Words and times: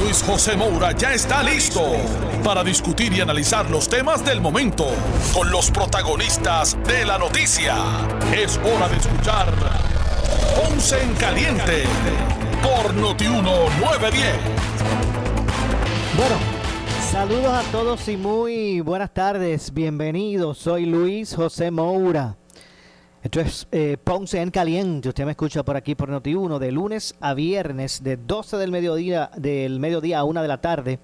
Luis 0.00 0.22
José 0.22 0.56
Moura 0.56 0.92
ya 0.92 1.14
está 1.14 1.42
listo 1.42 1.80
para 2.42 2.64
discutir 2.64 3.12
y 3.12 3.20
analizar 3.20 3.70
los 3.70 3.88
temas 3.88 4.24
del 4.24 4.40
momento 4.40 4.86
con 5.32 5.50
los 5.50 5.70
protagonistas 5.70 6.76
de 6.86 7.04
la 7.04 7.18
noticia. 7.18 7.76
Es 8.34 8.58
hora 8.58 8.88
de 8.88 8.96
escuchar 8.96 9.46
Ponce 10.56 11.00
en 11.00 11.14
Caliente 11.14 11.84
por 12.62 12.94
Notiuno 12.94 13.68
910. 13.80 14.36
Bueno, 16.16 16.36
saludos 17.10 17.52
a 17.52 17.62
todos 17.70 18.08
y 18.08 18.16
muy 18.16 18.80
buenas 18.80 19.12
tardes. 19.14 19.72
Bienvenidos. 19.72 20.58
Soy 20.58 20.86
Luis 20.86 21.34
José 21.34 21.70
Moura. 21.70 22.36
Esto 23.24 23.40
es 23.40 23.66
eh, 23.72 23.96
Ponce 24.04 24.42
en 24.42 24.50
Caliente. 24.50 25.08
Usted 25.08 25.24
me 25.24 25.30
escucha 25.30 25.62
por 25.62 25.78
aquí 25.78 25.94
por 25.94 26.10
Noti1 26.10 26.58
de 26.58 26.70
lunes 26.70 27.14
a 27.20 27.32
viernes 27.32 28.02
de 28.04 28.18
12 28.18 28.58
del 28.58 28.70
mediodía, 28.70 29.30
del 29.38 29.80
mediodía 29.80 30.18
a 30.18 30.24
1 30.24 30.42
de 30.42 30.48
la 30.48 30.60
tarde, 30.60 30.98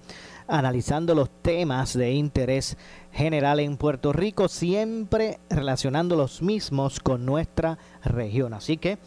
analizando 0.47 1.15
los 1.15 1.31
temas 1.41 1.97
de 1.97 2.11
interés 2.11 2.77
general 3.11 3.59
en 3.59 3.75
Puerto 3.75 4.13
Rico, 4.13 4.49
siempre 4.49 5.39
relacionando 5.49 6.15
los 6.15 6.43
mismos 6.43 6.99
con 6.99 7.25
nuestra 7.25 7.79
región. 8.03 8.53
Así 8.53 8.77
que 8.77 8.99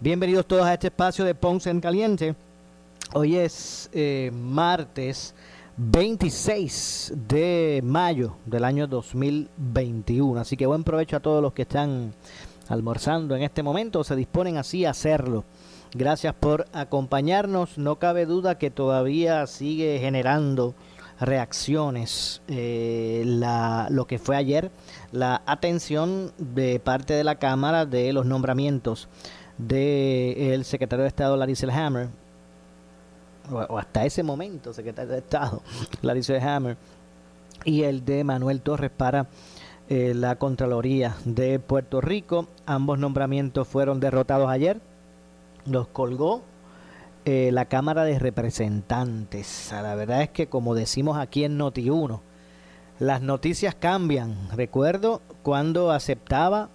bienvenidos 0.00 0.44
todos 0.46 0.66
a 0.66 0.74
este 0.74 0.88
espacio 0.88 1.24
de 1.24 1.36
Ponce 1.36 1.70
en 1.70 1.80
Caliente. 1.80 2.34
Hoy 3.14 3.36
es 3.36 3.88
eh, 3.92 4.32
martes 4.34 5.36
26 5.76 7.12
de 7.28 7.80
mayo 7.84 8.38
del 8.46 8.64
año 8.64 8.86
2021. 8.86 10.40
Así 10.40 10.56
que 10.56 10.66
buen 10.66 10.82
provecho 10.82 11.18
a 11.18 11.20
todos 11.20 11.40
los 11.40 11.52
que 11.52 11.62
están 11.62 12.12
almorzando 12.68 13.36
en 13.36 13.42
este 13.42 13.62
momento 13.62 14.00
o 14.00 14.04
se 14.04 14.16
disponen 14.16 14.56
así 14.56 14.84
a 14.84 14.90
hacerlo. 14.90 15.44
Gracias 15.94 16.34
por 16.34 16.66
acompañarnos. 16.72 17.78
No 17.78 17.96
cabe 17.96 18.26
duda 18.26 18.58
que 18.58 18.70
todavía 18.70 19.46
sigue 19.46 19.98
generando 20.00 20.74
reacciones 21.20 22.42
eh, 22.48 23.22
la, 23.24 23.88
lo 23.90 24.06
que 24.06 24.18
fue 24.18 24.36
ayer, 24.36 24.70
la 25.12 25.42
atención 25.46 26.32
de 26.36 26.78
parte 26.78 27.14
de 27.14 27.24
la 27.24 27.36
Cámara 27.36 27.86
de 27.86 28.12
los 28.12 28.26
nombramientos 28.26 29.08
del 29.56 30.64
secretario 30.64 31.04
de 31.04 31.08
Estado 31.08 31.36
Larry 31.36 31.56
Selhammer 31.56 32.08
o, 33.50 33.78
hasta 33.78 34.04
ese 34.04 34.22
momento, 34.22 34.72
secretario 34.72 35.12
de 35.12 35.18
Estado, 35.18 35.62
Larry 36.02 36.22
Hammer, 36.40 36.76
y 37.64 37.82
el 37.82 38.04
de 38.04 38.24
Manuel 38.24 38.60
Torres 38.60 38.90
para 38.90 39.26
eh, 39.88 40.12
la 40.14 40.36
Contraloría 40.36 41.16
de 41.24 41.58
Puerto 41.58 42.00
Rico. 42.00 42.48
Ambos 42.66 42.98
nombramientos 42.98 43.68
fueron 43.68 44.00
derrotados 44.00 44.48
ayer. 44.50 44.80
Los 45.64 45.88
colgó 45.88 46.42
eh, 47.24 47.50
la 47.52 47.66
Cámara 47.66 48.04
de 48.04 48.18
Representantes. 48.18 49.70
La 49.72 49.94
verdad 49.94 50.22
es 50.22 50.30
que, 50.30 50.48
como 50.48 50.74
decimos 50.74 51.18
aquí 51.18 51.44
en 51.44 51.58
Noti1, 51.58 52.20
las 52.98 53.22
noticias 53.22 53.74
cambian. 53.74 54.48
Recuerdo 54.54 55.22
cuando 55.42 55.90
aceptaba 55.90 56.68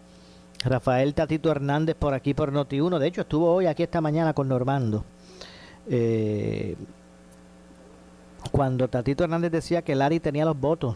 Rafael 0.63 1.13
Tatito 1.13 1.51
Hernández 1.51 1.95
por 1.95 2.13
aquí 2.13 2.33
por 2.33 2.51
Noti1. 2.51 2.99
De 2.99 3.07
hecho, 3.07 3.21
estuvo 3.21 3.51
hoy 3.51 3.65
aquí 3.65 3.83
esta 3.83 4.01
mañana 4.01 4.33
con 4.33 4.47
Normando 4.47 5.03
eh, 5.87 6.75
cuando 8.51 8.87
Tatito 8.87 9.23
Hernández 9.23 9.51
decía 9.51 9.81
que 9.81 9.95
Larry 9.95 10.19
tenía 10.19 10.45
los 10.45 10.59
votos, 10.59 10.95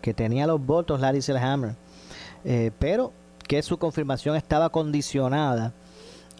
que 0.00 0.14
tenía 0.14 0.46
los 0.46 0.64
votos 0.64 1.00
Larry 1.00 1.22
Selhammer, 1.22 1.74
eh, 2.44 2.70
pero 2.78 3.12
que 3.46 3.62
su 3.62 3.78
confirmación 3.78 4.36
estaba 4.36 4.70
condicionada 4.70 5.72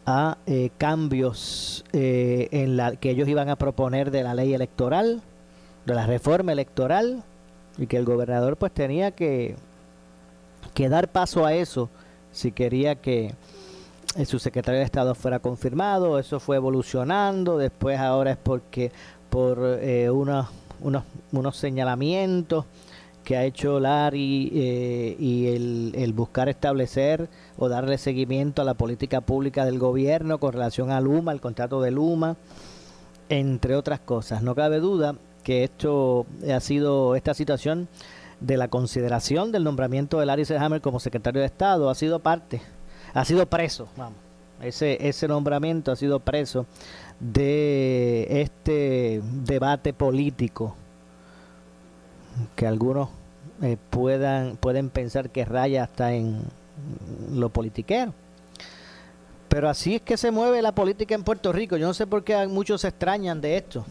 a 0.07 0.39
eh, 0.47 0.71
cambios 0.79 1.85
eh, 1.93 2.49
en 2.51 2.77
la 2.77 2.97
que 2.97 3.11
ellos 3.11 3.29
iban 3.29 3.49
a 3.49 3.57
proponer 3.57 4.11
de 4.11 4.23
la 4.23 4.35
ley 4.35 4.55
electoral, 4.55 5.23
de 5.85 5.95
la 5.95 6.07
reforma 6.07 6.53
electoral, 6.53 7.23
y 7.79 7.87
que 7.87 7.97
el 7.97 8.05
gobernador 8.05 8.57
pues 8.57 8.73
tenía 8.73 9.13
que, 9.13 9.57
que 10.75 10.89
dar 10.89 11.09
paso 11.09 11.47
a 11.47 11.55
eso 11.55 11.89
si 12.33 12.53
quería 12.53 12.97
que 12.97 13.35
eh, 14.17 14.25
su 14.25 14.39
secretario 14.39 14.81
de 14.81 14.85
Estado 14.85 15.15
fuera 15.15 15.39
confirmado, 15.39 16.19
eso 16.19 16.41
fue 16.41 16.57
evolucionando, 16.57 17.59
después 17.59 17.99
ahora 17.99 18.33
es 18.33 18.37
porque 18.37 18.91
por 19.31 19.59
eh, 19.81 20.11
unos, 20.11 20.47
unos, 20.81 21.57
señalamientos 21.57 22.65
que 23.29 23.37
ha 23.37 23.45
hecho 23.45 23.79
Larry 23.79 24.51
eh, 24.55 25.17
y 25.19 25.49
el, 25.49 26.13
buscar 26.15 26.49
establecer 26.49 27.29
o 27.59 27.69
darle 27.69 27.99
seguimiento 27.99 28.63
a 28.63 28.65
la 28.65 28.73
política 28.73 29.21
pública 29.21 29.67
del 29.67 29.79
gobierno 29.79 30.39
con 30.39 30.55
relación 30.55 30.91
a 30.91 30.99
Luma, 31.03 31.33
el 31.33 31.43
contrato 31.43 31.83
de 31.83 31.91
Luma, 31.91 32.37
entre 33.29 33.77
otras 33.77 34.01
cosas. 34.01 34.43
No 34.43 34.55
cabe 34.55 34.81
duda 34.81 35.15
que 35.43 35.63
esto 35.63 36.25
ha 36.51 36.59
sido 36.61 37.17
esta 37.17 37.35
situación 37.35 37.89
de 38.41 38.57
la 38.57 38.69
consideración 38.69 39.53
del 39.53 39.63
nombramiento 39.63 40.19
de 40.21 40.25
Larry 40.25 40.47
Selhammer 40.47 40.81
como 40.81 40.99
secretario 40.99 41.43
de 41.43 41.49
Estado 41.49 41.91
ha 41.91 41.95
sido 41.95 42.21
parte 42.21 42.63
ha 43.13 43.27
sido 43.27 43.45
preso, 43.45 43.89
vamos. 43.99 44.17
Ese, 44.63 45.07
ese 45.07 45.29
nombramiento 45.29 45.93
ha 45.93 45.97
sido 45.97 46.19
preso 46.21 46.65
de 47.21 48.41
este 48.41 49.21
debate 49.45 49.93
político 49.93 50.75
que 52.57 52.67
algunos 52.67 53.18
eh, 53.63 53.77
puedan 53.91 54.57
pueden 54.57 54.91
pensar 54.91 55.31
que 55.31 55.45
raya 55.45 55.85
hasta 55.85 56.13
en 56.13 56.43
lo 57.33 57.51
politiquero. 57.51 58.15
Pero 59.49 59.69
así 59.69 59.97
es 59.97 60.03
que 60.03 60.17
se 60.17 60.31
mueve 60.31 60.63
la 60.63 60.73
política 60.73 61.15
en 61.15 61.25
Puerto 61.25 61.53
Rico. 61.53 61.77
Yo 61.77 61.87
no 61.87 61.95
sé 61.95 62.07
por 62.07 62.23
qué 62.23 62.47
muchos 62.47 62.83
se 62.83 62.89
extrañan 62.89 63.41
de 63.41 63.57
esto. 63.57 63.87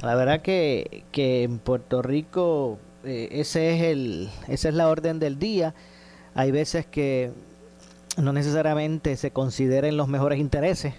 La 0.00 0.14
verdad 0.14 0.40
que, 0.40 1.04
que 1.12 1.44
en 1.44 1.58
Puerto 1.58 2.02
Rico 2.02 2.78
eh, 3.04 3.28
ese 3.32 3.74
es 3.74 3.82
el, 3.82 4.30
esa 4.48 4.68
es 4.68 4.74
la 4.74 4.88
orden 4.88 5.18
del 5.18 5.38
día. 5.38 5.74
Hay 6.34 6.50
veces 6.50 6.86
que 6.86 7.32
no 8.16 8.32
necesariamente 8.32 9.16
se 9.16 9.30
consideren 9.30 9.96
los 9.96 10.08
mejores 10.08 10.38
intereses 10.38 10.94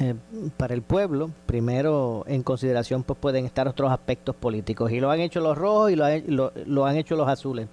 eh, 0.00 0.14
para 0.56 0.74
el 0.74 0.82
pueblo. 0.82 1.30
Primero, 1.46 2.24
en 2.26 2.42
consideración, 2.42 3.02
pues 3.02 3.18
pueden 3.18 3.44
estar 3.44 3.68
otros 3.68 3.90
aspectos 3.90 4.36
políticos. 4.36 4.90
Y 4.92 5.00
lo 5.00 5.10
han 5.10 5.20
hecho 5.20 5.40
los 5.40 5.56
rojos 5.56 5.90
y 5.90 5.96
lo, 5.96 6.52
lo, 6.66 6.86
han 6.86 6.96
hecho 6.96 7.16
los 7.16 7.28
azules. 7.28 7.68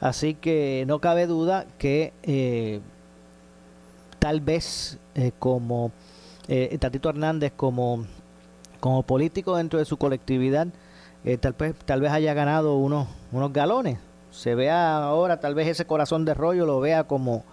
Así 0.00 0.34
que 0.34 0.84
no 0.86 0.98
cabe 0.98 1.26
duda 1.26 1.66
que 1.78 2.12
eh, 2.22 2.80
tal 4.18 4.40
vez 4.40 4.98
eh, 5.14 5.32
como 5.38 5.92
Tatito 6.80 7.10
Hernández, 7.10 7.52
como, 7.56 8.06
como 8.80 9.02
político 9.02 9.56
dentro 9.56 9.78
de 9.78 9.84
su 9.84 9.98
colectividad, 9.98 10.66
tal, 11.40 11.52
vez, 11.52 11.74
tal 11.84 12.00
vez 12.00 12.10
haya 12.10 12.34
ganado 12.34 12.76
unos, 12.76 13.06
unos 13.30 13.52
galones 13.52 13.98
se 14.30 14.54
vea 14.54 15.02
ahora 15.02 15.40
tal 15.40 15.54
vez 15.54 15.68
ese 15.68 15.84
corazón 15.84 16.24
de 16.24 16.34
rollo 16.34 16.66
lo 16.66 16.80
vea 16.80 17.04
como, 17.04 17.44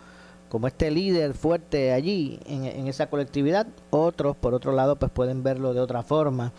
como 0.49 0.67
este 0.67 0.91
líder 0.91 1.33
fuerte 1.33 1.93
allí 1.93 2.39
en, 2.45 2.87
esa 2.87 3.07
colectividad. 3.07 3.67
Otros, 3.89 4.35
por 4.35 4.53
otro 4.53 4.71
lado, 4.71 4.95
pues 4.95 5.11
pueden 5.11 5.43
verlo 5.43 5.73
de 5.73 5.79
otra 5.79 6.03
forma. 6.03 6.51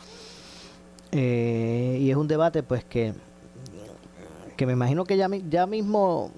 Eh, 1.13 1.99
y 2.01 2.11
es 2.11 2.17
un 2.17 2.29
debate 2.29 2.63
pues 2.63 2.85
que, 2.85 3.15
que 4.57 4.67
me 4.67 4.75
imagino 4.75 5.05
que 5.05 5.17
ya, 5.17 5.29
ya 5.49 5.67
mismo 5.67 6.31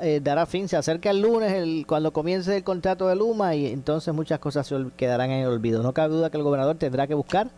eh, 0.00 0.20
dará 0.22 0.46
fin. 0.46 0.68
Se 0.68 0.76
acerca 0.76 1.10
el 1.10 1.20
lunes 1.20 1.52
el, 1.52 1.84
cuando 1.86 2.12
comience 2.12 2.56
el 2.56 2.64
contrato 2.64 3.08
de 3.08 3.16
Luma 3.16 3.54
y 3.54 3.66
entonces 3.66 4.14
muchas 4.14 4.38
cosas 4.38 4.66
se 4.66 4.76
quedarán 4.96 5.30
en 5.30 5.42
el 5.42 5.48
olvido. 5.48 5.82
No 5.82 5.92
cabe 5.92 6.14
duda 6.14 6.30
que 6.30 6.38
el 6.38 6.42
gobernador 6.42 6.76
tendrá 6.76 7.06
que 7.06 7.14
buscar 7.14 7.50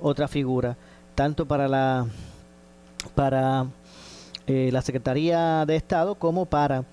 otra 0.00 0.28
figura, 0.28 0.76
tanto 1.14 1.46
para 1.46 1.68
la 1.68 2.06
para 3.14 3.66
eh, 4.46 4.70
la 4.72 4.82
Secretaría 4.82 5.64
de 5.66 5.76
Estado 5.76 6.14
como 6.16 6.46
para 6.46 6.84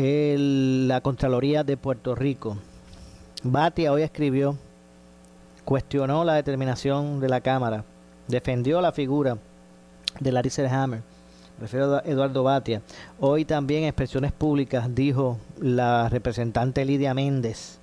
la 0.00 1.00
Contraloría 1.00 1.64
de 1.64 1.76
Puerto 1.76 2.14
Rico. 2.14 2.56
Batia 3.42 3.92
hoy 3.92 4.02
escribió, 4.02 4.56
cuestionó 5.64 6.24
la 6.24 6.34
determinación 6.34 7.18
de 7.18 7.28
la 7.28 7.40
Cámara, 7.40 7.84
defendió 8.28 8.80
la 8.80 8.92
figura 8.92 9.38
de 10.20 10.32
Larry 10.32 10.50
Hammer, 10.70 11.02
refiero 11.60 11.96
a 11.96 12.02
Eduardo 12.04 12.44
Batia. 12.44 12.80
Hoy 13.18 13.44
también 13.44 13.82
en 13.82 13.88
expresiones 13.88 14.30
públicas 14.30 14.94
dijo 14.94 15.38
la 15.60 16.08
representante 16.08 16.84
Lidia 16.84 17.12
Méndez 17.12 17.78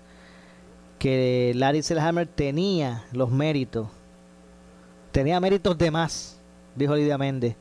que 0.99 1.51
Larry 1.55 1.83
Selhammer 1.83 2.27
tenía 2.27 3.03
los 3.11 3.29
méritos 3.29 3.89
tenía 5.11 5.39
méritos 5.39 5.77
de 5.77 5.91
más, 5.91 6.39
dijo 6.75 6.95
Lidia 6.95 7.17
Méndez, 7.17 7.55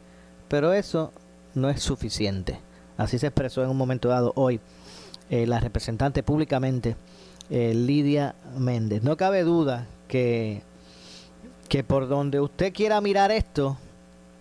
pero 0.48 0.72
eso 0.72 1.12
no 1.54 1.68
es 1.68 1.82
suficiente. 1.82 2.60
Así 2.96 3.18
se 3.18 3.26
expresó 3.26 3.62
en 3.62 3.70
un 3.70 3.76
momento 3.76 4.08
dado 4.08 4.32
hoy 4.36 4.60
eh, 5.30 5.46
la 5.46 5.60
representante 5.60 6.22
públicamente, 6.22 6.96
eh, 7.50 7.74
Lidia 7.74 8.34
Méndez. 8.56 9.02
No 9.02 9.16
cabe 9.16 9.42
duda 9.42 9.86
que, 10.06 10.62
que 11.68 11.82
por 11.82 12.08
donde 12.08 12.40
usted 12.40 12.72
quiera 12.72 13.00
mirar 13.00 13.30
esto, 13.30 13.76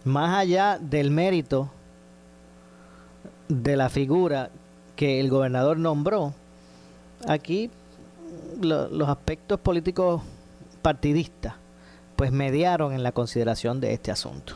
más 0.04 0.38
allá 0.38 0.78
del 0.80 1.10
mérito 1.10 1.70
de 3.48 3.76
la 3.76 3.90
figura 3.90 4.50
que 4.96 5.20
el 5.20 5.30
gobernador 5.30 5.78
nombró, 5.78 6.34
aquí 7.28 7.72
los 8.62 9.10
aspectos 9.10 9.60
políticos 9.60 10.22
partidistas 10.82 11.56
pues 12.16 12.32
mediaron 12.32 12.94
en 12.94 13.04
la 13.04 13.12
consideración 13.12 13.80
de 13.80 13.94
este 13.94 14.12
asunto. 14.12 14.56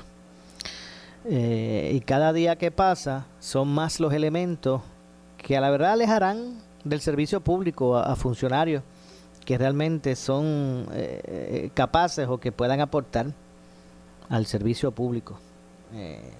Eh, 1.30 1.92
y 1.94 2.00
cada 2.02 2.32
día 2.34 2.56
que 2.56 2.72
pasa 2.72 3.26
son 3.40 3.68
más 3.68 4.00
los 4.00 4.14
elementos 4.14 4.82
que 5.38 5.58
a 5.58 5.62
la 5.62 5.70
verdad 5.70 5.92
alejarán 5.92 6.62
del 6.84 7.02
servicio 7.02 7.42
público 7.42 7.98
a, 7.98 8.16
funcionarios 8.16 8.82
que 9.46 9.58
realmente 9.58 10.16
son 10.16 10.88
eh, 10.94 11.70
capaces 11.74 12.28
o 12.28 12.38
que 12.38 12.52
puedan 12.52 12.80
aportar 12.82 13.28
al 14.30 14.46
servicio 14.46 14.92
público. 14.92 15.40
Eh, 15.94 16.32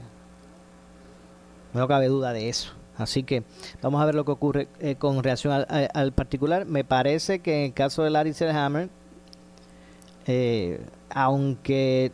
no 1.74 1.88
cabe 1.88 2.08
duda 2.08 2.34
de 2.34 2.50
eso. 2.50 2.74
Así 2.98 3.24
que 3.24 3.44
vamos 3.82 4.02
a 4.02 4.06
ver 4.06 4.16
lo 4.16 4.26
que 4.26 4.32
ocurre 4.32 4.68
eh, 4.80 4.96
con 4.96 5.22
relación 5.22 5.66
al, 5.70 6.12
particular. 6.14 6.66
Me 6.66 6.84
parece 6.84 7.40
que 7.40 7.60
en 7.60 7.66
el 7.66 7.74
caso 7.74 8.04
de 8.04 8.10
Larry 8.10 8.34
Selhammer, 8.34 8.90
eh, 10.26 10.82
aunque 11.12 12.12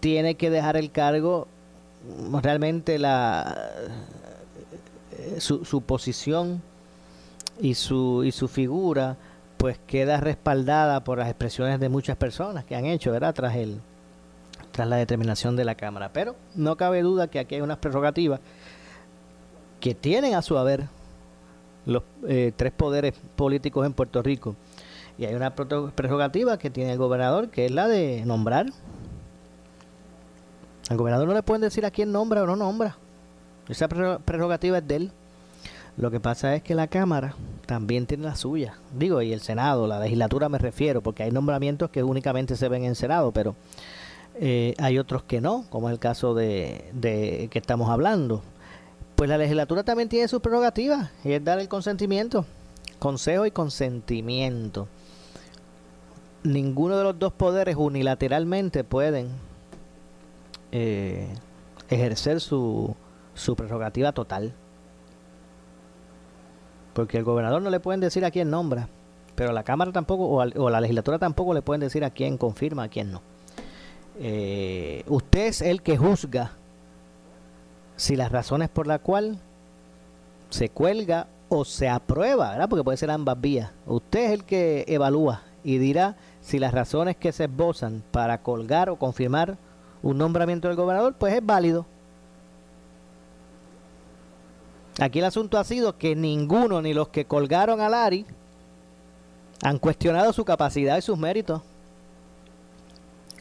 tiene 0.00 0.36
que 0.36 0.48
dejar 0.48 0.76
el 0.76 0.90
cargo, 0.90 1.46
realmente 2.42 2.98
la 2.98 3.56
eh, 5.12 5.40
su, 5.40 5.64
su 5.64 5.82
posición 5.82 6.62
y 7.60 7.74
su, 7.74 8.22
y 8.24 8.32
su 8.32 8.48
figura 8.48 9.16
pues 9.56 9.78
queda 9.86 10.18
respaldada 10.20 11.04
por 11.04 11.18
las 11.18 11.28
expresiones 11.28 11.80
de 11.80 11.88
muchas 11.88 12.16
personas 12.16 12.64
que 12.64 12.76
han 12.76 12.86
hecho, 12.86 13.12
¿verdad? 13.12 13.34
Tras 13.34 13.56
el 13.56 13.80
tras 14.72 14.88
la 14.88 14.96
determinación 14.96 15.54
de 15.54 15.64
la 15.64 15.76
Cámara. 15.76 16.10
Pero 16.12 16.34
no 16.54 16.76
cabe 16.76 17.02
duda 17.02 17.28
que 17.28 17.38
aquí 17.38 17.54
hay 17.54 17.60
unas 17.60 17.78
prerrogativas 17.78 18.40
que 19.80 19.94
tienen 19.94 20.34
a 20.34 20.42
su 20.42 20.58
haber 20.58 20.88
los 21.86 22.02
eh, 22.26 22.52
tres 22.56 22.72
poderes 22.72 23.14
políticos 23.36 23.86
en 23.86 23.92
Puerto 23.92 24.20
Rico. 24.22 24.56
Y 25.16 25.26
hay 25.26 25.34
una 25.34 25.54
prerrogativa 25.54 26.58
que 26.58 26.70
tiene 26.70 26.92
el 26.92 26.98
gobernador, 26.98 27.50
que 27.50 27.66
es 27.66 27.70
la 27.70 27.86
de 27.86 28.24
nombrar. 28.26 28.66
Al 30.90 30.96
gobernador 30.96 31.26
no 31.26 31.34
le 31.34 31.42
pueden 31.42 31.62
decir 31.62 31.86
a 31.86 31.90
quién 31.90 32.12
nombra 32.12 32.42
o 32.42 32.46
no 32.46 32.56
nombra. 32.56 32.96
Esa 33.68 33.88
prerrogativa 33.88 34.78
es 34.78 34.86
de 34.86 34.96
él. 34.96 35.12
Lo 35.96 36.10
que 36.10 36.20
pasa 36.20 36.54
es 36.54 36.62
que 36.62 36.74
la 36.74 36.88
Cámara 36.88 37.34
también 37.66 38.06
tiene 38.06 38.24
la 38.24 38.34
suya. 38.34 38.74
Digo, 38.98 39.22
y 39.22 39.32
el 39.32 39.40
Senado, 39.40 39.86
la 39.86 40.00
legislatura 40.00 40.48
me 40.48 40.58
refiero, 40.58 41.00
porque 41.02 41.22
hay 41.22 41.30
nombramientos 41.30 41.90
que 41.90 42.02
únicamente 42.02 42.56
se 42.56 42.68
ven 42.68 42.84
en 42.84 42.96
Senado, 42.96 43.32
pero 43.32 43.54
eh, 44.34 44.74
hay 44.78 44.98
otros 44.98 45.22
que 45.22 45.40
no, 45.40 45.64
como 45.70 45.88
es 45.88 45.92
el 45.92 46.00
caso 46.00 46.34
de, 46.34 46.90
de 46.92 47.48
que 47.50 47.58
estamos 47.60 47.88
hablando. 47.90 48.42
Pues 49.14 49.30
la 49.30 49.38
legislatura 49.38 49.84
también 49.84 50.08
tiene 50.08 50.26
sus 50.26 50.40
prerrogativas 50.40 51.10
y 51.22 51.32
es 51.32 51.44
dar 51.44 51.60
el 51.60 51.68
consentimiento, 51.68 52.44
consejo 52.98 53.46
y 53.46 53.52
consentimiento. 53.52 54.88
Ninguno 56.42 56.98
de 56.98 57.04
los 57.04 57.18
dos 57.18 57.32
poderes 57.32 57.76
unilateralmente 57.76 58.82
pueden 58.82 59.30
eh, 60.76 61.28
ejercer 61.88 62.40
su, 62.40 62.96
su 63.32 63.54
prerrogativa 63.54 64.10
total. 64.10 64.52
Porque 66.94 67.16
el 67.16 67.22
gobernador 67.22 67.62
no 67.62 67.70
le 67.70 67.78
pueden 67.78 68.00
decir 68.00 68.24
a 68.24 68.32
quién 68.32 68.50
nombra, 68.50 68.88
pero 69.36 69.52
la 69.52 69.62
Cámara 69.62 69.92
tampoco, 69.92 70.28
o, 70.28 70.70
la 70.70 70.80
legislatura 70.80 71.20
tampoco 71.20 71.54
le 71.54 71.62
pueden 71.62 71.80
decir 71.80 72.04
a 72.04 72.10
quién 72.10 72.36
confirma, 72.38 72.82
a 72.82 72.88
quién 72.88 73.12
no. 73.12 73.22
Eh, 74.18 75.04
usted 75.06 75.46
es 75.46 75.62
el 75.62 75.80
que 75.80 75.96
juzga 75.96 76.52
si 77.94 78.16
las 78.16 78.32
razones 78.32 78.68
por 78.68 78.88
la 78.88 78.98
cual 78.98 79.38
se 80.50 80.70
cuelga 80.70 81.28
o 81.48 81.64
se 81.64 81.88
aprueba, 81.88 82.50
¿verdad? 82.50 82.68
Porque 82.68 82.82
puede 82.82 82.98
ser 82.98 83.12
ambas 83.12 83.40
vías. 83.40 83.70
Usted 83.86 84.24
es 84.24 84.30
el 84.32 84.44
que 84.44 84.84
evalúa 84.88 85.42
y 85.62 85.78
dirá 85.78 86.16
si 86.40 86.58
las 86.58 86.74
razones 86.74 87.16
que 87.16 87.30
se 87.30 87.44
esbozan 87.44 88.02
para 88.10 88.42
colgar 88.42 88.90
o 88.90 88.96
confirmar 88.96 89.56
un 90.04 90.18
nombramiento 90.18 90.68
del 90.68 90.76
gobernador, 90.76 91.14
pues 91.18 91.32
es 91.32 91.44
válido. 91.44 91.86
Aquí 95.00 95.18
el 95.18 95.24
asunto 95.24 95.58
ha 95.58 95.64
sido 95.64 95.96
que 95.96 96.14
ninguno, 96.14 96.82
ni 96.82 96.92
los 96.92 97.08
que 97.08 97.24
colgaron 97.24 97.80
a 97.80 97.88
Lari, 97.88 98.26
han 99.62 99.78
cuestionado 99.78 100.32
su 100.34 100.44
capacidad 100.44 100.98
y 100.98 101.02
sus 101.02 101.18
méritos. 101.18 101.62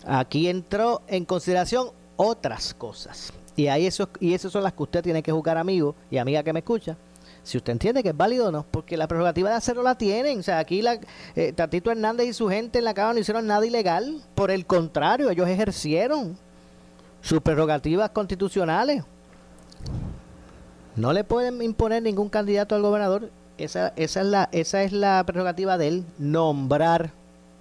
Aquí 0.06 0.48
entró 0.48 1.02
en 1.08 1.26
consideración 1.26 1.90
otras 2.16 2.74
cosas. 2.74 3.34
Y 3.58 3.68
ahí 3.68 3.86
eso, 3.86 4.10
y 4.22 4.34
esas 4.34 4.54
son 4.54 4.64
las 4.64 4.72
que 4.72 4.84
usted 4.84 5.04
tiene 5.04 5.22
que 5.22 5.34
juzgar, 5.34 5.58
amigo 5.58 5.96
y 6.10 6.18
amiga 6.18 6.44
que 6.44 6.54
me 6.54 6.60
escucha. 6.60 6.96
Si 7.44 7.58
usted 7.58 7.74
entiende 7.74 8.02
que 8.04 8.10
es 8.10 8.18
válido 8.18 8.48
o 8.48 8.52
no, 8.52 8.66
porque 8.72 8.96
la 8.96 9.10
prerrogativa 9.10 9.50
de 9.50 9.58
hacerlo 9.58 9.84
la 9.84 9.96
tienen. 9.96 10.40
O 10.40 10.44
sea, 10.44 10.60
aquí 10.60 10.82
la, 10.82 10.98
eh, 11.36 11.52
Tatito 11.52 11.92
Hernández 11.92 12.28
y 12.28 12.34
su 12.34 12.48
gente 12.48 12.80
en 12.80 12.86
la 12.86 12.94
Cámara 12.94 13.16
no 13.16 13.20
hicieron 13.20 13.46
nada 13.46 13.66
ilegal. 13.66 14.22
Por 14.34 14.50
el 14.50 14.66
contrario, 14.66 15.30
ellos 15.30 15.50
ejercieron 15.50 16.38
sus 17.24 17.42
prerrogativas 17.42 18.12
constitucionales. 18.12 19.04
No 20.96 21.14
le 21.14 21.24
pueden 21.24 21.60
imponer 21.64 22.04
ningún 22.04 22.30
candidato 22.30 22.76
al 22.76 22.84
gobernador. 22.84 23.32
Esa, 23.58 23.94
esa, 23.96 24.22
es, 24.22 24.28
la, 24.28 24.50
esa 24.52 24.84
es 24.84 24.92
la 24.92 25.24
prerrogativa 25.26 25.78
de 25.78 25.88
él, 25.88 26.06
nombrar. 26.20 27.12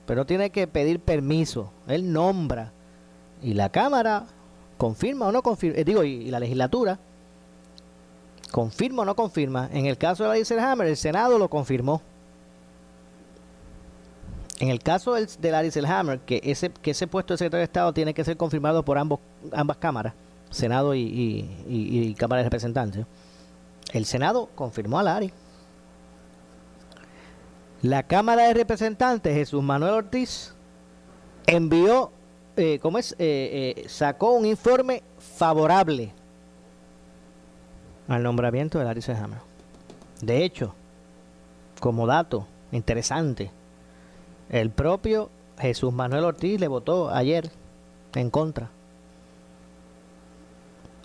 Pero 0.04 0.26
tiene 0.26 0.50
que 0.50 0.66
pedir 0.66 1.00
permiso. 1.00 1.72
Él 1.86 2.12
nombra. 2.12 2.72
Y 3.40 3.54
la 3.54 3.70
Cámara 3.70 4.26
confirma 4.76 5.28
o 5.28 5.32
no 5.32 5.42
confirma, 5.42 5.78
eh, 5.78 5.84
digo, 5.84 6.02
y, 6.02 6.30
la 6.30 6.40
legislatura 6.40 6.98
confirma 8.50 9.02
o 9.02 9.04
no 9.04 9.14
confirma. 9.14 9.70
En 9.72 9.86
el 9.86 9.96
caso 9.96 10.28
de 10.28 10.44
la 10.44 10.72
Hammer, 10.72 10.88
el 10.88 10.96
Senado 10.96 11.38
lo 11.38 11.48
confirmó. 11.48 12.02
En 14.62 14.68
el 14.68 14.78
caso 14.78 15.14
del, 15.14 15.26
de 15.40 15.50
la 15.50 15.98
Hammer, 15.98 16.20
que 16.20 16.40
ese, 16.44 16.70
que 16.70 16.92
ese 16.92 17.08
puesto 17.08 17.34
de 17.34 17.38
secretario 17.38 17.62
de 17.62 17.64
Estado 17.64 17.92
tiene 17.92 18.14
que 18.14 18.22
ser 18.22 18.36
confirmado 18.36 18.84
por 18.84 18.96
ambos, 18.96 19.18
ambas 19.50 19.76
cámaras, 19.78 20.14
Senado 20.50 20.94
y, 20.94 22.14
Cámara 22.16 22.42
de 22.42 22.44
Representantes, 22.44 23.04
el 23.92 24.04
Senado 24.04 24.48
confirmó 24.54 25.00
a 25.00 25.02
Larry. 25.02 25.32
La 27.82 28.04
Cámara 28.04 28.44
de 28.44 28.54
Representantes, 28.54 29.34
Jesús 29.34 29.64
Manuel 29.64 29.94
Ortiz, 29.94 30.54
envió 31.48 32.12
eh, 32.56 32.78
¿cómo 32.80 32.98
es? 32.98 33.16
Eh, 33.18 33.74
eh, 33.78 33.88
sacó 33.88 34.30
un 34.30 34.46
informe 34.46 35.02
favorable 35.18 36.12
al 38.06 38.22
nombramiento 38.22 38.78
de 38.78 38.84
Larry 38.84 39.02
Hammer. 39.08 39.40
De 40.20 40.44
hecho, 40.44 40.72
como 41.80 42.06
dato 42.06 42.46
interesante, 42.70 43.50
el 44.52 44.70
propio 44.70 45.30
Jesús 45.58 45.92
Manuel 45.92 46.24
Ortiz 46.24 46.60
le 46.60 46.68
votó 46.68 47.10
ayer 47.10 47.50
en 48.14 48.30
contra 48.30 48.70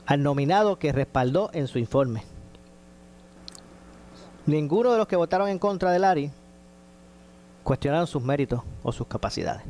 al 0.05 0.23
nominado 0.23 0.79
que 0.79 0.93
respaldó 0.93 1.49
en 1.53 1.67
su 1.67 1.79
informe. 1.79 2.23
Ninguno 4.45 4.91
de 4.93 4.97
los 4.97 5.07
que 5.07 5.17
votaron 5.17 5.49
en 5.49 5.59
contra 5.59 5.91
de 5.91 5.99
Larry 5.99 6.31
cuestionaron 7.63 8.07
sus 8.07 8.21
méritos 8.21 8.61
o 8.83 8.93
sus 8.93 9.07
capacidades. 9.07 9.63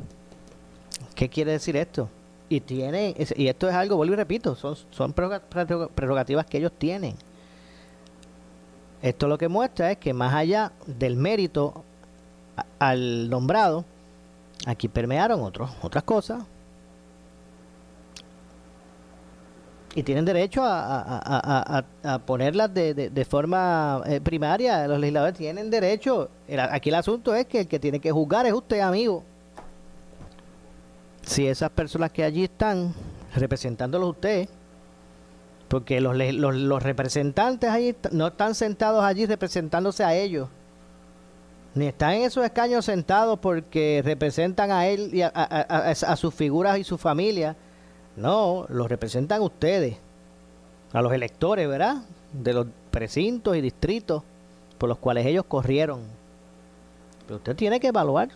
¿Qué 1.16 1.28
quiere 1.28 1.52
decir 1.52 1.76
esto? 1.76 2.08
Y 2.48 2.60
tiene 2.60 3.14
y 3.36 3.48
esto 3.48 3.68
es 3.68 3.74
algo, 3.74 3.96
vuelvo 3.96 4.14
y 4.14 4.16
repito, 4.16 4.54
son, 4.54 4.76
son 4.90 5.12
prerrogativas 5.12 6.46
que 6.46 6.58
ellos 6.58 6.72
tienen. 6.78 7.16
Esto 9.02 9.26
lo 9.26 9.38
que 9.38 9.48
muestra 9.48 9.90
es 9.90 9.98
que 9.98 10.14
más 10.14 10.34
allá 10.34 10.72
del 10.86 11.16
mérito 11.16 11.84
al 12.78 13.28
nombrado, 13.30 13.84
aquí 14.66 14.88
permearon 14.88 15.40
otros, 15.42 15.70
otras 15.82 16.04
cosas. 16.04 16.42
Y 19.94 20.02
tienen 20.02 20.24
derecho 20.24 20.62
a, 20.64 21.84
ponerlas 22.24 22.72
de, 22.72 23.26
forma 23.28 24.02
eh, 24.06 24.20
primaria. 24.20 24.86
Los 24.86 25.00
legisladores 25.00 25.36
tienen 25.36 25.70
derecho. 25.70 26.28
aquí 26.70 26.90
el 26.90 26.94
asunto 26.94 27.34
es 27.34 27.46
que 27.46 27.60
el 27.60 27.68
que 27.68 27.80
tiene 27.80 27.98
que 27.98 28.12
juzgar 28.12 28.46
es 28.46 28.52
usted, 28.52 28.80
amigo 28.80 29.24
si 31.28 31.46
esas 31.46 31.70
personas 31.70 32.10
que 32.10 32.24
allí 32.24 32.44
están 32.44 32.94
representándolos 33.34 34.10
ustedes, 34.10 34.48
porque 35.68 36.00
los, 36.00 36.16
los, 36.16 36.82
representantes 36.82 37.68
allí 37.70 37.94
no 38.10 38.28
están 38.28 38.54
sentados 38.54 39.04
allí 39.04 39.26
representándose 39.26 40.02
a 40.02 40.14
ellos, 40.14 40.48
ni 41.78 41.86
están 41.86 42.14
en 42.14 42.22
esos 42.22 42.44
escaños 42.44 42.84
sentados 42.84 43.38
porque 43.38 44.02
representan 44.04 44.72
a 44.72 44.88
él 44.88 45.10
y 45.14 45.22
a, 45.22 46.16
sus 46.16 46.34
figuras 46.34 46.78
y 46.78 46.84
su 46.84 46.98
familia. 46.98 47.56
No, 48.16 48.66
los 48.68 48.88
representan 48.88 49.42
ustedes, 49.42 49.96
a 50.92 51.00
los 51.02 51.12
electores, 51.12 51.68
¿verdad? 51.68 52.02
De 52.32 52.52
los 52.52 52.66
precintos 52.90 53.56
y 53.56 53.60
distritos 53.60 54.24
por 54.76 54.88
los 54.88 54.98
cuales 54.98 55.24
ellos 55.26 55.44
corrieron. 55.46 56.00
Pero 57.26 57.36
usted 57.36 57.54
tiene 57.54 57.78
que 57.78 57.88
evaluar 57.88 58.30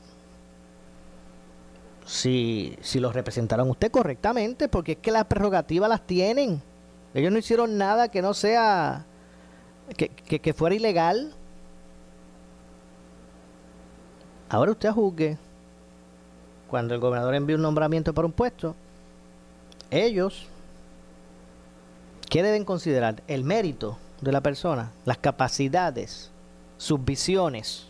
si, 2.06 2.76
si 2.80 3.00
los 3.00 3.12
representaron 3.12 3.68
usted 3.70 3.90
correctamente, 3.90 4.68
porque 4.68 4.92
es 4.92 4.98
que 4.98 5.10
las 5.10 5.24
prerrogativas 5.24 5.88
las 5.88 6.06
tienen. 6.06 6.62
Ellos 7.12 7.32
no 7.32 7.38
hicieron 7.38 7.76
nada 7.76 8.08
que 8.08 8.22
no 8.22 8.34
sea, 8.34 9.04
que, 9.96 10.08
que 10.08 10.54
fuera 10.54 10.76
ilegal. 10.76 11.34
Ahora 14.52 14.72
usted 14.72 14.92
juzgue. 14.92 15.38
Cuando 16.68 16.94
el 16.94 17.00
gobernador 17.00 17.34
envía 17.34 17.56
un 17.56 17.62
nombramiento 17.62 18.12
para 18.12 18.26
un 18.26 18.32
puesto, 18.32 18.74
ellos, 19.90 20.46
¿qué 22.28 22.42
deben 22.42 22.66
considerar? 22.66 23.22
El 23.28 23.44
mérito 23.44 23.96
de 24.20 24.30
la 24.30 24.42
persona, 24.42 24.92
las 25.06 25.16
capacidades, 25.16 26.30
sus 26.76 27.02
visiones 27.02 27.86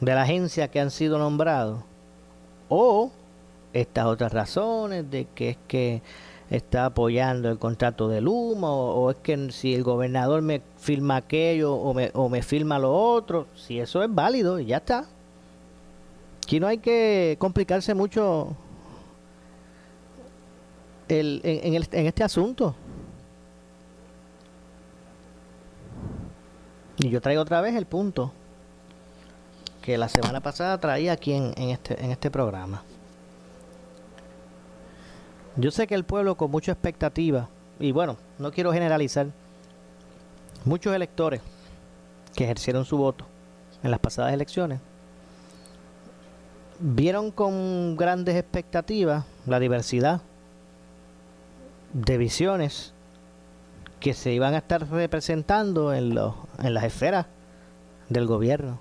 de 0.00 0.14
la 0.14 0.22
agencia 0.22 0.68
que 0.68 0.78
han 0.78 0.92
sido 0.92 1.18
nombrados. 1.18 1.82
O 2.68 3.10
estas 3.72 4.06
otras 4.06 4.32
razones 4.32 5.10
de 5.10 5.26
que 5.34 5.50
es 5.50 5.58
que 5.66 6.00
está 6.50 6.86
apoyando 6.86 7.48
el 7.48 7.58
contrato 7.58 8.08
del 8.08 8.26
humo 8.26 8.68
o, 8.68 9.10
es 9.10 9.16
que 9.18 9.52
si 9.52 9.74
el 9.74 9.84
gobernador 9.84 10.42
me 10.42 10.60
firma 10.78 11.16
aquello 11.16 11.74
o 11.74 11.94
me, 11.94 12.10
o 12.12 12.28
me 12.28 12.42
firma 12.42 12.78
lo 12.78 12.92
otro, 12.92 13.46
si 13.54 13.78
eso 13.78 14.02
es 14.02 14.12
válido 14.12 14.58
y 14.58 14.66
ya 14.66 14.78
está. 14.78 15.06
Aquí 16.42 16.58
no 16.58 16.66
hay 16.66 16.78
que 16.78 17.36
complicarse 17.38 17.94
mucho 17.94 18.56
el, 21.08 21.40
en, 21.44 21.74
el, 21.74 21.88
en 21.92 22.06
este 22.06 22.24
asunto. 22.24 22.74
Y 26.98 27.08
yo 27.08 27.20
traigo 27.20 27.42
otra 27.42 27.60
vez 27.60 27.76
el 27.76 27.86
punto 27.86 28.32
que 29.80 29.96
la 29.96 30.08
semana 30.08 30.40
pasada 30.40 30.78
traía 30.78 31.12
aquí 31.12 31.32
en, 31.32 31.54
en, 31.56 31.70
este, 31.70 32.04
en 32.04 32.10
este 32.10 32.30
programa. 32.30 32.82
Yo 35.56 35.70
sé 35.70 35.86
que 35.86 35.94
el 35.94 36.04
pueblo 36.04 36.36
con 36.36 36.50
mucha 36.50 36.72
expectativa, 36.72 37.48
y 37.78 37.92
bueno, 37.92 38.16
no 38.38 38.52
quiero 38.52 38.72
generalizar, 38.72 39.28
muchos 40.64 40.94
electores 40.94 41.40
que 42.34 42.44
ejercieron 42.44 42.84
su 42.84 42.96
voto 42.96 43.26
en 43.82 43.90
las 43.90 44.00
pasadas 44.00 44.32
elecciones, 44.32 44.80
vieron 46.78 47.30
con 47.30 47.96
grandes 47.96 48.36
expectativas 48.36 49.24
la 49.46 49.58
diversidad 49.58 50.22
de 51.92 52.16
visiones 52.16 52.94
que 53.98 54.14
se 54.14 54.32
iban 54.32 54.54
a 54.54 54.58
estar 54.58 54.88
representando 54.88 55.92
en, 55.92 56.14
los, 56.14 56.34
en 56.62 56.74
las 56.74 56.84
esferas 56.84 57.26
del 58.08 58.26
gobierno, 58.26 58.80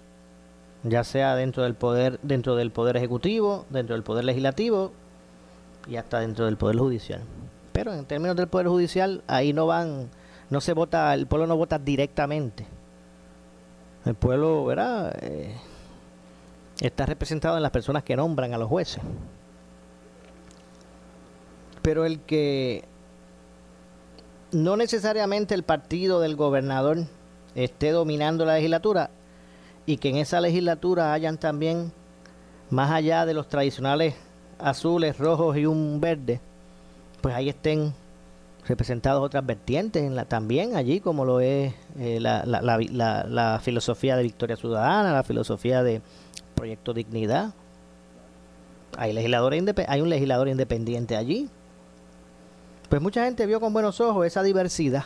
ya 0.83 1.03
sea 1.03 1.35
dentro 1.35 1.63
del 1.63 1.73
poder, 1.73 2.19
dentro 2.21 2.55
del 2.55 2.71
poder 2.71 2.95
ejecutivo, 2.95 3.65
dentro 3.69 3.95
del 3.95 4.03
poder 4.03 4.23
legislativo 4.23 4.93
y 5.87 5.95
hasta 5.95 6.19
dentro 6.19 6.45
del 6.45 6.57
Poder 6.57 6.77
Judicial. 6.77 7.21
Pero 7.71 7.93
en 7.93 8.05
términos 8.05 8.35
del 8.35 8.47
Poder 8.47 8.67
Judicial, 8.67 9.23
ahí 9.27 9.53
no 9.53 9.67
van, 9.67 10.09
no 10.49 10.61
se 10.61 10.73
vota, 10.73 11.13
el 11.13 11.27
pueblo 11.27 11.47
no 11.47 11.57
vota 11.57 11.79
directamente. 11.79 12.65
El 14.05 14.15
pueblo, 14.15 14.65
¿verdad? 14.65 15.15
Eh, 15.21 15.55
está 16.79 17.05
representado 17.05 17.57
en 17.57 17.63
las 17.63 17.71
personas 17.71 18.03
que 18.03 18.15
nombran 18.15 18.53
a 18.53 18.57
los 18.57 18.69
jueces. 18.69 19.01
Pero 21.81 22.05
el 22.05 22.19
que 22.21 22.83
no 24.51 24.77
necesariamente 24.77 25.53
el 25.53 25.63
partido 25.63 26.19
del 26.19 26.35
gobernador 26.35 27.05
esté 27.55 27.91
dominando 27.91 28.45
la 28.45 28.55
legislatura 28.55 29.09
y 29.85 29.97
que 29.97 30.09
en 30.09 30.17
esa 30.17 30.41
legislatura 30.41 31.13
hayan 31.13 31.37
también, 31.37 31.91
más 32.69 32.91
allá 32.91 33.25
de 33.25 33.33
los 33.33 33.47
tradicionales 33.47 34.15
azules, 34.59 35.17
rojos 35.17 35.57
y 35.57 35.65
un 35.65 35.99
verde, 35.99 36.39
pues 37.21 37.35
ahí 37.35 37.49
estén 37.49 37.93
representados 38.67 39.23
otras 39.23 39.45
vertientes 39.45 40.03
en 40.03 40.15
la, 40.15 40.25
también 40.25 40.75
allí, 40.75 40.99
como 40.99 41.25
lo 41.25 41.39
es 41.39 41.73
eh, 41.97 42.19
la, 42.19 42.45
la, 42.45 42.61
la, 42.61 43.23
la, 43.23 43.59
filosofía 43.61 44.15
de 44.15 44.23
Victoria 44.23 44.55
Ciudadana, 44.55 45.11
la 45.11 45.23
filosofía 45.23 45.81
de 45.81 46.01
Proyecto 46.55 46.93
Dignidad. 46.93 47.53
Hay, 48.97 49.17
hay 49.17 50.01
un 50.01 50.09
legislador 50.09 50.47
independiente 50.47 51.15
allí. 51.15 51.49
Pues 52.89 53.01
mucha 53.01 53.23
gente 53.25 53.45
vio 53.45 53.59
con 53.59 53.71
buenos 53.73 53.99
ojos 54.01 54.25
esa 54.25 54.43
diversidad. 54.43 55.05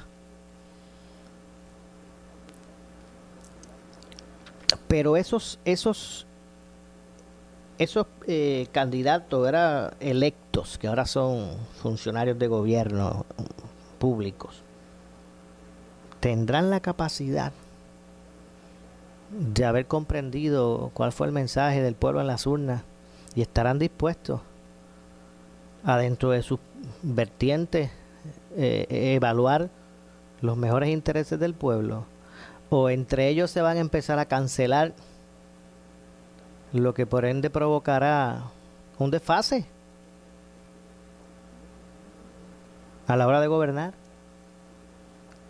Pero 4.87 5.17
esos, 5.17 5.59
esos 5.65 6.25
esos 7.77 8.07
eh, 8.27 8.67
candidatos 8.71 9.47
era 9.47 9.93
electos, 9.99 10.77
que 10.77 10.87
ahora 10.87 11.05
son 11.05 11.57
funcionarios 11.81 12.37
de 12.37 12.47
gobierno 12.47 13.25
públicos, 13.99 14.61
tendrán 16.19 16.69
la 16.69 16.79
capacidad 16.79 17.51
de 19.31 19.65
haber 19.65 19.87
comprendido 19.87 20.91
cuál 20.93 21.11
fue 21.11 21.27
el 21.27 21.33
mensaje 21.33 21.81
del 21.81 21.95
pueblo 21.95 22.21
en 22.21 22.27
las 22.27 22.45
urnas 22.45 22.83
y 23.35 23.41
estarán 23.41 23.79
dispuestos 23.79 24.41
a 25.83 25.97
dentro 25.97 26.29
de 26.29 26.43
sus 26.43 26.59
vertientes 27.01 27.89
eh, 28.55 28.85
evaluar 28.89 29.69
los 30.41 30.55
mejores 30.55 30.89
intereses 30.89 31.39
del 31.39 31.55
pueblo 31.55 32.05
o 32.69 32.89
entre 32.89 33.27
ellos 33.29 33.49
se 33.51 33.61
van 33.61 33.77
a 33.77 33.81
empezar 33.81 34.19
a 34.19 34.25
cancelar 34.25 34.93
lo 36.73 36.93
que 36.93 37.05
por 37.05 37.25
ende 37.25 37.49
provocará 37.49 38.45
un 38.97 39.11
desfase 39.11 39.65
a 43.07 43.15
la 43.15 43.27
hora 43.27 43.41
de 43.41 43.47
gobernar. 43.47 43.93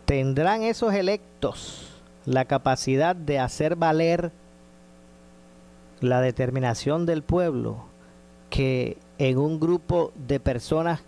¿Tendrán 0.05 0.63
esos 0.63 0.93
electos 0.93 1.89
la 2.25 2.45
capacidad 2.45 3.15
de 3.15 3.39
hacer 3.39 3.75
valer 3.75 4.31
la 6.01 6.19
determinación 6.19 7.05
del 7.05 7.23
pueblo 7.23 7.85
que 8.49 8.97
en 9.17 9.37
un 9.37 9.59
grupo 9.59 10.11
de 10.15 10.39
personas 10.39 11.01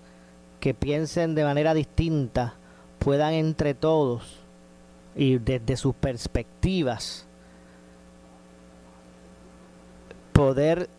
que 0.62 0.74
piensen 0.74 1.36
de 1.36 1.44
manera 1.44 1.74
distinta 1.74 2.56
puedan 3.00 3.34
entre 3.34 3.74
todos 3.74 4.40
y 5.16 5.38
desde 5.38 5.76
sus 5.76 5.94
perspectivas 5.94 7.28
poder 10.36 10.90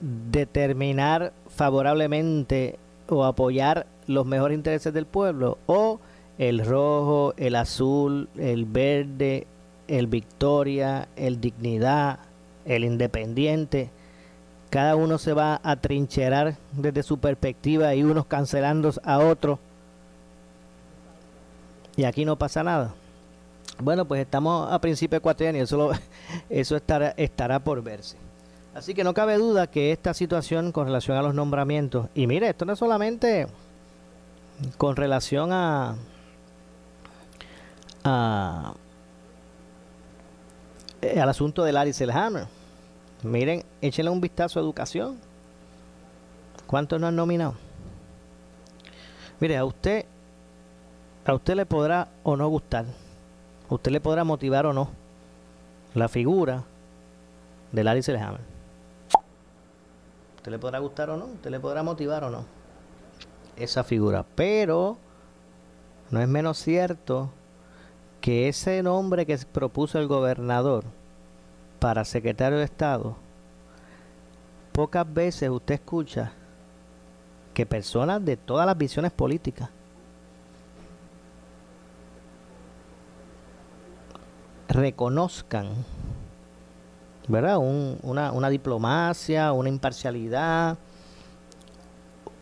determinar 0.00 1.34
favorablemente 1.54 2.78
o 3.06 3.24
apoyar 3.24 3.86
los 4.06 4.24
mejores 4.24 4.56
intereses 4.56 4.94
del 4.94 5.04
pueblo 5.04 5.58
o 5.66 6.00
el 6.38 6.64
rojo, 6.64 7.34
el 7.36 7.54
azul, 7.56 8.30
el 8.38 8.64
verde, 8.64 9.46
el 9.88 10.06
victoria, 10.06 11.08
el 11.16 11.38
dignidad, 11.38 12.20
el 12.64 12.82
independiente. 12.82 13.90
Cada 14.70 14.96
uno 14.96 15.18
se 15.18 15.34
va 15.34 15.60
a 15.62 15.76
trincherar 15.76 16.56
desde 16.72 17.02
su 17.02 17.18
perspectiva 17.18 17.94
y 17.94 18.02
unos 18.02 18.24
cancelando 18.24 18.90
a 19.04 19.18
otros. 19.18 19.58
Y 21.94 22.04
aquí 22.04 22.24
no 22.24 22.38
pasa 22.38 22.62
nada. 22.62 22.94
Bueno, 23.80 24.06
pues 24.06 24.22
estamos 24.22 24.72
a 24.72 24.80
principio 24.80 25.16
de 25.16 25.20
cuatrienio, 25.20 25.62
eso, 25.62 25.90
eso 26.48 26.76
estará, 26.76 27.10
estará 27.18 27.58
por 27.58 27.82
verse. 27.82 28.16
Así 28.78 28.94
que 28.94 29.02
no 29.02 29.12
cabe 29.12 29.38
duda 29.38 29.66
que 29.66 29.90
esta 29.90 30.14
situación 30.14 30.70
con 30.70 30.86
relación 30.86 31.16
a 31.16 31.22
los 31.22 31.34
nombramientos, 31.34 32.06
y 32.14 32.28
mire, 32.28 32.48
esto 32.48 32.64
no 32.64 32.74
es 32.74 32.78
solamente 32.78 33.48
con 34.76 34.94
relación 34.94 35.52
a, 35.52 35.96
a 38.04 38.74
eh, 41.02 41.20
al 41.20 41.28
asunto 41.28 41.64
de 41.64 41.72
Larry 41.72 41.92
Selhammer. 41.92 42.46
Miren, 43.24 43.64
échenle 43.80 44.12
un 44.12 44.20
vistazo 44.20 44.60
a 44.60 44.62
educación. 44.62 45.18
¿Cuántos 46.68 47.00
no 47.00 47.08
han 47.08 47.16
nominado? 47.16 47.54
Mire, 49.40 49.56
a 49.56 49.64
usted, 49.64 50.04
a 51.24 51.34
usted 51.34 51.56
le 51.56 51.66
podrá 51.66 52.06
o 52.22 52.36
no 52.36 52.46
gustar, 52.46 52.84
a 53.68 53.74
usted 53.74 53.90
le 53.90 54.00
podrá 54.00 54.22
motivar 54.22 54.66
o 54.66 54.72
no 54.72 54.88
la 55.94 56.08
figura 56.08 56.62
de 57.72 57.82
Larry 57.82 58.04
Selhammer 58.04 58.57
le 60.50 60.58
podrá 60.58 60.78
gustar 60.78 61.10
o 61.10 61.16
no, 61.16 61.26
usted 61.26 61.50
le 61.50 61.60
podrá 61.60 61.82
motivar 61.82 62.24
o 62.24 62.30
no 62.30 62.58
esa 63.58 63.84
figura. 63.84 64.24
Pero 64.34 64.96
no 66.10 66.20
es 66.20 66.28
menos 66.28 66.58
cierto 66.58 67.30
que 68.20 68.48
ese 68.48 68.82
nombre 68.82 69.26
que 69.26 69.36
propuso 69.38 69.98
el 69.98 70.06
gobernador 70.06 70.84
para 71.78 72.04
secretario 72.04 72.58
de 72.58 72.64
Estado, 72.64 73.16
pocas 74.72 75.12
veces 75.12 75.48
usted 75.50 75.74
escucha 75.74 76.32
que 77.54 77.66
personas 77.66 78.24
de 78.24 78.36
todas 78.36 78.66
las 78.66 78.78
visiones 78.78 79.12
políticas 79.12 79.70
reconozcan 84.68 85.68
¿verdad? 87.28 87.58
una, 87.58 88.32
una, 88.32 88.48
diplomacia, 88.48 89.52
una 89.52 89.68
imparcialidad, 89.68 90.78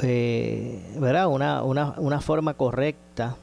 eh, 0.01 0.95
¿verdad? 0.99 1.27
Una, 1.27 1.63
una, 1.63 1.95
una 1.99 2.21
forma 2.21 2.55
correcta 2.55 3.37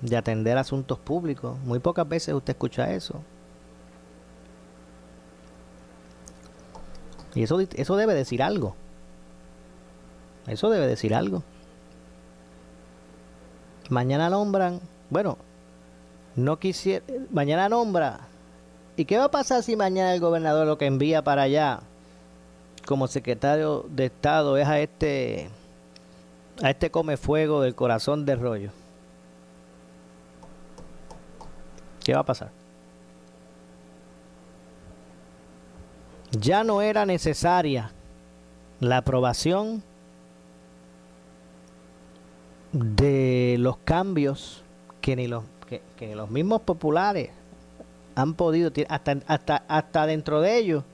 de 0.00 0.16
atender 0.16 0.56
asuntos 0.56 0.98
públicos. 0.98 1.58
Muy 1.64 1.80
pocas 1.80 2.08
veces 2.08 2.34
usted 2.34 2.52
escucha 2.52 2.92
eso. 2.92 3.20
Y 7.34 7.42
eso, 7.42 7.60
eso 7.60 7.96
debe 7.96 8.14
decir 8.14 8.42
algo. 8.42 8.74
Eso 10.46 10.70
debe 10.70 10.86
decir 10.86 11.14
algo. 11.14 11.42
Mañana 13.90 14.30
nombran, 14.30 14.80
bueno, 15.10 15.38
no 16.36 16.58
quisiera, 16.58 17.04
mañana 17.30 17.68
nombra. 17.68 18.20
¿Y 18.98 19.04
qué 19.04 19.16
va 19.16 19.26
a 19.26 19.30
pasar 19.30 19.62
si 19.62 19.76
mañana 19.76 20.12
el 20.12 20.18
gobernador 20.18 20.66
lo 20.66 20.76
que 20.76 20.86
envía 20.86 21.22
para 21.22 21.42
allá 21.42 21.82
como 22.84 23.06
secretario 23.06 23.86
de 23.90 24.06
Estado 24.06 24.56
es 24.56 24.66
a 24.66 24.80
este 24.80 25.50
a 26.64 26.70
este 26.70 26.90
come 26.90 27.16
fuego 27.16 27.60
del 27.60 27.76
corazón 27.76 28.26
de 28.26 28.34
rollo? 28.34 28.70
¿Qué 32.04 32.12
va 32.12 32.22
a 32.22 32.24
pasar? 32.24 32.50
Ya 36.32 36.64
no 36.64 36.82
era 36.82 37.06
necesaria 37.06 37.92
la 38.80 38.96
aprobación 38.96 39.80
de 42.72 43.54
los 43.60 43.76
cambios 43.76 44.64
que 45.00 45.14
ni 45.14 45.28
los 45.28 45.44
que, 45.68 46.16
los 46.16 46.28
mismos 46.30 46.62
populares 46.62 47.30
han 48.18 48.34
podido 48.34 48.70
hasta 48.88 49.18
hasta 49.26 49.62
hasta 49.68 50.06
dentro 50.06 50.40
de 50.40 50.58
ellos 50.58 50.84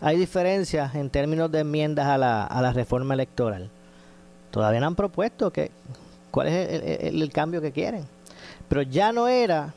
hay 0.00 0.18
diferencias 0.18 0.94
en 0.94 1.10
términos 1.10 1.50
de 1.50 1.60
enmiendas 1.60 2.06
a 2.06 2.18
la, 2.18 2.44
a 2.44 2.60
la 2.62 2.72
reforma 2.72 3.14
electoral 3.14 3.70
todavía 4.50 4.80
no 4.80 4.88
han 4.88 4.96
propuesto 4.96 5.52
que 5.52 5.70
cuál 6.30 6.48
es 6.48 7.12
el 7.12 7.32
cambio 7.32 7.60
que 7.60 7.72
quieren 7.72 8.04
pero 8.68 8.82
ya 8.82 9.12
no 9.12 9.28
era 9.28 9.74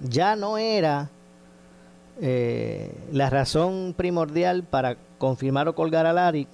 ya 0.00 0.36
no 0.36 0.58
era 0.58 1.10
eh, 2.20 2.92
la 3.12 3.30
razón 3.30 3.94
primordial 3.96 4.64
para 4.64 4.96
confirmar 5.18 5.68
o 5.68 5.74
colgar 5.74 6.06
a 6.06 6.12
Lari 6.12 6.48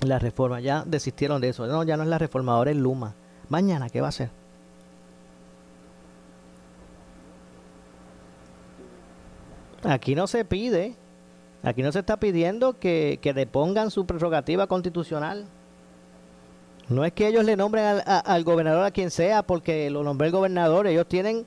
la 0.00 0.18
reforma. 0.18 0.60
Ya 0.60 0.84
desistieron 0.86 1.40
de 1.40 1.50
eso. 1.50 1.66
No, 1.66 1.82
ya 1.84 1.96
no 1.96 2.02
es 2.02 2.08
la 2.08 2.18
reforma, 2.18 2.54
ahora 2.54 2.70
es 2.70 2.76
Luma. 2.76 3.14
Mañana, 3.48 3.88
¿qué 3.88 4.00
va 4.00 4.08
a 4.08 4.10
hacer? 4.10 4.30
Aquí 9.84 10.14
no 10.14 10.26
se 10.26 10.44
pide, 10.44 10.94
aquí 11.62 11.82
no 11.82 11.92
se 11.92 12.00
está 12.00 12.18
pidiendo 12.18 12.78
que, 12.78 13.18
que 13.20 13.32
depongan 13.32 13.90
su 13.90 14.06
prerrogativa 14.06 14.66
constitucional. 14.66 15.46
No 16.88 17.04
es 17.04 17.12
que 17.12 17.28
ellos 17.28 17.44
le 17.44 17.56
nombren 17.56 17.84
al, 17.84 18.02
al 18.06 18.44
gobernador 18.44 18.84
a 18.84 18.90
quien 18.90 19.10
sea 19.10 19.42
porque 19.42 19.90
lo 19.90 20.02
nombró 20.02 20.26
el 20.26 20.32
gobernador. 20.32 20.86
Ellos 20.86 21.06
tienen 21.06 21.46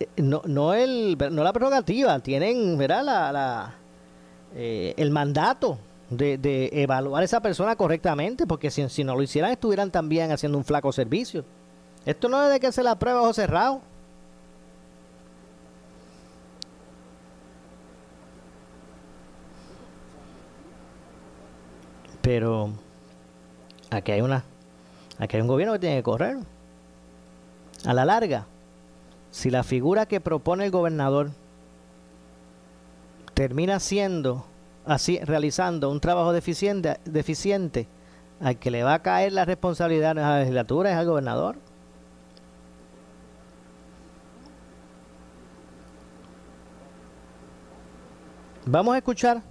eh, 0.00 0.08
no, 0.16 0.42
no, 0.44 0.74
el, 0.74 1.16
no 1.30 1.44
la 1.44 1.52
prerrogativa, 1.52 2.18
tienen 2.20 2.76
¿verdad? 2.76 3.04
La, 3.04 3.32
la 3.32 3.74
eh, 4.54 4.94
el 4.96 5.10
mandato 5.10 5.78
de, 6.10 6.38
de, 6.38 6.70
evaluar 6.72 7.22
a 7.22 7.24
esa 7.24 7.40
persona 7.40 7.76
correctamente, 7.76 8.46
porque 8.46 8.70
si, 8.70 8.88
si, 8.88 9.04
no 9.04 9.14
lo 9.14 9.22
hicieran 9.22 9.50
estuvieran 9.50 9.90
también 9.90 10.32
haciendo 10.32 10.58
un 10.58 10.64
flaco 10.64 10.92
servicio. 10.92 11.44
Esto 12.04 12.28
no 12.28 12.42
es 12.44 12.52
de 12.52 12.60
que 12.60 12.72
se 12.72 12.82
la 12.82 12.98
prueba 12.98 13.22
o 13.22 13.32
cerrado. 13.32 13.80
Pero 22.24 22.70
aquí 23.90 24.12
hay 24.12 24.22
una 24.22 24.44
aquí 25.18 25.36
hay 25.36 25.42
un 25.42 25.46
gobierno 25.46 25.74
que 25.74 25.80
tiene 25.80 25.96
que 25.96 26.02
correr. 26.02 26.38
A 27.84 27.92
la 27.92 28.06
larga, 28.06 28.46
si 29.30 29.50
la 29.50 29.62
figura 29.62 30.06
que 30.06 30.22
propone 30.22 30.64
el 30.64 30.70
gobernador 30.70 31.32
termina 33.34 33.78
siendo 33.78 34.46
así 34.86 35.18
realizando 35.18 35.90
un 35.90 36.00
trabajo 36.00 36.32
deficiente, 36.32 36.98
deficiente 37.04 37.86
al 38.40 38.58
que 38.58 38.70
le 38.70 38.82
va 38.84 38.94
a 38.94 39.02
caer 39.02 39.34
la 39.34 39.44
responsabilidad 39.44 40.12
a 40.12 40.14
la 40.14 40.38
legislatura 40.38 40.92
es 40.92 40.96
al 40.96 41.06
gobernador. 41.06 41.56
Vamos 48.64 48.94
a 48.94 48.98
escuchar 48.98 49.42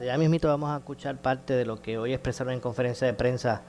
ya 0.00 0.18
mismito 0.18 0.48
vamos 0.48 0.70
a 0.70 0.78
escuchar 0.78 1.16
parte 1.16 1.54
de 1.54 1.64
lo 1.64 1.80
que 1.80 1.98
hoy 1.98 2.12
expresaron 2.12 2.52
en 2.52 2.60
conferencia 2.60 3.06
de 3.06 3.14
prensa 3.14 3.62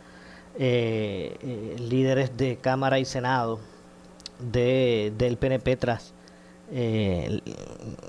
eh, 0.57 1.37
eh, 1.41 1.75
líderes 1.79 2.35
de 2.37 2.57
Cámara 2.57 2.99
y 2.99 3.05
Senado 3.05 3.59
de, 4.39 5.13
del 5.17 5.37
PNP 5.37 5.77
tras 5.77 6.13
eh, 6.71 7.39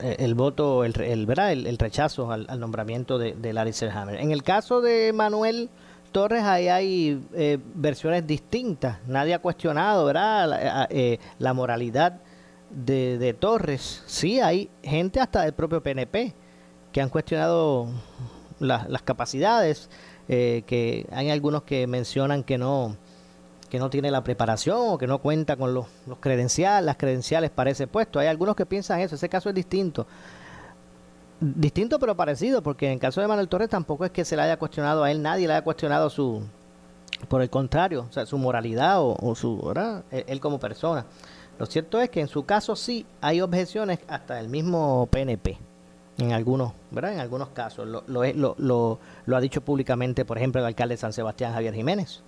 el, 0.01 0.35
voto, 0.35 0.85
el, 0.85 1.01
el, 1.01 1.29
el, 1.67 1.79
rechazo 1.79 2.33
al, 2.33 2.47
nombramiento 2.59 3.19
de, 3.19 3.35
de 3.35 3.53
Larry 3.53 3.73
Selhammer. 3.73 4.21
En 4.21 4.33
el 4.33 4.43
caso 4.43 4.81
de 4.81 5.13
Manuel 5.13 5.71
Torres, 6.13 6.43
ahí 6.43 6.69
hay 6.69 7.23
eh, 7.35 7.59
versiones 7.75 8.27
distintas. 8.27 8.99
Nadie 9.07 9.35
ha 9.35 9.39
cuestionado 9.39 10.07
¿verdad? 10.07 10.49
La, 10.49 10.89
eh, 10.91 11.19
moralidad 11.55 12.21
de, 12.71 13.37
Torres. 13.39 14.03
Sí, 14.07 14.41
hay 14.41 14.71
gente 14.83 15.21
hasta 15.21 15.43
del 15.43 15.53
propio 15.53 15.83
PNP 15.83 16.35
que 16.99 17.03
han 17.03 17.11
cuestionado 17.11 17.87
las 18.59 19.03
capacidades, 19.03 19.89
que 20.27 21.07
hay 21.13 21.31
algunos 21.31 21.63
que 21.63 21.87
mencionan 21.87 22.43
que 22.43 22.59
no 22.59 22.97
que 23.71 23.79
no 23.79 23.89
tiene 23.89 24.11
la 24.11 24.25
preparación 24.25 24.79
o 24.81 24.99
que 24.99 25.07
no 25.07 25.19
cuenta 25.19 25.55
con 25.55 25.75
los, 25.75 25.87
credenciales, 26.19 26.85
las 26.85 26.97
credenciales 26.97 27.51
para 27.51 27.71
ese 27.71 27.87
puesto. 27.87 28.19
Hay 28.19 28.27
algunos 28.27 28.57
que 28.57 28.67
piensan 28.67 28.99
eso, 28.99 29.15
ese 29.15 29.29
caso 29.29 29.49
es 29.49 29.55
distinto. 29.55 30.09
Distinto 31.39 32.01
pero 32.01 32.17
parecido, 32.17 32.65
porque 32.65 32.87
en 32.87 32.95
el 32.95 32.99
caso 32.99 33.21
de 33.21 33.29
Manuel 33.29 33.47
Torres 33.47 33.69
tampoco 33.69 34.05
es 34.05 34.11
que 34.11 34.25
se 34.25 34.35
le 34.35 34.43
haya 34.43 34.57
cuestionado 34.57 35.05
a 35.05 35.13
él, 35.13 35.23
nadie 35.23 35.47
le 35.47 35.53
haya 35.53 35.63
cuestionado 35.63 36.11
su, 36.11 36.43
por 37.29 37.43
el 37.43 37.51
contrario, 37.51 38.07
o 38.11 38.13
sea, 38.13 38.27
su 38.27 38.39
moralidad 38.39 38.97
o, 38.99 39.35
su, 39.37 39.57
¿verdad? 39.63 40.03
Él, 40.11 40.41
como 40.41 40.59
persona. 40.59 41.07
Lo 41.61 41.67
cierto 41.67 42.01
es 42.01 42.11
que 42.11 42.21
en 42.21 42.27
su 42.27 42.45
caso 42.45 42.75
sí 42.75 43.07
hay 43.21 43.41
objeciones 43.41 44.01
hasta 44.09 44.41
el 44.41 44.49
mismo 44.49 45.07
PNP 45.13 45.61
en 46.19 46.33
algunos, 46.33 46.73
¿verdad? 46.91 47.15
En 47.15 47.21
algunos 47.21 47.49
casos. 47.49 47.87
Lo, 47.87 48.03
lo, 48.07 48.55
lo, 48.59 48.99
lo, 49.27 49.37
ha 49.37 49.41
dicho 49.41 49.61
públicamente, 49.61 50.25
por 50.25 50.37
ejemplo, 50.37 50.61
el 50.61 50.67
alcalde 50.67 50.95
de 50.95 50.99
San 50.99 51.13
Sebastián, 51.13 51.53
Javier 51.53 51.75
Jiménez 51.75 52.23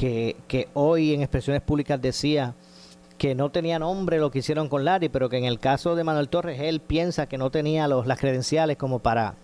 que, 0.00 0.68
hoy 0.72 1.12
en 1.12 1.20
expresiones 1.20 1.62
públicas 1.62 2.00
decía 2.00 2.54
que 3.18 3.34
no 3.34 3.50
tenía 3.50 3.78
nombre 3.78 4.18
lo 4.18 4.30
que 4.30 4.38
hicieron 4.38 4.68
con 4.68 4.84
Larry, 4.84 5.10
pero 5.10 5.28
que 5.28 5.36
en 5.36 5.44
el 5.44 5.58
caso 5.58 5.94
de 5.94 6.04
Manuel 6.04 6.30
Torres 6.30 6.58
él 6.60 6.80
piensa 6.80 7.26
que 7.26 7.36
no 7.36 7.50
tenía 7.50 7.86
los, 7.86 8.06
las 8.06 8.18
credenciales 8.18 8.78
como 8.78 9.00
para, 9.00 9.34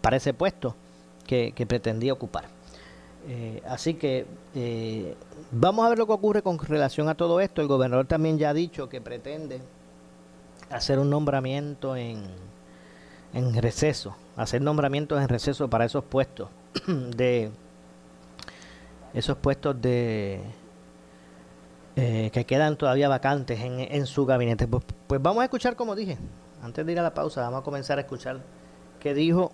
para 0.00 0.16
ese 0.16 0.32
puesto 0.32 0.74
que, 1.26 1.52
pretendía 1.68 2.14
ocupar. 2.14 2.44
Eh, 3.28 3.60
así 3.66 3.94
que 3.94 4.24
eh, 4.54 5.14
vamos 5.52 5.84
a 5.84 5.90
ver 5.90 5.98
lo 5.98 6.06
que 6.06 6.12
ocurre 6.14 6.40
con 6.40 6.58
relación 6.58 7.10
a 7.10 7.14
todo 7.14 7.40
esto. 7.40 7.60
El 7.60 7.68
gobernador 7.68 8.06
también 8.06 8.38
ya 8.38 8.50
ha 8.50 8.54
dicho 8.54 8.88
que 8.88 9.02
pretende 9.02 9.60
hacer 10.70 10.98
un 10.98 11.10
nombramiento 11.10 11.96
en, 11.96 12.22
en 13.32 13.54
receso, 13.54 14.16
hacer 14.36 14.62
nombramientos 14.62 15.20
en 15.20 15.28
receso 15.28 15.68
para 15.68 15.84
esos 15.84 16.04
puestos 16.04 16.48
de 16.86 17.50
esos 19.14 19.36
puestos 19.38 19.80
de 19.80 20.40
eh, 21.96 22.30
que 22.32 22.44
quedan 22.44 22.76
todavía 22.76 23.08
vacantes 23.08 23.60
en, 23.60 23.80
en 23.80 24.06
su 24.06 24.24
gabinete. 24.26 24.68
Pues, 24.68 24.84
pues, 25.06 25.20
vamos 25.20 25.40
a 25.40 25.44
escuchar, 25.44 25.76
como 25.76 25.96
dije, 25.96 26.16
antes 26.62 26.84
de 26.86 26.92
ir 26.92 26.98
a 27.00 27.02
la 27.02 27.14
pausa, 27.14 27.42
vamos 27.42 27.60
a 27.60 27.64
comenzar 27.64 27.98
a 27.98 28.02
escuchar 28.02 28.40
qué 29.00 29.14
dijo, 29.14 29.52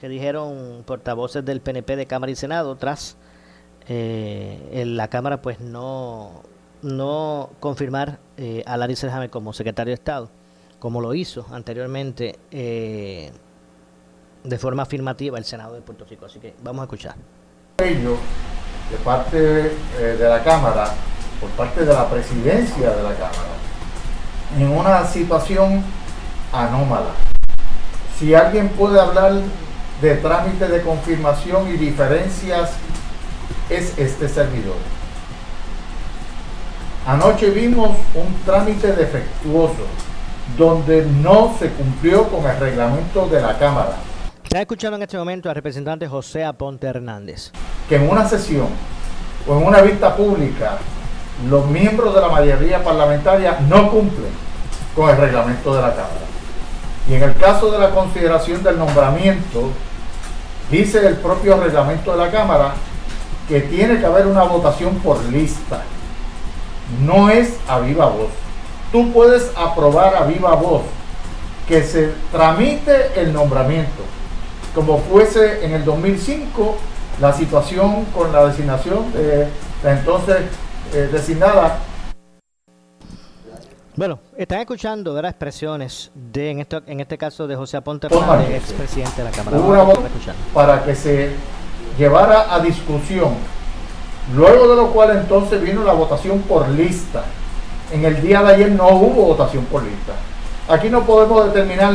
que 0.00 0.08
dijeron 0.08 0.82
portavoces 0.86 1.44
del 1.44 1.60
PNP 1.60 1.96
de 1.96 2.06
Cámara 2.06 2.32
y 2.32 2.36
Senado 2.36 2.76
tras 2.76 3.16
eh, 3.88 4.70
en 4.72 4.96
la 4.96 5.08
Cámara, 5.08 5.40
pues 5.40 5.60
no 5.60 6.42
no 6.84 7.50
confirmar 7.60 8.18
eh, 8.36 8.62
a 8.66 8.76
Larry 8.76 8.94
Selhammer 8.94 9.30
como 9.30 9.52
secretario 9.52 9.90
de 9.90 9.94
Estado, 9.94 10.30
como 10.84 11.00
lo 11.00 11.14
hizo 11.14 11.46
anteriormente 11.50 12.40
eh, 12.50 13.32
de 14.42 14.58
forma 14.58 14.82
afirmativa 14.82 15.38
el 15.38 15.46
Senado 15.46 15.76
de 15.76 15.80
Puerto 15.80 16.04
Rico. 16.04 16.26
Así 16.26 16.38
que 16.38 16.54
vamos 16.62 16.82
a 16.82 16.84
escuchar 16.84 17.14
de 17.78 18.98
parte 19.02 19.38
eh, 19.98 20.16
de 20.18 20.28
la 20.28 20.44
Cámara 20.44 20.92
por 21.40 21.48
parte 21.52 21.86
de 21.86 21.94
la 21.94 22.06
presidencia 22.10 22.90
de 22.90 23.02
la 23.02 23.14
Cámara 23.14 23.54
en 24.58 24.68
una 24.72 25.06
situación 25.06 25.82
anómala. 26.52 27.12
Si 28.18 28.34
alguien 28.34 28.68
puede 28.68 29.00
hablar 29.00 29.40
de 30.02 30.16
trámite 30.16 30.68
de 30.68 30.82
confirmación 30.82 31.66
y 31.72 31.78
diferencias, 31.78 32.72
es 33.70 33.96
este 33.96 34.28
servidor. 34.28 34.76
Anoche 37.06 37.48
vimos 37.52 37.96
un 38.14 38.34
trámite 38.44 38.92
defectuoso 38.92 39.86
donde 40.56 41.06
no 41.06 41.54
se 41.58 41.70
cumplió 41.70 42.28
con 42.28 42.48
el 42.48 42.58
reglamento 42.58 43.26
de 43.26 43.40
la 43.40 43.58
Cámara. 43.58 43.96
Está 44.44 44.60
escuchando 44.60 44.96
en 44.96 45.02
este 45.02 45.18
momento 45.18 45.48
al 45.48 45.56
representante 45.56 46.06
José 46.06 46.44
Aponte 46.44 46.86
Hernández. 46.86 47.50
Que 47.88 47.96
en 47.96 48.08
una 48.08 48.28
sesión 48.28 48.68
o 49.48 49.58
en 49.58 49.66
una 49.66 49.80
vista 49.80 50.14
pública 50.14 50.78
los 51.48 51.66
miembros 51.66 52.14
de 52.14 52.20
la 52.20 52.28
mayoría 52.28 52.82
parlamentaria 52.84 53.58
no 53.68 53.90
cumplen 53.90 54.30
con 54.94 55.10
el 55.10 55.16
reglamento 55.16 55.74
de 55.74 55.82
la 55.82 55.90
Cámara. 55.90 56.24
Y 57.08 57.14
en 57.14 57.22
el 57.22 57.34
caso 57.36 57.70
de 57.70 57.78
la 57.78 57.90
consideración 57.90 58.62
del 58.62 58.78
nombramiento, 58.78 59.70
dice 60.70 61.06
el 61.06 61.16
propio 61.16 61.60
reglamento 61.60 62.12
de 62.12 62.24
la 62.24 62.30
Cámara 62.30 62.74
que 63.48 63.60
tiene 63.60 63.98
que 63.98 64.06
haber 64.06 64.26
una 64.26 64.44
votación 64.44 64.94
por 64.96 65.22
lista. 65.24 65.82
No 67.04 67.28
es 67.28 67.58
a 67.68 67.80
viva 67.80 68.06
voz. 68.06 68.43
Tú 68.94 69.10
puedes 69.10 69.50
aprobar 69.56 70.14
a 70.14 70.22
viva 70.24 70.54
voz 70.54 70.82
que 71.66 71.82
se 71.82 72.12
tramite 72.30 73.20
el 73.20 73.32
nombramiento, 73.32 74.04
como 74.72 74.98
fuese 74.98 75.64
en 75.66 75.72
el 75.72 75.84
2005 75.84 76.76
la 77.20 77.32
situación 77.32 78.04
con 78.14 78.30
la 78.30 78.46
designación 78.46 79.12
de 79.12 79.48
la 79.82 79.98
entonces 79.98 80.36
eh, 80.92 81.08
designada. 81.10 81.80
Bueno, 83.96 84.20
están 84.36 84.60
escuchando 84.60 85.12
¿verdad? 85.12 85.32
expresiones 85.32 86.12
de, 86.14 86.52
en, 86.52 86.60
esto, 86.60 86.80
en 86.86 87.00
este 87.00 87.18
caso 87.18 87.48
de 87.48 87.56
José 87.56 87.78
Aponte 87.78 88.06
Hernández, 88.06 88.50
expresidente 88.50 89.24
de 89.24 89.24
la 89.24 89.30
Cámara. 89.32 89.58
para 90.54 90.84
que 90.84 90.94
se 90.94 91.32
llevara 91.98 92.54
a 92.54 92.60
discusión, 92.60 93.34
luego 94.36 94.68
de 94.68 94.76
lo 94.76 94.92
cual 94.92 95.16
entonces 95.16 95.60
vino 95.60 95.82
la 95.82 95.94
votación 95.94 96.42
por 96.42 96.68
lista. 96.68 97.24
En 97.94 98.04
el 98.04 98.20
día 98.20 98.42
de 98.42 98.54
ayer 98.54 98.72
no 98.72 98.88
hubo 98.88 99.26
votación 99.26 99.64
por 99.66 99.84
lista. 99.84 100.14
Aquí 100.68 100.90
no 100.90 101.04
podemos 101.04 101.46
determinar 101.46 101.94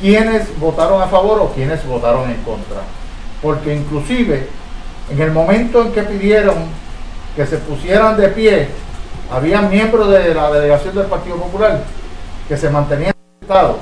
quiénes 0.00 0.58
votaron 0.58 1.00
a 1.00 1.06
favor 1.06 1.38
o 1.38 1.52
quiénes 1.52 1.86
votaron 1.86 2.28
en 2.28 2.42
contra. 2.42 2.78
Porque 3.40 3.76
inclusive 3.76 4.48
en 5.08 5.20
el 5.22 5.30
momento 5.30 5.82
en 5.82 5.92
que 5.92 6.02
pidieron 6.02 6.56
que 7.36 7.46
se 7.46 7.58
pusieran 7.58 8.16
de 8.16 8.26
pie, 8.30 8.68
había 9.30 9.62
miembros 9.62 10.10
de 10.10 10.34
la 10.34 10.50
delegación 10.50 10.96
del 10.96 11.06
Partido 11.06 11.36
Popular 11.36 11.84
que 12.48 12.56
se 12.56 12.68
mantenían 12.68 13.14
Estado 13.40 13.78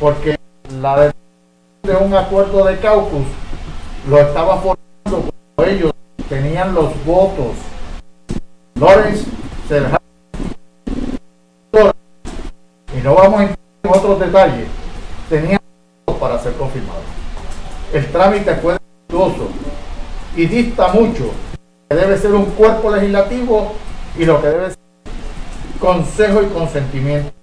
porque 0.00 0.36
la 0.80 1.12
de 1.82 1.96
un 2.00 2.14
acuerdo 2.14 2.64
de 2.64 2.78
caucus 2.78 3.26
lo 4.08 4.18
estaba 4.18 4.56
formando 4.56 5.30
cuando 5.54 5.72
ellos 5.72 5.92
tenían 6.26 6.74
los 6.74 7.04
votos. 7.04 7.52
Lawrence 8.76 9.26
y 9.68 10.07
no 13.08 13.14
vamos 13.14 13.40
a 13.40 13.42
entrar 13.44 13.58
en 13.84 13.90
otros 13.90 14.20
detalles, 14.20 14.68
votos 16.04 16.20
para 16.20 16.38
ser 16.38 16.52
confirmados. 16.56 17.04
El 17.90 18.06
trámite 18.12 18.54
fue 18.56 18.74
defectuoso 18.74 19.48
y 20.36 20.44
dista 20.44 20.88
mucho 20.88 21.30
que 21.88 21.96
debe 21.96 22.18
ser 22.18 22.34
un 22.34 22.44
cuerpo 22.50 22.90
legislativo 22.90 23.72
y 24.18 24.26
lo 24.26 24.42
que 24.42 24.48
debe 24.48 24.66
ser 24.66 24.78
consejo 25.80 26.42
y 26.42 26.46
consentimiento. 26.48 27.37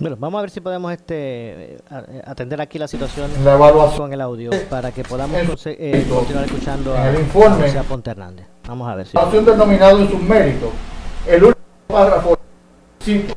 Bueno, 0.00 0.16
vamos 0.18 0.38
a 0.38 0.42
ver 0.42 0.50
si 0.50 0.60
podemos 0.60 0.92
este 0.92 1.78
atender 2.24 2.60
aquí 2.60 2.78
la 2.78 2.88
situación 2.88 3.30
la 3.44 3.54
evaluación 3.54 3.98
con 3.98 4.12
el 4.12 4.20
audio 4.20 4.50
para 4.68 4.90
que 4.90 5.04
podamos 5.04 5.66
eh, 5.66 6.06
continuar 6.08 6.46
escuchando 6.46 6.94
a, 6.94 7.10
el 7.10 7.20
informe, 7.20 7.70
a 7.78 7.82
Ponte 7.82 8.10
Hernández. 8.10 8.46
Vamos 8.66 8.88
a 8.88 8.94
ver 8.96 9.06
si. 9.06 9.14
La 9.14 9.22
evaluación 9.22 9.44
del 9.44 9.58
nominado 9.58 9.98
en 10.00 10.10
sus 10.10 10.20
méritos. 10.20 10.70
El 11.26 11.44
último 11.44 11.64
párrafo 11.86 12.38
5. 13.00 13.34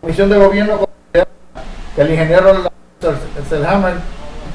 Comisión 0.00 0.30
de 0.30 0.38
Gobierno 0.38 0.88
que 1.94 2.00
el 2.00 2.10
ingeniero 2.10 2.70
Selhammer 3.48 3.94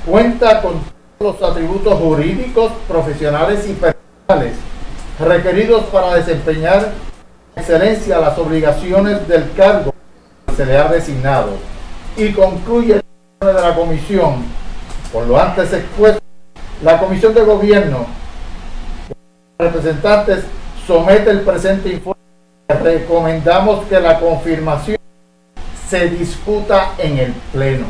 cuenta 0.05 0.61
con 0.61 0.79
todos 1.19 1.39
los 1.39 1.51
atributos 1.51 1.99
jurídicos, 1.99 2.71
profesionales 2.87 3.67
y 3.67 3.73
personales 3.73 4.55
requeridos 5.19 5.83
para 5.85 6.15
desempeñar 6.15 6.91
excelencia 7.55 8.19
las 8.19 8.37
obligaciones 8.37 9.27
del 9.27 9.51
cargo 9.53 9.93
se 10.57 10.65
le 10.65 10.75
ha 10.75 10.87
designado 10.87 11.51
y 12.17 12.33
concluye 12.33 12.95
el 12.95 13.47
de 13.47 13.53
la 13.53 13.75
comisión. 13.75 14.43
Por 15.13 15.27
lo 15.27 15.39
antes 15.39 15.71
expuesto 15.71 16.19
la 16.81 16.99
comisión 16.99 17.35
de 17.35 17.41
gobierno 17.41 18.07
representantes 19.59 20.45
somete 20.87 21.29
el 21.29 21.41
presente 21.41 21.89
informe. 21.89 22.21
Recomendamos 22.67 23.85
que 23.85 23.99
la 23.99 24.19
confirmación 24.19 24.97
se 25.87 26.09
discuta 26.09 26.93
en 26.97 27.19
el 27.19 27.33
pleno. 27.53 27.85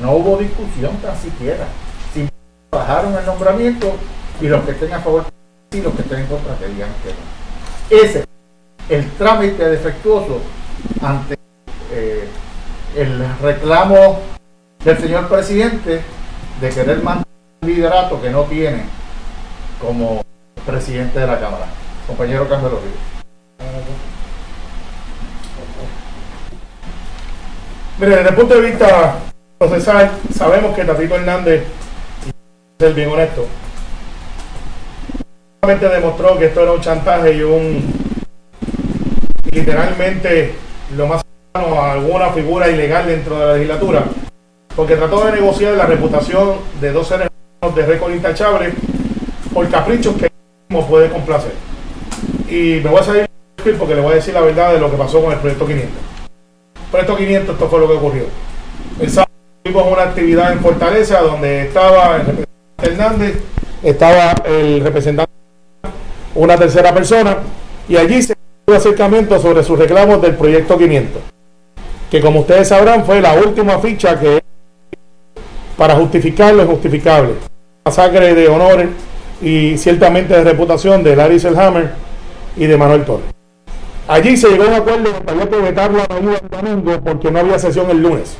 No 0.00 0.12
hubo 0.12 0.38
discusión 0.38 0.96
tan 0.98 1.16
siquiera. 1.16 1.66
Bajaron 2.70 3.16
el 3.18 3.26
nombramiento 3.26 3.92
y 4.40 4.46
los 4.46 4.64
que 4.64 4.70
estén 4.70 4.92
a 4.92 5.00
favor 5.00 5.24
y 5.72 5.80
los 5.80 5.92
que 5.94 6.02
estén 6.02 6.20
en 6.20 6.26
contra 6.26 6.54
que 6.54 6.66
que 6.66 6.72
no. 6.72 8.02
Ese 8.02 8.24
el 8.88 9.10
trámite 9.12 9.68
defectuoso 9.68 10.40
ante 11.02 11.40
eh, 11.92 12.28
el 12.96 13.24
reclamo 13.40 14.20
del 14.84 14.98
señor 14.98 15.28
presidente 15.28 16.00
de 16.60 16.68
querer 16.70 16.98
un 16.98 17.24
liderato 17.62 18.20
que 18.20 18.30
no 18.30 18.44
tiene 18.44 18.84
como 19.80 20.22
presidente 20.66 21.18
de 21.18 21.26
la 21.26 21.38
Cámara. 21.38 21.66
Compañero 22.06 22.48
Carmelo 22.48 22.80
Ríos. 22.80 23.10
Mire, 27.98 28.16
desde 28.16 28.30
el 28.30 28.34
punto 28.34 28.54
de 28.54 28.70
vista 28.70 29.16
procesal, 29.58 30.10
sabemos 30.34 30.74
que 30.74 30.84
Tatito 30.84 31.16
Hernández 31.16 31.64
ser 32.78 32.94
bien 32.94 33.10
honesto, 33.10 33.46
demostró 35.78 36.38
que 36.38 36.46
esto 36.46 36.62
era 36.62 36.72
un 36.72 36.80
chantaje 36.80 37.34
y 37.34 37.42
un 37.42 37.92
literalmente 39.50 40.54
lo 40.96 41.06
más 41.06 41.22
a 41.52 41.92
alguna 41.92 42.30
figura 42.30 42.68
ilegal 42.68 43.06
dentro 43.06 43.38
de 43.38 43.46
la 43.46 43.52
legislatura, 43.54 44.04
porque 44.76 44.96
trató 44.96 45.24
de 45.24 45.32
negociar 45.32 45.74
la 45.74 45.86
reputación 45.86 46.56
de 46.80 46.92
dos 46.92 47.08
seres 47.08 47.28
de 47.74 47.86
récord 47.86 48.12
intachable 48.12 48.72
por 49.52 49.68
caprichos 49.68 50.14
que 50.16 50.30
mismo 50.68 50.86
puede 50.86 51.08
complacer. 51.10 51.52
Y 52.48 52.80
me 52.82 52.90
voy 52.90 53.00
a 53.00 53.04
salir 53.04 53.26
porque 53.78 53.94
le 53.94 54.00
voy 54.00 54.12
a 54.12 54.14
decir 54.16 54.32
la 54.32 54.40
verdad 54.40 54.72
de 54.72 54.80
lo 54.80 54.90
que 54.90 54.96
pasó 54.96 55.22
con 55.22 55.32
el 55.32 55.38
proyecto 55.38 55.66
500. 55.66 55.90
El 55.90 56.90
proyecto 56.90 57.16
500 57.16 57.54
esto 57.54 57.68
fue 57.68 57.80
lo 57.80 57.88
que 57.88 57.94
ocurrió. 57.94 58.24
El 58.98 59.10
sábado 59.10 59.30
tuvimos 59.62 59.92
una 59.92 60.02
actividad 60.02 60.52
en 60.52 60.60
Fortaleza 60.60 61.20
donde 61.20 61.62
estaba 61.62 62.16
el 62.16 62.46
Hernández, 62.82 63.38
estaba 63.82 64.34
el 64.46 64.80
representante, 64.80 65.32
una 66.34 66.56
tercera 66.56 66.94
persona, 66.94 67.38
y 67.88 67.96
allí 67.96 68.22
se 68.22 68.34
un 68.70 68.76
acercamiento 68.76 69.38
sobre 69.40 69.64
sus 69.64 69.78
reclamos 69.78 70.22
del 70.22 70.36
proyecto 70.36 70.78
500, 70.78 71.22
que 72.10 72.20
como 72.20 72.40
ustedes 72.40 72.68
sabrán 72.68 73.04
fue 73.04 73.20
la 73.20 73.34
última 73.34 73.78
ficha 73.78 74.18
que 74.18 74.42
para 75.76 75.94
justificar 75.94 76.52
lo 76.54 76.64
injustificable. 76.64 77.34
Masacre 77.84 78.34
de 78.34 78.48
honores 78.48 78.88
y 79.40 79.78
ciertamente 79.78 80.34
de 80.34 80.44
reputación 80.44 81.02
de 81.02 81.16
Larry 81.16 81.38
Selhammer 81.38 81.92
y 82.56 82.66
de 82.66 82.76
Manuel 82.76 83.04
Torres. 83.04 83.26
Allí 84.08 84.36
se 84.36 84.48
llegó 84.50 84.64
a 84.64 84.66
un 84.66 84.74
acuerdo 84.74 85.48
que 85.48 85.56
vetar 85.56 85.92
la 85.92 86.06
ayuda 86.10 86.40
el 86.42 86.50
domingo 86.50 87.00
porque 87.02 87.30
no 87.30 87.38
había 87.38 87.58
sesión 87.58 87.88
el 87.90 88.02
lunes. 88.02 88.36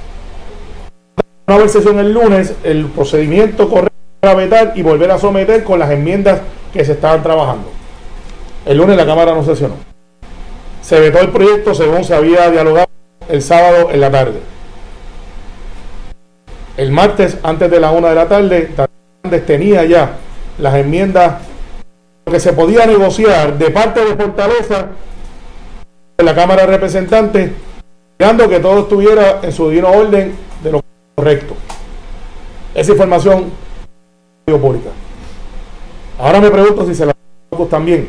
No 1.46 1.54
había 1.54 1.68
sesión 1.68 1.98
el 2.00 2.12
lunes, 2.12 2.54
el 2.64 2.86
procedimiento 2.86 3.68
correcto 3.68 3.90
a 4.22 4.34
vetar 4.34 4.72
y 4.74 4.82
volver 4.82 5.10
a 5.12 5.18
someter 5.18 5.64
con 5.64 5.78
las 5.78 5.90
enmiendas 5.90 6.40
que 6.72 6.84
se 6.84 6.92
estaban 6.92 7.22
trabajando. 7.22 7.70
El 8.66 8.76
lunes 8.76 8.96
la 8.96 9.06
Cámara 9.06 9.32
no 9.32 9.44
sesionó. 9.44 9.74
Se 10.82 11.00
vetó 11.00 11.20
el 11.20 11.28
proyecto 11.28 11.74
según 11.74 12.04
se 12.04 12.14
había 12.14 12.50
dialogado 12.50 12.89
el 13.30 13.42
sábado 13.42 13.90
en 13.90 14.00
la 14.00 14.10
tarde. 14.10 14.40
El 16.76 16.92
martes, 16.92 17.38
antes 17.42 17.70
de 17.70 17.80
la 17.80 17.90
una 17.90 18.08
de 18.08 18.14
la 18.14 18.28
tarde, 18.28 18.70
tenía 19.46 19.84
ya 19.84 20.16
las 20.58 20.74
enmiendas 20.74 21.42
que 22.24 22.40
se 22.40 22.52
podía 22.52 22.86
negociar 22.86 23.58
de 23.58 23.70
parte 23.70 24.04
de 24.04 24.14
Fortaleza 24.14 24.86
de 26.16 26.24
la 26.24 26.34
Cámara 26.34 26.62
de 26.62 26.68
Representantes, 26.68 27.50
esperando 28.12 28.48
que 28.48 28.60
todo 28.60 28.80
estuviera 28.80 29.40
en 29.42 29.52
su 29.52 29.68
divino 29.68 29.90
orden 29.90 30.34
de 30.62 30.72
lo 30.72 30.80
correcto. 31.14 31.54
esa 32.74 32.92
información 32.92 33.50
pública. 34.46 34.90
Ahora 36.18 36.40
me 36.40 36.50
pregunto 36.50 36.86
si 36.86 36.94
se 36.94 37.06
la 37.06 37.14
también. 37.68 38.08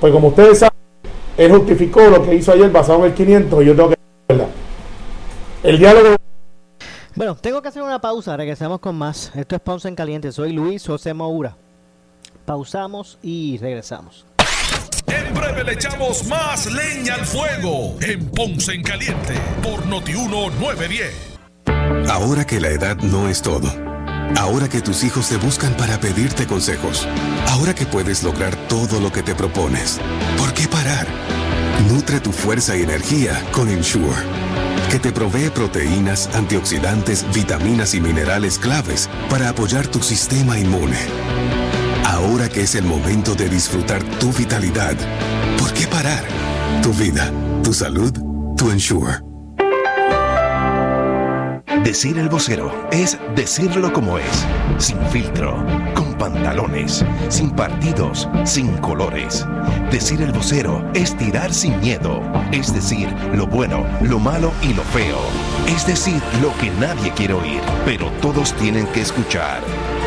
Pues 0.00 0.12
como 0.12 0.28
ustedes 0.28 0.58
saben, 0.58 0.76
él 1.36 1.50
justificó 1.52 2.02
lo 2.02 2.22
que 2.22 2.34
hizo 2.34 2.52
ayer 2.52 2.70
basado 2.70 3.00
en 3.00 3.06
el 3.06 3.14
500 3.14 3.62
y 3.62 3.66
yo 3.66 3.74
tengo 3.74 3.88
que. 3.90 3.95
El 5.66 5.80
diálogo 5.80 6.14
Bueno, 7.16 7.34
tengo 7.34 7.60
que 7.60 7.66
hacer 7.66 7.82
una 7.82 8.00
pausa, 8.00 8.36
regresamos 8.36 8.78
con 8.78 8.94
más. 8.94 9.32
Esto 9.34 9.56
es 9.56 9.60
Pausa 9.60 9.88
en 9.88 9.96
Caliente, 9.96 10.30
soy 10.30 10.52
Luis 10.52 10.86
José 10.86 11.12
Moura. 11.12 11.56
Pausamos 12.44 13.18
y 13.20 13.58
regresamos. 13.58 14.24
En 15.08 15.34
breve 15.34 15.64
le 15.64 15.72
echamos 15.72 16.24
más 16.28 16.72
leña 16.72 17.14
al 17.14 17.26
fuego 17.26 17.96
en 18.00 18.30
Ponce 18.30 18.74
en 18.74 18.84
Caliente 18.84 19.34
por 19.60 19.84
Notiuno 19.86 20.50
910. 20.50 21.36
Ahora 22.10 22.46
que 22.46 22.60
la 22.60 22.68
edad 22.68 22.96
no 22.98 23.28
es 23.28 23.42
todo. 23.42 23.68
Ahora 24.38 24.68
que 24.68 24.80
tus 24.80 25.02
hijos 25.02 25.28
te 25.28 25.36
buscan 25.36 25.76
para 25.76 25.98
pedirte 25.98 26.46
consejos. 26.46 27.08
Ahora 27.48 27.74
que 27.74 27.86
puedes 27.86 28.22
lograr 28.22 28.54
todo 28.68 29.00
lo 29.00 29.10
que 29.10 29.24
te 29.24 29.34
propones. 29.34 30.00
¿Por 30.38 30.54
qué 30.54 30.68
parar? 30.68 31.08
Nutre 31.90 32.20
tu 32.20 32.30
fuerza 32.30 32.76
y 32.76 32.82
energía 32.82 33.42
con 33.52 33.68
Ensure, 33.68 34.16
que 34.90 34.98
te 34.98 35.12
provee 35.12 35.50
proteínas, 35.50 36.28
antioxidantes, 36.34 37.24
vitaminas 37.34 37.94
y 37.94 38.00
minerales 38.00 38.58
claves 38.58 39.08
para 39.28 39.48
apoyar 39.48 39.86
tu 39.86 40.02
sistema 40.02 40.58
inmune. 40.58 40.98
Ahora 42.04 42.48
que 42.48 42.62
es 42.62 42.74
el 42.74 42.84
momento 42.84 43.34
de 43.34 43.48
disfrutar 43.48 44.02
tu 44.18 44.32
vitalidad, 44.32 44.96
¿por 45.58 45.72
qué 45.72 45.86
parar? 45.86 46.24
Tu 46.82 46.92
vida, 46.92 47.32
tu 47.62 47.72
salud, 47.72 48.12
tu 48.56 48.70
Ensure. 48.70 49.25
Decir 51.86 52.18
el 52.18 52.28
vocero 52.28 52.72
es 52.90 53.16
decirlo 53.36 53.92
como 53.92 54.18
es, 54.18 54.44
sin 54.76 54.98
filtro, 55.06 55.64
con 55.94 56.14
pantalones, 56.14 57.04
sin 57.28 57.50
partidos, 57.50 58.28
sin 58.44 58.76
colores. 58.78 59.46
Decir 59.92 60.20
el 60.20 60.32
vocero 60.32 60.84
es 60.94 61.16
tirar 61.16 61.54
sin 61.54 61.78
miedo, 61.78 62.20
es 62.50 62.74
decir 62.74 63.08
lo 63.34 63.46
bueno, 63.46 63.86
lo 64.02 64.18
malo 64.18 64.50
y 64.62 64.74
lo 64.74 64.82
feo. 64.82 65.20
Es 65.68 65.86
decir 65.86 66.20
lo 66.42 66.52
que 66.58 66.72
nadie 66.80 67.12
quiere 67.12 67.34
oír, 67.34 67.60
pero 67.84 68.10
todos 68.20 68.52
tienen 68.54 68.88
que 68.88 69.02
escuchar. 69.02 69.60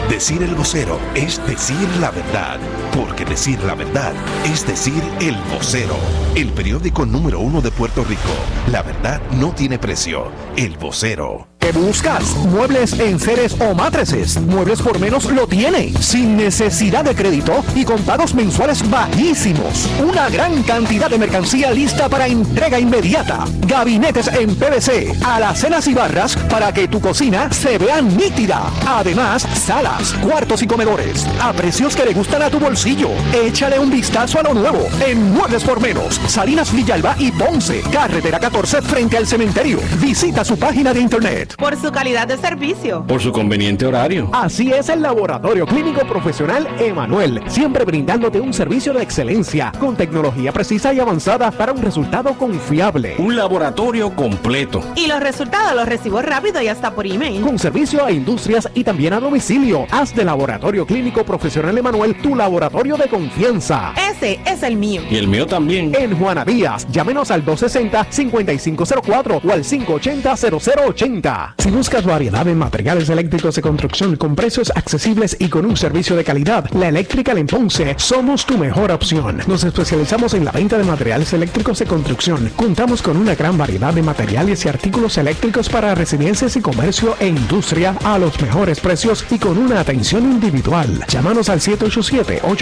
Decir 0.10 0.44
el 0.44 0.56
vocero 0.56 1.00
es 1.16 1.42
decir 1.48 1.88
la 2.02 2.12
verdad, 2.12 2.60
porque 3.00 3.24
decir 3.24 3.62
la 3.64 3.76
verdad 3.76 4.14
es 4.44 4.68
decir 4.68 5.02
el 5.22 5.36
vocero, 5.54 5.96
el 6.36 6.52
periódico 6.52 7.06
número 7.06 7.40
uno 7.40 7.62
de 7.62 7.72
Puerto 7.72 8.04
Rico. 8.04 8.30
La 8.72 8.82
verdad 8.82 9.22
no 9.40 9.52
tiene 9.54 9.80
precio. 9.80 10.32
El 10.58 10.78
vocero. 10.78 11.48
¿Qué 11.60 11.74
buscas? 11.74 12.36
Muebles 12.38 12.98
en 13.00 13.20
seres 13.20 13.56
o 13.60 13.74
matrices. 13.74 14.40
Muebles 14.42 14.82
por 14.82 14.98
menos 14.98 15.26
lo 15.26 15.46
tiene. 15.46 15.94
Sin 16.00 16.38
necesidad 16.38 17.04
de 17.04 17.14
crédito 17.14 17.64
y 17.76 17.84
con 17.84 18.02
pagos 18.04 18.34
mensuales 18.34 18.90
bajísimos. 18.90 19.90
Una 20.02 20.30
gran 20.30 20.64
cantidad 20.64 21.10
de 21.10 21.18
mercancía 21.18 21.72
lista 21.72 22.08
para 22.08 22.28
entrega 22.28 22.80
inmediata. 22.80 23.46
Gabinetes 23.68 24.28
en 24.28 24.56
PVC, 24.56 25.14
alacenas 25.24 25.88
y 25.88 25.94
barras 25.94 26.38
para 26.50 26.74
que 26.74 26.88
tu 26.88 27.02
cocina 27.02 27.52
se 27.52 27.78
vea 27.78 28.02
nítida. 28.02 28.72
Además, 28.88 29.44
salas, 29.44 30.14
cuartos 30.14 30.64
y 30.64 30.68
comedores. 30.68 31.28
A 31.42 31.52
precios 31.54 31.96
que 31.96 32.06
le 32.06 32.14
gustan 32.14 32.42
a 32.42 32.50
tu 32.50 32.60
bolsillo. 32.60 32.89
Échale 32.90 33.78
un 33.78 33.92
vistazo 33.92 34.40
a 34.40 34.44
lo 34.44 34.56
nuevo 34.56 34.88
en 35.06 35.32
Muebles 35.32 35.64
por 35.64 35.80
menos. 35.80 36.16
Salinas 36.26 36.74
Villalba 36.74 37.16
y 37.20 37.32
Ponce. 37.32 37.82
Carretera 37.92 38.40
14 38.40 38.82
frente 38.82 39.16
al 39.16 39.28
cementerio. 39.28 39.80
Visita 40.02 40.44
su 40.44 40.58
página 40.58 40.92
de 40.92 41.00
internet. 41.00 41.56
Por 41.56 41.80
su 41.80 41.92
calidad 41.92 42.28
de 42.28 42.38
servicio. 42.38 43.06
Por 43.06 43.22
su 43.22 43.32
conveniente 43.32 43.86
horario. 43.86 44.32
Así 44.34 44.74
es 44.74 44.90
el 44.90 45.04
Laboratorio 45.04 45.68
Clínico 45.68 46.02
Profesional 46.08 46.68
Emanuel, 46.80 47.44
siempre 47.48 47.86
brindándote 47.86 48.40
un 48.42 48.56
servicio 48.56 48.92
de 48.92 49.04
excelencia 49.04 49.72
con 49.80 49.96
tecnología 49.96 50.52
precisa 50.52 50.92
y 50.92 51.00
avanzada 51.00 51.52
para 51.52 51.74
un 51.74 51.84
resultado 51.84 52.34
confiable. 52.40 53.18
Un 53.20 53.36
laboratorio 53.36 54.16
completo. 54.16 54.82
Y 54.96 55.06
los 55.06 55.20
resultados 55.20 55.76
los 55.76 55.88
recibo 55.88 56.24
rápido 56.24 56.60
y 56.60 56.68
hasta 56.70 56.96
por 56.96 57.06
email. 57.06 57.42
Con 57.42 57.60
servicio 57.60 58.04
a 58.04 58.12
industrias 58.12 58.68
y 58.74 58.84
también 58.84 59.14
a 59.14 59.20
domicilio. 59.20 59.86
Haz 59.92 60.16
de 60.16 60.26
Laboratorio 60.26 60.88
Clínico 60.88 61.24
Profesional 61.24 61.78
Emanuel 61.78 62.20
tu 62.20 62.36
laboratorio 62.36 62.69
de 62.70 63.10
confianza. 63.10 63.94
Ese 64.12 64.40
es 64.46 64.64
el 64.64 64.76
mío. 64.76 65.02
Y 65.10 65.16
el 65.18 65.28
mío 65.28 65.46
también. 65.48 65.94
En 65.96 66.18
Juana 66.18 66.46
Díaz, 66.46 66.88
llámenos 66.90 67.32
al 67.32 67.44
260-5504 67.46 69.42
o 69.44 69.52
al 69.52 69.64
580-0080. 69.64 71.54
Si 71.58 71.72
buscas 71.72 72.06
variedad 72.06 72.48
en 72.48 72.58
materiales 72.58 73.10
eléctricos 73.10 73.56
de 73.56 73.62
construcción 73.62 74.16
con 74.16 74.36
precios 74.36 74.72
accesibles 74.76 75.36
y 75.40 75.50
con 75.50 75.66
un 75.66 75.76
servicio 75.76 76.16
de 76.16 76.24
calidad, 76.24 76.70
la 76.72 76.88
Eléctrica 76.90 77.32
en 77.34 77.48
Ponce 77.48 77.96
somos 77.98 78.46
tu 78.46 78.58
mejor 78.58 78.92
opción. 78.92 79.42
Nos 79.48 79.64
especializamos 79.64 80.34
en 80.36 80.46
la 80.46 80.52
venta 80.52 80.78
de 80.78 80.84
materiales 80.84 81.34
eléctricos 81.34 81.80
de 81.80 81.86
construcción. 81.86 82.52
Contamos 82.56 83.02
con 83.02 83.18
una 83.18 83.36
gran 83.36 83.58
variedad 83.58 83.94
de 83.94 84.04
materiales 84.04 84.64
y 84.66 84.70
artículos 84.70 85.18
eléctricos 85.18 85.68
para 85.70 85.96
residencias 85.96 86.56
y 86.56 86.62
comercio 86.62 87.16
e 87.20 87.28
industria 87.28 87.96
a 88.04 88.20
los 88.20 88.40
mejores 88.42 88.80
precios 88.80 89.26
y 89.30 89.40
con 89.40 89.58
una 89.58 89.80
atención 89.80 90.24
individual. 90.24 91.04
Llámanos 91.08 91.50
al 91.50 91.60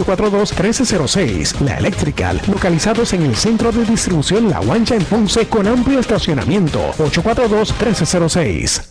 787-842-1306. 0.04 1.62
La 1.62 1.78
Electrical, 1.78 2.42
localizados 2.48 3.14
en 3.14 3.24
el 3.24 3.36
centro 3.36 3.72
de 3.72 3.86
distribución 3.86 4.50
La 4.50 4.60
Guancha 4.60 4.96
en 4.96 5.04
Ponce 5.04 5.48
con 5.48 5.68
amplio 5.68 6.00
estacionamiento. 6.00 6.94
842-1306. 6.98 8.82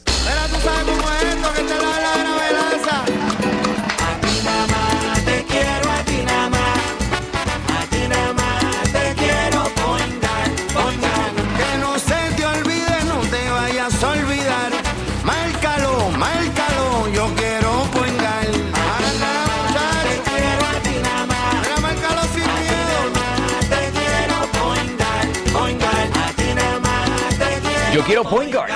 Quiero 28.06 28.22
point 28.22 28.52
guard. 28.52 28.70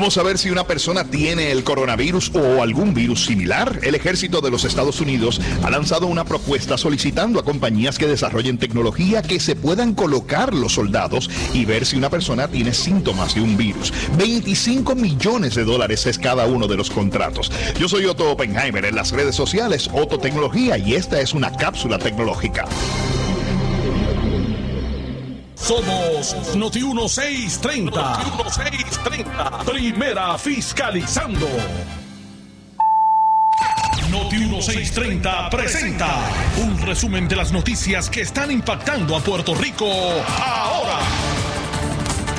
¿Cómo 0.00 0.10
saber 0.10 0.38
si 0.38 0.48
una 0.48 0.64
persona 0.64 1.04
tiene 1.04 1.52
el 1.52 1.62
coronavirus 1.62 2.30
o 2.34 2.62
algún 2.62 2.94
virus 2.94 3.26
similar? 3.26 3.80
El 3.82 3.94
ejército 3.94 4.40
de 4.40 4.50
los 4.50 4.64
Estados 4.64 4.98
Unidos 5.02 5.38
ha 5.62 5.68
lanzado 5.68 6.06
una 6.06 6.24
propuesta 6.24 6.78
solicitando 6.78 7.38
a 7.38 7.44
compañías 7.44 7.98
que 7.98 8.06
desarrollen 8.06 8.56
tecnología 8.56 9.20
que 9.20 9.38
se 9.40 9.56
puedan 9.56 9.92
colocar 9.92 10.54
los 10.54 10.72
soldados 10.72 11.28
y 11.52 11.66
ver 11.66 11.84
si 11.84 11.98
una 11.98 12.08
persona 12.08 12.48
tiene 12.48 12.72
síntomas 12.72 13.34
de 13.34 13.42
un 13.42 13.58
virus. 13.58 13.92
25 14.16 14.94
millones 14.94 15.54
de 15.54 15.64
dólares 15.64 16.06
es 16.06 16.18
cada 16.18 16.46
uno 16.46 16.66
de 16.66 16.78
los 16.78 16.88
contratos. 16.88 17.52
Yo 17.78 17.86
soy 17.86 18.06
Otto 18.06 18.30
Oppenheimer 18.30 18.86
en 18.86 18.94
las 18.94 19.12
redes 19.12 19.34
sociales, 19.34 19.90
Otto 19.92 20.18
Tecnología 20.18 20.78
y 20.78 20.94
esta 20.94 21.20
es 21.20 21.34
una 21.34 21.54
cápsula 21.54 21.98
tecnológica. 21.98 22.64
Somos 25.70 26.56
Noti 26.56 26.82
1630. 26.82 28.02
Noti 28.02 28.30
1630. 28.42 29.64
Primera 29.64 30.36
fiscalizando. 30.36 31.46
Noti 34.10 34.36
1630 34.36 35.48
presenta 35.48 36.08
un 36.60 36.76
resumen 36.76 37.28
de 37.28 37.36
las 37.36 37.52
noticias 37.52 38.10
que 38.10 38.22
están 38.22 38.50
impactando 38.50 39.14
a 39.14 39.20
Puerto 39.20 39.54
Rico 39.54 39.86
ahora. 39.86 40.98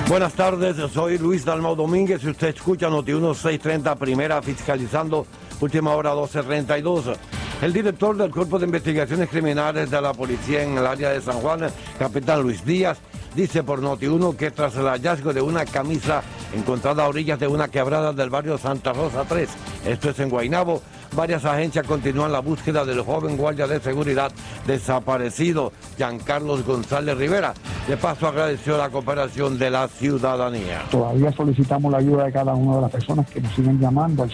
Buenas 0.10 0.34
tardes, 0.34 0.76
soy 0.92 1.18
Luis 1.18 1.46
Dalmau 1.46 1.74
Domínguez 1.74 2.22
y 2.26 2.32
usted 2.32 2.50
escucha 2.50 2.90
Noti 2.90 3.14
1630, 3.14 3.96
primera 3.96 4.42
fiscalizando, 4.42 5.26
última 5.62 5.96
hora 5.96 6.10
1232. 6.10 7.18
El 7.62 7.72
director 7.72 8.18
del 8.18 8.32
Cuerpo 8.32 8.58
de 8.58 8.66
Investigaciones 8.66 9.30
Criminales 9.30 9.90
de 9.90 10.02
la 10.02 10.14
Policía 10.14 10.64
en 10.64 10.78
el 10.80 10.86
área 10.86 11.12
de 11.12 11.22
San 11.22 11.36
Juan, 11.36 11.70
capitán 11.98 12.42
Luis 12.42 12.66
Díaz, 12.66 12.98
dice 13.36 13.64
por 13.64 13.82
Noti1 13.82 14.36
que 14.36 14.52
tras 14.52 14.76
el 14.76 14.86
hallazgo 14.88 15.34
de 15.34 15.42
una 15.42 15.66
camisa 15.66 16.22
encontrada 16.54 17.04
a 17.06 17.08
orillas 17.08 17.40
de 17.40 17.48
una 17.48 17.68
quebrada 17.70 18.12
del 18.14 18.30
barrio 18.30 18.58
Santa 18.58 18.94
Rosa 18.94 19.24
3, 19.28 19.50
esto 19.88 20.10
es 20.10 20.20
en 20.20 20.30
Guaynabo, 20.30 20.82
varias 21.16 21.46
agencias 21.46 21.86
continúan 21.88 22.32
la 22.32 22.40
búsqueda 22.40 22.84
del 22.86 23.02
joven 23.02 23.38
guardia 23.38 23.68
de 23.68 23.80
seguridad 23.80 24.32
desaparecido, 24.68 25.72
Giancarlos 25.98 26.66
González 26.66 27.18
Rivera. 27.18 27.54
De 27.88 27.98
paso 27.98 28.28
agradeció 28.28 28.78
la 28.78 28.90
cooperación 28.90 29.58
de 29.58 29.70
la 29.72 29.88
ciudadanía. 29.88 30.84
Todavía 30.92 31.32
solicitamos 31.32 31.92
la 31.92 31.98
ayuda 31.98 32.26
de 32.26 32.32
cada 32.32 32.54
una 32.54 32.76
de 32.76 32.82
las 32.82 32.92
personas 32.92 33.30
que 33.30 33.42
nos 33.42 33.54
siguen 33.54 33.80
llamando 33.80 34.24
al 34.24 34.30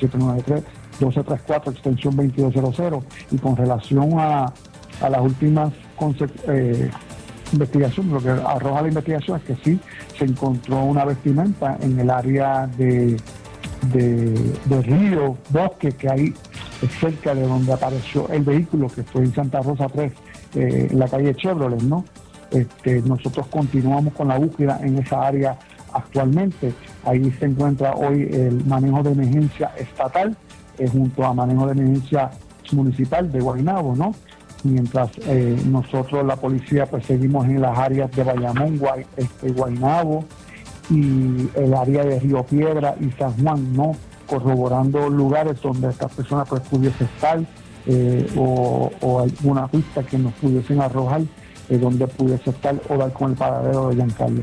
793-1234, 0.99 1.71
extensión 1.71 2.15
2200. 2.15 3.03
Y 3.31 3.37
con 3.37 3.55
relación 3.55 4.19
a, 4.19 4.51
a 5.01 5.09
las 5.09 5.21
últimas 5.21 5.71
conse- 5.97 6.29
eh, 6.47 6.91
investigaciones, 7.53 8.11
lo 8.11 8.21
que 8.21 8.29
arroja 8.29 8.81
la 8.81 8.87
investigación 8.87 9.37
es 9.37 9.43
que 9.43 9.55
sí 9.63 9.79
se 10.17 10.25
encontró 10.25 10.83
una 10.83 11.05
vestimenta 11.05 11.77
en 11.81 11.99
el 11.99 12.09
área 12.09 12.67
de, 12.77 13.17
de, 13.93 14.53
de 14.65 14.81
río, 14.81 15.37
bosque, 15.49 15.91
que 15.91 16.09
hay 16.09 16.33
cerca 16.99 17.33
de 17.33 17.41
donde 17.41 17.73
apareció 17.73 18.29
el 18.29 18.43
vehículo, 18.43 18.87
que 18.87 19.03
fue 19.03 19.23
en 19.23 19.33
Santa 19.33 19.61
Rosa 19.61 19.87
3, 19.87 20.11
eh, 20.55 20.87
en 20.91 20.99
la 20.99 21.07
calle 21.07 21.33
Chevrolet, 21.35 21.81
¿no? 21.81 22.05
Este, 22.51 23.01
nosotros 23.01 23.47
continuamos 23.47 24.13
con 24.13 24.27
la 24.29 24.37
búsqueda 24.37 24.79
en 24.81 24.97
esa 24.99 25.27
área 25.27 25.57
actualmente. 25.93 26.73
Ahí 27.05 27.31
se 27.31 27.45
encuentra 27.45 27.93
hoy 27.93 28.27
el 28.31 28.63
manejo 28.65 29.03
de 29.03 29.11
emergencia 29.11 29.71
estatal 29.77 30.35
eh, 30.77 30.87
junto 30.87 31.25
a 31.25 31.33
manejo 31.33 31.65
de 31.65 31.71
emergencia 31.73 32.29
municipal 32.71 33.31
de 33.31 33.39
Guaynabo, 33.39 33.95
¿no? 33.95 34.13
Mientras 34.63 35.11
eh, 35.27 35.57
nosotros, 35.65 36.25
la 36.25 36.35
policía, 36.35 36.85
pues 36.85 37.05
seguimos 37.05 37.45
en 37.45 37.61
las 37.61 37.77
áreas 37.77 38.11
de 38.11 38.23
Bayamón, 38.23 38.77
Guay, 38.77 39.05
este, 39.15 39.51
Guaynabo 39.51 40.25
y 40.89 41.49
el 41.55 41.73
área 41.73 42.03
de 42.03 42.19
Río 42.19 42.43
Piedra 42.43 42.95
y 42.99 43.11
San 43.11 43.33
Juan, 43.43 43.73
¿no? 43.73 43.95
Corroborando 44.25 45.09
lugares 45.09 45.61
donde 45.61 45.89
estas 45.89 46.11
personas 46.13 46.47
pues 46.49 46.61
pudiese 46.63 47.03
estar 47.03 47.39
eh, 47.85 48.29
o, 48.35 48.91
o 49.01 49.19
alguna 49.21 49.67
pista 49.67 50.03
que 50.03 50.17
nos 50.17 50.33
pudiesen 50.33 50.81
arrojar 50.81 51.21
eh, 51.69 51.77
donde 51.77 52.07
pudiese 52.07 52.49
estar 52.49 52.75
o 52.89 52.97
dar 52.97 53.11
con 53.11 53.31
el 53.31 53.37
paradero 53.37 53.89
de 53.89 53.95
Giancarlo. 53.95 54.41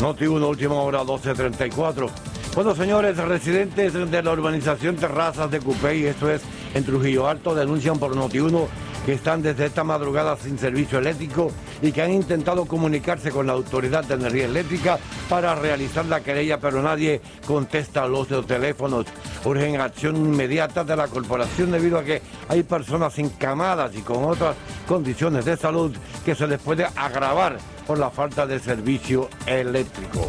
Noti 0.00 0.26
1, 0.26 0.48
última 0.48 0.74
hora, 0.74 1.02
12.34. 1.02 2.10
Bueno, 2.56 2.74
señores, 2.74 3.16
residentes 3.16 3.92
de 3.92 4.22
la 4.22 4.32
urbanización 4.32 4.96
Terrazas 4.96 5.50
de 5.50 5.60
Cupey, 5.60 6.06
esto 6.06 6.28
es 6.28 6.42
en 6.74 6.84
Trujillo 6.84 7.28
Alto, 7.28 7.54
denuncian 7.54 7.98
por 7.98 8.16
Noti 8.16 8.40
1 8.40 8.68
que 9.04 9.14
están 9.14 9.42
desde 9.42 9.66
esta 9.66 9.84
madrugada 9.84 10.36
sin 10.36 10.58
servicio 10.58 10.98
eléctrico 10.98 11.50
y 11.80 11.90
que 11.90 12.02
han 12.02 12.12
intentado 12.12 12.64
comunicarse 12.66 13.30
con 13.30 13.46
la 13.46 13.52
Autoridad 13.52 14.04
de 14.04 14.14
Energía 14.14 14.44
Eléctrica 14.44 14.98
para 15.28 15.54
realizar 15.54 16.06
la 16.06 16.20
querella, 16.20 16.60
pero 16.60 16.82
nadie 16.82 17.20
contesta 17.46 18.06
los 18.06 18.28
teléfonos. 18.46 19.06
Urgen 19.44 19.80
acción 19.80 20.16
inmediata 20.16 20.84
de 20.84 20.96
la 20.96 21.08
corporación 21.08 21.72
debido 21.72 21.98
a 21.98 22.04
que 22.04 22.22
hay 22.48 22.62
personas 22.62 23.18
encamadas 23.18 23.94
y 23.96 24.02
con 24.02 24.24
otras 24.24 24.56
condiciones 24.86 25.44
de 25.44 25.56
salud 25.56 25.92
que 26.24 26.34
se 26.34 26.46
les 26.46 26.60
puede 26.60 26.86
agravar 26.94 27.58
por 27.86 27.98
la 27.98 28.10
falta 28.10 28.46
de 28.46 28.60
servicio 28.60 29.28
eléctrico. 29.46 30.28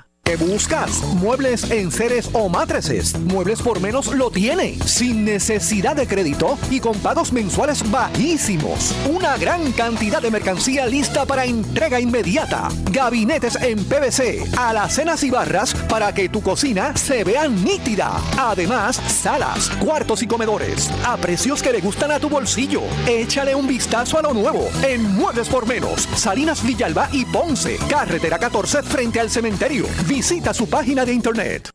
¿Qué 0.31 0.37
buscas? 0.37 1.03
¿Muebles 1.15 1.69
en 1.71 1.91
seres 1.91 2.29
o 2.31 2.47
matrices? 2.47 3.19
Muebles 3.19 3.61
por 3.61 3.81
menos 3.81 4.15
lo 4.15 4.31
tiene, 4.31 4.77
sin 4.85 5.25
necesidad 5.25 5.93
de 5.93 6.07
crédito 6.07 6.57
y 6.69 6.79
con 6.79 6.97
pagos 6.99 7.33
mensuales 7.33 7.83
bajísimos. 7.91 8.95
Una 9.09 9.35
gran 9.35 9.73
cantidad 9.73 10.21
de 10.21 10.31
mercancía 10.31 10.87
lista 10.87 11.25
para 11.25 11.43
entrega 11.43 11.99
inmediata. 11.99 12.69
Gabinetes 12.93 13.57
en 13.57 13.83
PVC, 13.83 14.45
alacenas 14.57 15.21
y 15.25 15.31
barras 15.31 15.75
para 15.91 16.13
que 16.13 16.29
tu 16.29 16.41
cocina 16.41 16.95
se 16.95 17.25
vea 17.25 17.49
nítida. 17.49 18.13
Además, 18.37 18.95
salas, 18.95 19.69
cuartos 19.71 20.23
y 20.23 20.27
comedores 20.27 20.89
a 21.03 21.17
precios 21.17 21.61
que 21.61 21.73
le 21.73 21.81
gustan 21.81 22.11
a 22.11 22.19
tu 22.19 22.29
bolsillo. 22.29 22.81
Échale 23.05 23.53
un 23.53 23.67
vistazo 23.67 24.17
a 24.17 24.21
lo 24.21 24.33
nuevo 24.33 24.69
en 24.83 25.03
Muebles 25.15 25.49
por 25.49 25.67
Menos, 25.67 26.07
Salinas 26.15 26.63
Villalba 26.63 27.09
y 27.11 27.25
Ponce, 27.25 27.77
carretera 27.89 28.39
14 28.39 28.83
frente 28.83 29.19
al 29.19 29.29
cementerio. 29.29 29.85
Visita 30.07 30.53
su 30.53 30.69
página 30.69 31.03
de 31.03 31.11
internet. 31.11 31.69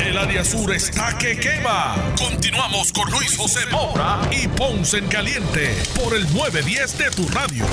El 0.00 0.18
área 0.18 0.44
sur 0.44 0.74
está 0.74 1.16
que 1.16 1.38
quema. 1.38 1.94
Continuamos 2.18 2.92
con 2.92 3.08
Luis 3.12 3.36
José 3.36 3.60
Moura 3.70 4.20
y 4.32 4.48
Ponce 4.48 4.98
en 4.98 5.06
Caliente 5.06 5.76
por 5.94 6.12
el 6.16 6.24
910 6.34 6.98
de 6.98 7.10
tu 7.12 7.28
radio. 7.28 7.64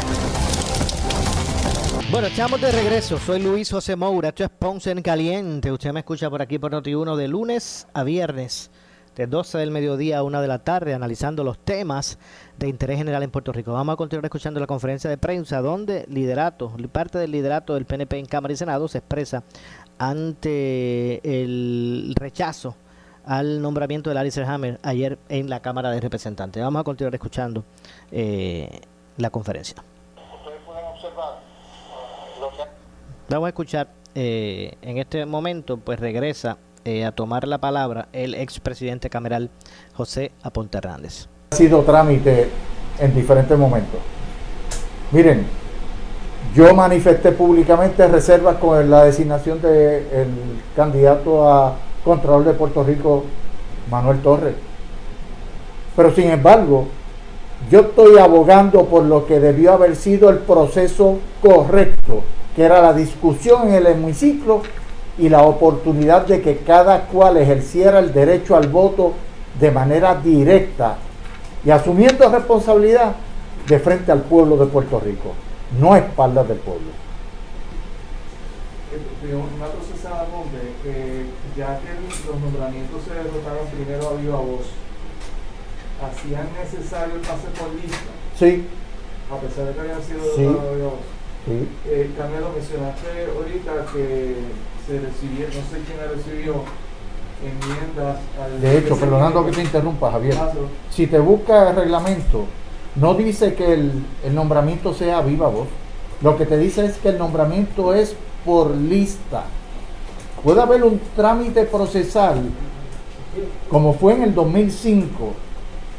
Bueno, 2.11 2.25
estamos 2.25 2.59
de 2.59 2.71
regreso. 2.71 3.19
Soy 3.19 3.39
Luis 3.39 3.69
José 3.69 3.95
Moura. 3.95 4.29
Esto 4.29 4.43
es 4.43 4.49
Ponce 4.49 4.89
en 4.89 5.03
Caliente. 5.03 5.71
Usted 5.71 5.93
me 5.93 5.99
escucha 5.99 6.27
por 6.27 6.41
aquí 6.41 6.57
por 6.57 6.71
Noti1 6.71 7.15
de 7.15 7.27
lunes 7.27 7.87
a 7.93 8.03
viernes, 8.03 8.71
de 9.15 9.27
12 9.27 9.59
del 9.59 9.69
mediodía 9.69 10.17
a 10.17 10.23
1 10.23 10.41
de 10.41 10.47
la 10.47 10.57
tarde, 10.57 10.95
analizando 10.95 11.43
los 11.43 11.59
temas 11.59 12.17
de 12.57 12.67
interés 12.67 12.97
general 12.97 13.21
en 13.21 13.29
Puerto 13.29 13.51
Rico. 13.51 13.73
Vamos 13.73 13.93
a 13.93 13.95
continuar 13.95 14.25
escuchando 14.25 14.59
la 14.59 14.65
conferencia 14.65 15.07
de 15.07 15.19
prensa 15.19 15.61
donde 15.61 16.07
liderato, 16.09 16.75
parte 16.91 17.19
del 17.19 17.29
liderato 17.29 17.75
del 17.75 17.85
PNP 17.85 18.17
en 18.17 18.25
Cámara 18.25 18.55
y 18.55 18.57
Senado 18.57 18.87
se 18.87 18.97
expresa 18.97 19.43
ante 19.99 21.21
el 21.43 22.15
rechazo 22.17 22.75
al 23.23 23.61
nombramiento 23.61 24.09
de 24.09 24.15
Larry 24.15 24.31
Hammer 24.47 24.79
ayer 24.81 25.19
en 25.29 25.47
la 25.47 25.59
Cámara 25.59 25.91
de 25.91 26.01
Representantes. 26.01 26.63
Vamos 26.63 26.79
a 26.79 26.83
continuar 26.83 27.13
escuchando 27.13 27.63
eh, 28.11 28.81
la 29.17 29.29
conferencia. 29.29 29.83
Vamos 33.29 33.45
a 33.45 33.49
escuchar 33.49 33.89
eh, 34.15 34.73
en 34.81 34.97
este 34.97 35.23
momento, 35.27 35.77
pues 35.77 35.99
regresa 35.99 36.57
eh, 36.83 37.05
a 37.05 37.11
tomar 37.11 37.47
la 37.47 37.59
palabra 37.59 38.09
el 38.11 38.33
expresidente 38.33 39.07
cameral 39.11 39.51
José 39.93 40.31
Aponte 40.41 40.79
Hernández. 40.79 41.27
Ha 41.51 41.55
sido 41.55 41.83
trámite 41.83 42.49
en 42.97 43.13
diferentes 43.13 43.55
momentos. 43.55 43.99
Miren, 45.11 45.45
yo 46.55 46.73
manifesté 46.73 47.31
públicamente 47.31 48.07
reservas 48.07 48.55
con 48.55 48.89
la 48.89 49.03
designación 49.03 49.61
del 49.61 50.27
candidato 50.75 51.47
a 51.47 51.75
Contralor 52.03 52.45
de 52.45 52.53
Puerto 52.53 52.83
Rico, 52.83 53.25
Manuel 53.91 54.23
Torres. 54.23 54.55
Pero 55.95 56.15
sin 56.15 56.31
embargo, 56.31 56.87
yo 57.69 57.81
estoy 57.81 58.17
abogando 58.17 58.85
por 58.85 59.03
lo 59.03 59.27
que 59.27 59.39
debió 59.39 59.73
haber 59.73 59.95
sido 59.95 60.31
el 60.31 60.39
proceso 60.39 61.19
correcto, 61.43 62.23
que 62.55 62.63
era 62.63 62.81
la 62.81 62.93
discusión 62.93 63.67
en 63.69 63.75
el 63.75 63.87
hemiciclo 63.87 64.61
y 65.17 65.29
la 65.29 65.43
oportunidad 65.43 66.25
de 66.25 66.41
que 66.41 66.57
cada 66.59 67.01
cual 67.05 67.37
ejerciera 67.37 67.99
el 67.99 68.13
derecho 68.13 68.55
al 68.55 68.67
voto 68.69 69.13
de 69.59 69.71
manera 69.71 70.15
directa 70.15 70.97
y 71.65 71.69
asumiendo 71.71 72.29
responsabilidad 72.29 73.13
de 73.67 73.79
frente 73.79 74.11
al 74.11 74.21
pueblo 74.21 74.57
de 74.57 74.65
Puerto 74.65 74.99
Rico, 74.99 75.33
no 75.79 75.93
a 75.93 75.99
espaldas 75.99 76.47
del 76.47 76.57
pueblo. 76.59 76.87
Una 79.21 79.67
cosa 79.67 79.93
se 80.01 80.07
da 80.07 80.25
donde, 80.25 80.73
eh, 80.85 81.25
ya 81.55 81.77
que 81.79 81.93
los 82.25 82.39
nombramientos 82.41 83.03
se 83.03 83.13
derrotaron 83.13 83.67
primero 83.67 84.09
a 84.09 84.13
viva 84.13 84.37
voz, 84.39 84.65
hacían 86.01 86.47
necesario 86.57 87.15
el 87.15 87.21
pase 87.21 87.47
por 87.59 87.69
lista, 87.75 88.09
Sí, 88.39 88.65
a 89.29 89.37
pesar 89.37 89.65
de 89.65 89.73
que 89.73 89.79
habían 89.81 90.01
sido 90.01 90.23
Sí. 90.35 90.41
derrotados 90.41 90.71
a 90.71 90.75
viva 90.75 90.87
voz. 90.87 91.18
Sí. 91.45 91.67
Eh, 91.85 92.11
Carmelo, 92.17 92.51
mencionaste 92.55 93.07
ahorita 93.35 93.91
que 93.93 94.35
se 94.87 94.99
recibió, 94.99 95.47
no 95.47 95.53
sé 95.69 95.83
quién 95.85 95.99
ha 95.99 96.11
recibido 96.11 96.63
enmiendas 97.43 98.17
al... 98.41 98.61
De 98.61 98.77
hecho, 98.77 98.97
perdonando 98.97 99.45
que 99.45 99.51
te 99.51 99.61
interrumpa, 99.61 100.11
Javier, 100.11 100.35
Paso. 100.35 100.67
si 100.89 101.07
te 101.07 101.19
busca 101.19 101.69
el 101.69 101.75
reglamento, 101.75 102.45
no 102.95 103.13
dice 103.13 103.53
que 103.53 103.73
el, 103.73 104.03
el 104.25 104.35
nombramiento 104.35 104.93
sea 104.93 105.21
viva 105.21 105.47
voz. 105.47 105.67
Lo 106.21 106.37
que 106.37 106.45
te 106.45 106.57
dice 106.57 106.85
es 106.85 106.97
que 106.97 107.09
el 107.09 107.17
nombramiento 107.17 107.93
es 107.93 108.15
por 108.45 108.75
lista. 108.75 109.43
puede 110.43 110.61
haber 110.61 110.83
un 110.83 110.99
trámite 111.15 111.63
procesal, 111.65 112.41
como 113.69 113.93
fue 113.93 114.13
en 114.13 114.23
el 114.23 114.35
2005, 114.35 115.33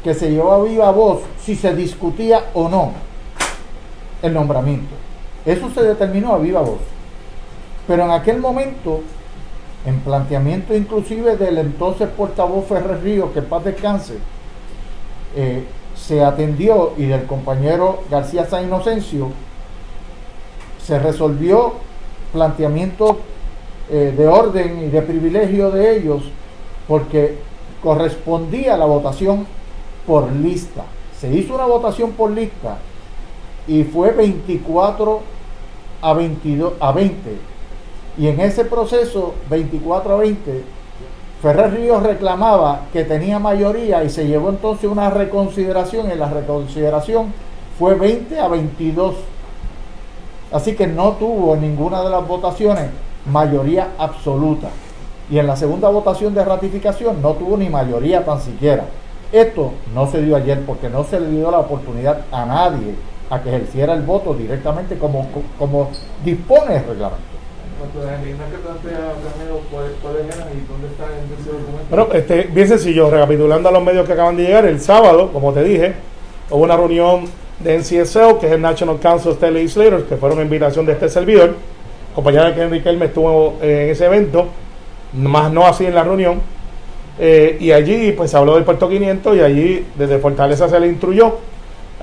que 0.03 0.13
se 0.13 0.31
llevó 0.31 0.53
a 0.53 0.63
viva 0.63 0.91
voz 0.91 1.21
si 1.43 1.55
se 1.55 1.75
discutía 1.75 2.51
o 2.53 2.69
no 2.69 2.91
el 4.21 4.33
nombramiento. 4.33 5.00
Eso 5.45 5.69
se 5.71 5.81
determinó 5.81 6.33
a 6.33 6.37
viva 6.37 6.61
voz. 6.61 6.79
Pero 7.87 8.03
en 8.05 8.11
aquel 8.11 8.39
momento, 8.39 9.01
en 9.85 9.99
planteamiento 10.01 10.75
inclusive 10.75 11.35
del 11.37 11.57
entonces 11.57 12.09
portavoz 12.09 12.67
Ferrer 12.67 13.01
Río, 13.01 13.33
que 13.33 13.41
paz 13.41 13.63
descanse, 13.63 14.17
eh, 15.35 15.65
se 15.95 16.23
atendió 16.23 16.93
y 16.97 17.05
del 17.05 17.25
compañero 17.25 18.03
García 18.09 18.45
San 18.45 18.65
Inocencio, 18.65 19.29
se 20.83 20.99
resolvió 20.99 21.73
planteamiento 22.33 23.19
eh, 23.89 24.13
de 24.15 24.27
orden 24.27 24.83
y 24.83 24.87
de 24.87 25.01
privilegio 25.01 25.71
de 25.71 25.97
ellos 25.97 26.23
porque 26.87 27.37
correspondía 27.83 28.77
la 28.77 28.85
votación 28.85 29.45
por 30.05 30.31
lista. 30.31 30.83
Se 31.19 31.33
hizo 31.33 31.55
una 31.55 31.65
votación 31.65 32.11
por 32.11 32.31
lista 32.31 32.77
y 33.71 33.85
fue 33.85 34.11
24 34.11 35.21
a 36.01 36.13
22 36.13 36.73
a 36.81 36.91
20. 36.91 37.37
Y 38.17 38.27
en 38.27 38.41
ese 38.41 38.65
proceso 38.65 39.33
24 39.49 40.13
a 40.13 40.17
20 40.17 40.63
Ferrer 41.41 41.73
Ríos 41.73 42.03
reclamaba 42.03 42.81
que 42.91 43.05
tenía 43.05 43.39
mayoría 43.39 44.03
y 44.03 44.09
se 44.09 44.27
llevó 44.27 44.49
entonces 44.49 44.91
una 44.91 45.09
reconsideración 45.09 46.11
y 46.11 46.15
la 46.15 46.29
reconsideración 46.29 47.33
fue 47.79 47.95
20 47.95 48.39
a 48.41 48.49
22. 48.49 49.15
Así 50.51 50.75
que 50.75 50.85
no 50.85 51.13
tuvo 51.13 51.55
en 51.55 51.61
ninguna 51.61 52.03
de 52.03 52.09
las 52.09 52.27
votaciones 52.27 52.89
mayoría 53.25 53.91
absoluta. 53.97 54.67
Y 55.29 55.39
en 55.39 55.47
la 55.47 55.55
segunda 55.55 55.87
votación 55.87 56.35
de 56.35 56.43
ratificación 56.43 57.21
no 57.21 57.35
tuvo 57.35 57.55
ni 57.55 57.69
mayoría 57.69 58.25
tan 58.25 58.41
siquiera. 58.41 58.83
Esto 59.31 59.71
no 59.95 60.11
se 60.11 60.21
dio 60.21 60.35
ayer 60.35 60.61
porque 60.65 60.89
no 60.89 61.05
se 61.05 61.21
le 61.21 61.29
dio 61.29 61.49
la 61.49 61.59
oportunidad 61.59 62.25
a 62.33 62.45
nadie 62.45 62.95
a 63.31 63.41
que 63.41 63.49
ejerciera 63.49 63.93
el 63.93 64.01
voto 64.01 64.33
directamente 64.33 64.97
como, 64.97 65.27
como 65.57 65.89
dispone 66.23 66.75
el 66.75 66.83
reglamento. 66.85 67.31
Cuanto 67.79 68.01
a 68.01 68.11
las 68.11 68.19
enmiendas 68.19 68.47
que 68.51 68.57
plantea 68.57 68.97
Ramiro, 68.97 69.61
¿cuáles 69.71 69.91
cuáles 70.01 70.25
eran 70.25 70.49
y 70.49 70.67
dónde 70.69 70.87
están 70.87 71.07
en 71.11 71.39
ese 71.39 71.49
documento? 71.49 71.85
Bueno, 71.89 72.07
este, 72.13 72.43
bien 72.53 72.67
sencillo, 72.67 73.09
recapitulando 73.09 73.69
a 73.69 73.71
los 73.71 73.83
medios 73.83 74.05
que 74.05 74.13
acaban 74.13 74.35
de 74.35 74.43
llegar, 74.43 74.65
el 74.65 74.81
sábado, 74.81 75.31
como 75.31 75.53
te 75.53 75.63
dije, 75.63 75.93
hubo 76.49 76.61
una 76.61 76.75
reunión 76.75 77.23
de 77.59 77.77
NCSL, 77.77 78.37
que 78.39 78.47
es 78.47 78.51
el 78.51 78.61
National 78.61 78.99
Council 78.99 79.29
of 79.29 79.35
State 79.35 79.53
Legislators, 79.53 80.03
que 80.03 80.17
fueron 80.17 80.41
invitación 80.41 80.85
de 80.85 80.91
este 80.91 81.07
servidor. 81.07 81.55
Compañera 82.13 82.51
de 82.51 82.61
Henry 82.61 82.81
Kelme 82.81 83.05
estuvo 83.05 83.57
en 83.61 83.89
ese 83.89 84.05
evento, 84.07 84.47
más 85.13 85.53
no 85.53 85.65
así 85.65 85.85
en 85.85 85.95
la 85.95 86.03
reunión. 86.03 86.41
Eh, 87.17 87.57
y 87.61 87.71
allí 87.71 88.11
pues 88.11 88.31
se 88.31 88.37
habló 88.37 88.55
del 88.55 88.65
puerto 88.65 88.89
500 88.89 89.37
y 89.37 89.39
allí 89.39 89.85
desde 89.95 90.17
Fortaleza 90.17 90.67
se 90.67 90.79
le 90.79 90.87
instruyó 90.87 91.37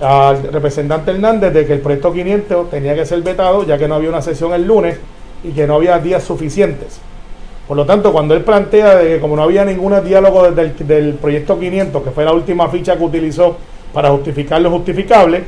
al 0.01 0.43
representante 0.53 1.11
Hernández 1.11 1.53
de 1.53 1.67
que 1.67 1.75
el 1.75 1.81
proyecto 1.81 2.13
500 2.13 2.71
tenía 2.71 2.95
que 2.95 3.05
ser 3.05 3.23
vetado 3.23 3.65
ya 3.65 3.79
que 3.79 3.89
no 3.89 3.97
había 3.97 4.09
una 4.09 4.23
sesión 4.23 4.53
el 4.53 4.67
lunes 4.67 4.99
y 5.45 5.51
que 5.51 5.67
no 5.67 5.77
había 5.77 5.99
días 5.99 6.23
suficientes. 6.23 7.01
Por 7.67 7.77
lo 7.77 7.85
tanto, 7.85 8.13
cuando 8.13 8.35
él 8.35 8.43
plantea 8.43 8.97
de 8.97 9.09
que 9.09 9.21
como 9.21 9.37
no 9.37 9.43
había 9.43 9.65
ningún 9.65 9.95
diálogo 10.05 10.51
del, 10.51 10.75
del 10.87 11.15
proyecto 11.15 11.59
500, 11.59 12.03
que 12.03 12.11
fue 12.11 12.25
la 12.25 12.33
última 12.33 12.69
ficha 12.69 12.97
que 12.97 13.05
utilizó 13.05 13.57
para 13.93 14.11
justificar 14.11 14.61
lo 14.63 14.71
justificable, 14.71 15.45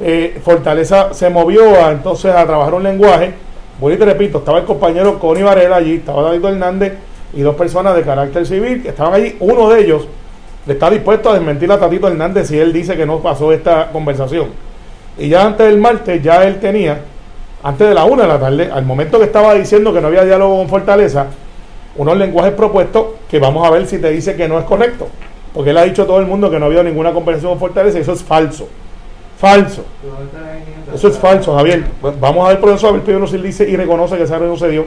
eh, 0.00 0.40
Fortaleza 0.42 1.12
se 1.12 1.28
movió 1.30 1.84
a, 1.84 1.92
entonces 1.92 2.34
a 2.34 2.44
trabajar 2.46 2.74
un 2.74 2.82
lenguaje. 2.82 3.34
Voy 3.78 3.94
y 3.94 3.96
te 3.96 4.04
repito, 4.04 4.38
estaba 4.38 4.58
el 4.58 4.64
compañero 4.64 5.18
Connie 5.18 5.42
Varela 5.42 5.76
allí, 5.76 5.96
estaba 5.96 6.22
David 6.22 6.44
Hernández 6.44 6.94
y 7.32 7.42
dos 7.42 7.56
personas 7.56 7.94
de 7.94 8.02
carácter 8.02 8.46
civil 8.46 8.82
que 8.82 8.88
estaban 8.88 9.14
allí. 9.14 9.36
Uno 9.40 9.68
de 9.68 9.82
ellos 9.82 10.08
le 10.66 10.72
está 10.72 10.88
dispuesto 10.88 11.30
a 11.30 11.34
desmentir 11.34 11.70
a 11.70 11.78
Tatito 11.78 12.08
Hernández 12.08 12.48
si 12.48 12.58
él 12.58 12.72
dice 12.72 12.96
que 12.96 13.04
no 13.04 13.18
pasó 13.18 13.52
esta 13.52 13.90
conversación. 13.90 14.48
Y 15.18 15.28
ya 15.28 15.46
antes 15.46 15.66
del 15.66 15.78
martes, 15.78 16.22
ya 16.22 16.44
él 16.44 16.58
tenía, 16.58 17.00
antes 17.62 17.88
de 17.88 17.94
la 17.94 18.04
una 18.04 18.22
de 18.22 18.28
la 18.28 18.40
tarde, 18.40 18.70
al 18.72 18.84
momento 18.84 19.18
que 19.18 19.26
estaba 19.26 19.54
diciendo 19.54 19.92
que 19.92 20.00
no 20.00 20.08
había 20.08 20.24
diálogo 20.24 20.56
con 20.58 20.68
Fortaleza, 20.68 21.26
unos 21.96 22.16
lenguajes 22.16 22.52
propuestos 22.52 23.06
que 23.28 23.38
vamos 23.38 23.66
a 23.66 23.70
ver 23.70 23.86
si 23.86 23.98
te 23.98 24.10
dice 24.10 24.36
que 24.36 24.48
no 24.48 24.58
es 24.58 24.64
correcto. 24.64 25.08
Porque 25.52 25.70
él 25.70 25.78
ha 25.78 25.84
dicho 25.84 26.02
a 26.02 26.06
todo 26.06 26.18
el 26.18 26.26
mundo 26.26 26.50
que 26.50 26.58
no 26.58 26.66
había 26.66 26.82
ninguna 26.82 27.12
conversación 27.12 27.52
con 27.52 27.60
Fortaleza 27.60 27.98
y 27.98 28.00
eso 28.00 28.12
es 28.12 28.24
falso. 28.24 28.68
Falso. 29.38 29.84
Eso 30.92 31.08
es 31.08 31.18
falso, 31.18 31.54
Javier. 31.54 31.84
Vamos 32.20 32.46
a 32.46 32.48
ver 32.48 32.60
por 32.60 32.70
eso, 32.70 32.88
a 32.88 32.92
ver 32.92 33.02
primero 33.02 33.26
si 33.26 33.36
él 33.36 33.42
dice 33.42 33.68
y 33.68 33.76
reconoce 33.76 34.16
que 34.16 34.24
esa 34.24 34.38
reunión 34.38 34.58
se. 34.58 34.84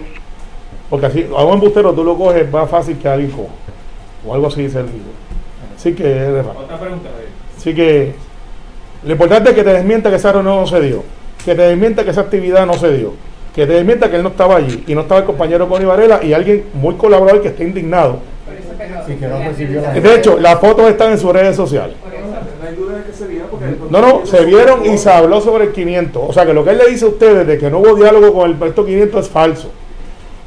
Porque 0.89 1.05
así, 1.05 1.28
a 1.36 1.43
un 1.43 1.53
embustero 1.53 1.93
tú 1.93 2.03
lo 2.03 2.17
coges 2.17 2.49
más 2.51 2.69
fácil 2.69 2.97
que 2.97 3.07
alguien 3.07 3.32
coja. 3.32 3.53
O 4.25 4.34
algo 4.34 4.47
así 4.47 4.63
dice 4.63 4.80
él. 4.80 4.88
Así 5.78 5.93
que 5.93 6.03
es. 6.39 6.45
Otra 6.45 6.78
pregunta. 6.80 7.09
Así 7.57 7.73
que 7.73 8.13
lo 9.03 9.11
importante 9.11 9.51
es 9.51 9.55
que 9.55 9.63
te 9.63 9.73
desmienta 9.73 10.09
que 10.09 10.15
esa 10.17 10.32
reunión 10.32 10.57
no 10.57 10.67
se 10.67 10.82
dio, 10.82 11.03
que 11.45 11.55
te 11.55 11.61
desmienta 11.61 12.03
que 12.03 12.09
esa 12.11 12.21
actividad 12.21 12.65
no 12.65 12.73
se 12.73 12.91
dio, 12.93 13.13
que 13.55 13.65
te 13.67 13.73
desmienta 13.73 14.09
que 14.09 14.17
él 14.17 14.23
no 14.23 14.30
estaba 14.30 14.55
allí 14.57 14.84
y 14.88 14.95
no 14.95 15.01
estaba 15.01 15.19
el 15.21 15.25
compañero 15.25 15.69
Connie 15.69 15.86
Varela 15.86 16.19
y 16.23 16.34
alguien 16.34 16.65
muy 16.73 16.95
colaborador 16.95 17.41
que 17.41 17.49
esté 17.49 17.63
indignado. 17.63 18.19
Sí, 19.05 19.15
que 19.15 19.28
no 19.28 19.38
recibió 19.39 19.82
la- 19.82 19.93
De 19.93 20.15
hecho, 20.15 20.38
las 20.39 20.59
fotos 20.59 20.89
están 20.89 21.11
en 21.11 21.17
sus 21.19 21.32
redes 21.32 21.55
sociales. 21.55 21.95
No 22.03 22.67
hay 22.67 22.75
duda 22.75 22.97
de 22.97 23.03
que 23.03 23.13
se 23.13 23.28
vieron 23.28 23.47
porque 23.49 23.65
No, 23.89 24.01
no, 24.01 24.25
se 24.25 24.43
vieron 24.45 24.86
y 24.86 24.97
se 24.97 25.09
habló 25.09 25.39
sobre 25.41 25.65
el 25.65 25.71
500. 25.71 26.23
O 26.28 26.34
sea 26.34 26.45
que 26.45 26.53
lo 26.53 26.63
que 26.65 26.71
él 26.71 26.78
le 26.80 26.88
dice 26.88 27.05
a 27.05 27.09
ustedes 27.09 27.47
de 27.47 27.57
que 27.57 27.69
no 27.69 27.80
hubo 27.80 27.95
diálogo 27.95 28.34
con 28.34 28.49
el 28.49 28.57
proyecto 28.57 28.86
500 28.86 29.25
es 29.25 29.32
falso. 29.32 29.71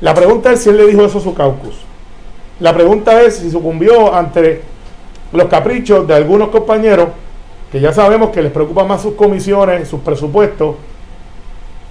La 0.02 0.14
pregunta 0.14 0.52
es 0.52 0.60
si 0.60 0.68
él 0.70 0.76
le 0.76 0.86
dijo 0.86 1.04
eso 1.04 1.18
a 1.18 1.20
su 1.22 1.34
caucus. 1.34 1.76
La 2.58 2.74
pregunta 2.74 3.22
es 3.22 3.36
si 3.36 3.50
sucumbió 3.50 4.14
ante 4.14 4.60
los 5.32 5.48
caprichos 5.48 6.06
de 6.06 6.14
algunos 6.14 6.48
compañeros 6.48 7.08
que 7.70 7.80
ya 7.80 7.92
sabemos 7.92 8.30
que 8.30 8.42
les 8.42 8.50
preocupan 8.50 8.88
más 8.88 9.02
sus 9.02 9.14
comisiones, 9.14 9.88
sus 9.88 10.00
presupuestos 10.00 10.76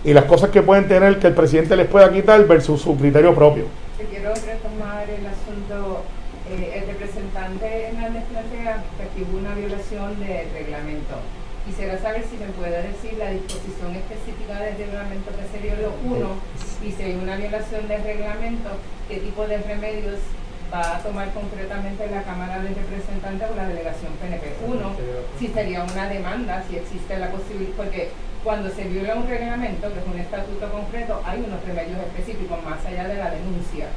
y 0.04 0.14
las 0.14 0.26
cosas 0.26 0.50
que 0.50 0.62
pueden 0.62 0.88
tener 0.88 1.20
que 1.20 1.28
el 1.28 1.34
presidente 1.34 1.76
les 1.76 1.88
pueda 1.88 2.12
quitar 2.12 2.46
versus 2.48 2.82
su 2.82 2.98
criterio 2.98 3.34
propio. 3.34 3.66
Te 3.98 4.06
quiero 4.06 4.34
retomar 4.34 5.10
el 5.10 5.26
asunto. 5.26 6.04
Eh, 6.50 6.82
el 6.82 6.88
representante 6.88 7.66
Hernández 7.66 8.24
plantea 8.32 8.84
que 8.98 9.04
aquí 9.04 9.24
hubo 9.24 9.38
una 9.38 9.54
violación 9.54 10.20
del 10.20 10.50
reglamento. 10.52 11.16
Quisiera 11.66 12.00
saber 12.00 12.24
si 12.24 12.38
me 12.38 12.52
puede 12.54 12.82
decir 12.82 13.14
la 13.20 13.30
disposición 13.30 13.96
específica 13.96 14.60
del 14.60 14.78
reglamento 14.78 15.30
que 15.30 15.46
se 15.46 15.64
violó. 15.64 15.94
Uno, 16.04 16.30
y 16.84 16.92
si 16.92 17.04
hay 17.04 17.20
una 17.22 17.36
violación 17.36 17.88
del 17.88 18.04
reglamento, 18.04 18.70
¿qué 19.08 19.18
tipo 19.18 19.46
de 19.48 19.60
remedios 19.60 20.18
va 20.72 20.98
a 20.98 21.00
tomar 21.00 21.34
concretamente 21.34 22.08
la 22.10 22.24
Cámara 22.24 22.60
de 22.60 22.70
Representantes 22.70 23.48
o 23.52 23.56
la 23.56 23.68
delegación 23.68 24.12
PNP? 24.22 24.56
Uno, 24.68 24.92
si 25.38 25.48
sería 25.48 25.84
una 25.84 26.08
demanda, 26.08 26.64
si 26.70 26.78
existe 26.78 27.18
la 27.18 27.32
posibilidad, 27.32 27.74
porque 27.76 28.10
cuando 28.44 28.70
se 28.70 28.84
viola 28.86 29.16
un 29.16 29.28
reglamento, 29.28 29.92
que 29.92 30.00
es 30.00 30.06
un 30.06 30.20
estatuto 30.20 30.72
concreto, 30.72 31.22
hay 31.26 31.44
unos 31.46 31.64
remedios 31.66 32.00
específicos 32.00 32.58
más 32.64 32.86
allá 32.86 33.08
de 33.08 33.16
la 33.16 33.32
denuncia. 33.32 33.88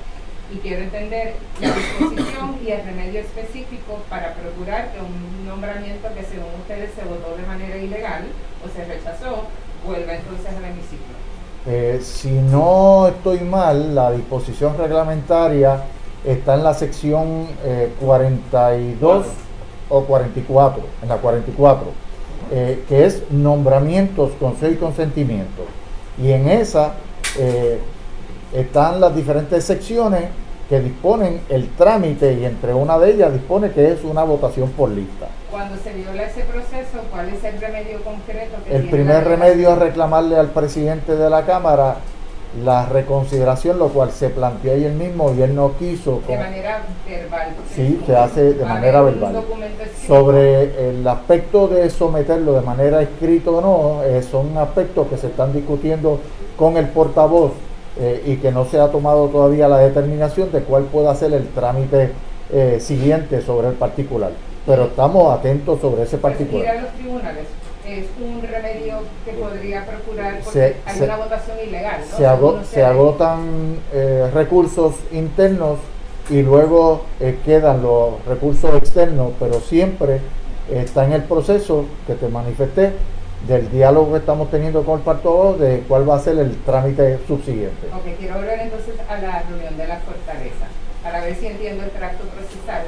Y 0.52 0.56
quiero 0.56 0.82
entender 0.82 1.34
la 1.60 1.68
disposición 1.74 2.58
y 2.62 2.70
el 2.70 2.84
remedio 2.84 3.20
específico 3.20 4.02
para 4.10 4.34
procurar 4.34 4.92
que 4.92 5.00
un 5.00 5.46
nombramiento 5.46 6.08
que 6.14 6.24
según 6.24 6.52
ustedes 6.60 6.90
se 6.94 7.04
votó 7.04 7.36
de 7.36 7.46
manera 7.46 7.76
ilegal 7.76 8.24
o 8.64 8.68
se 8.68 8.84
rechazó, 8.84 9.44
vuelva 9.86 10.14
entonces 10.14 10.48
al 10.48 10.64
hemiciclo. 10.64 11.14
Eh, 11.64 12.00
si 12.02 12.30
no 12.30 13.08
estoy 13.08 13.40
mal, 13.40 13.94
la 13.94 14.10
disposición 14.10 14.76
reglamentaria 14.76 15.80
está 16.24 16.54
en 16.54 16.64
la 16.64 16.74
sección 16.74 17.48
eh, 17.64 17.92
42 18.00 19.26
o 19.88 20.04
44, 20.04 20.82
en 21.02 21.08
la 21.08 21.16
44, 21.16 21.86
eh, 22.50 22.84
que 22.88 23.06
es 23.06 23.30
nombramientos, 23.30 24.32
consejo 24.38 24.72
y 24.72 24.76
consentimiento. 24.76 25.64
Y 26.22 26.30
en 26.30 26.48
esa 26.48 26.92
eh, 27.38 27.78
están 28.54 29.00
las 29.00 29.14
diferentes 29.14 29.64
secciones 29.64 30.24
que 30.68 30.80
disponen 30.80 31.40
el 31.48 31.68
trámite 31.70 32.34
y 32.34 32.44
entre 32.44 32.72
una 32.72 32.98
de 32.98 33.12
ellas 33.12 33.32
dispone 33.32 33.70
que 33.72 33.92
es 33.92 34.04
una 34.04 34.22
votación 34.22 34.70
por 34.70 34.90
lista. 34.90 35.28
Cuando 35.50 35.76
se 35.76 35.92
viola 35.92 36.22
ese 36.22 36.42
proceso, 36.44 36.98
¿cuál 37.10 37.28
es 37.28 37.44
el 37.44 37.60
remedio 37.60 38.02
concreto 38.02 38.56
que 38.64 38.76
El 38.76 38.88
primer 38.88 39.24
remedio 39.24 39.72
es 39.72 39.78
reclamarle 39.78 40.36
al 40.36 40.48
presidente 40.48 41.14
de 41.14 41.28
la 41.28 41.44
Cámara 41.44 41.96
la 42.64 42.84
reconsideración, 42.86 43.78
lo 43.78 43.88
cual 43.88 44.11
se 44.11 44.28
planteó 44.28 44.72
ayer 44.72 44.92
mismo 44.92 45.32
y 45.34 45.40
él 45.42 45.55
no 45.55 45.72
quiso. 45.78 46.16
De 46.16 46.34
con- 46.34 46.38
manera 46.38 46.82
verbal. 47.09 47.48
Sí, 47.74 48.00
se 48.07 48.14
hace 48.16 48.53
de 48.55 48.64
manera 48.64 49.00
verbal. 49.03 49.42
Sobre 50.07 50.90
el 50.90 51.07
aspecto 51.07 51.68
de 51.68 51.88
someterlo 51.90 52.53
de 52.55 52.61
manera 52.61 53.00
escrita 53.03 53.50
o 53.50 53.61
no, 53.61 54.03
eh, 54.05 54.22
son 54.22 54.57
aspectos 54.59 55.07
que 55.09 55.16
se 55.16 55.28
están 55.28 55.53
discutiendo 55.53 56.20
con 56.57 56.76
el 56.76 56.88
portavoz 56.88 57.53
eh, 57.98 58.22
y 58.26 58.36
que 58.36 58.50
no 58.53 58.64
se 58.64 58.78
ha 58.80 58.90
tomado 58.90 59.28
todavía 59.28 59.68
la 59.68 59.78
determinación 59.78 60.50
de 60.53 60.61
cuál 60.61 60.84
pueda 60.84 61.14
ser 61.14 61.32
el 61.32 61.48
trámite 61.48 62.11
eh, 62.53 62.78
siguiente 62.80 63.40
sobre 63.40 63.68
el 63.68 63.74
particular. 63.74 64.30
Pero 64.66 64.84
estamos 64.84 65.32
atentos 65.38 65.80
sobre 65.80 66.03
ese 66.03 66.16
Ir 66.16 66.22
particular. 66.22 66.76
a 66.76 66.80
los 66.82 66.90
tribunales. 66.92 67.44
Es 67.87 68.07
un 68.20 68.43
remedio 68.43 68.99
que 69.24 69.33
podría 69.33 69.85
procurar 69.85 70.41
porque 70.45 70.51
Se- 70.59 70.76
hay 70.87 70.99
se- 70.99 71.05
una 71.05 71.16
votación 71.16 71.57
ilegal, 71.66 72.01
¿no? 72.11 72.64
se 72.64 72.85
agotan 72.85 73.76
eh, 73.93 74.30
recursos 74.33 74.95
internos 75.11 75.78
y 76.30 76.43
luego 76.43 77.05
eh, 77.20 77.39
quedan 77.45 77.83
los 77.83 78.24
recursos 78.26 78.74
externos, 78.76 79.33
pero 79.41 79.61
siempre 79.61 80.20
está 80.70 81.05
en 81.05 81.12
el 81.12 81.24
proceso 81.24 81.85
que 82.07 82.14
te 82.14 82.28
manifesté 82.28 82.93
del 83.49 83.68
diálogo 83.72 84.12
que 84.12 84.18
estamos 84.18 84.49
teniendo 84.51 84.85
con 84.85 85.01
el 85.01 85.05
Partido 85.05 85.57
de 85.59 85.80
cuál 85.89 86.09
va 86.09 86.14
a 86.16 86.20
ser 86.20 86.39
el 86.39 86.57
trámite 86.62 87.18
subsiguiente. 87.26 87.89
Ok, 87.93 88.16
quiero 88.20 88.37
volver 88.37 88.61
entonces 88.61 88.95
a 89.09 89.16
la 89.18 89.43
reunión 89.43 89.76
de 89.76 89.89
la 89.89 89.97
fortaleza, 89.99 90.66
para 91.03 91.24
ver 91.24 91.35
si 91.35 91.47
entiendo 91.49 91.83
el 91.83 91.91
tracto 91.91 92.22
procesal. 92.26 92.85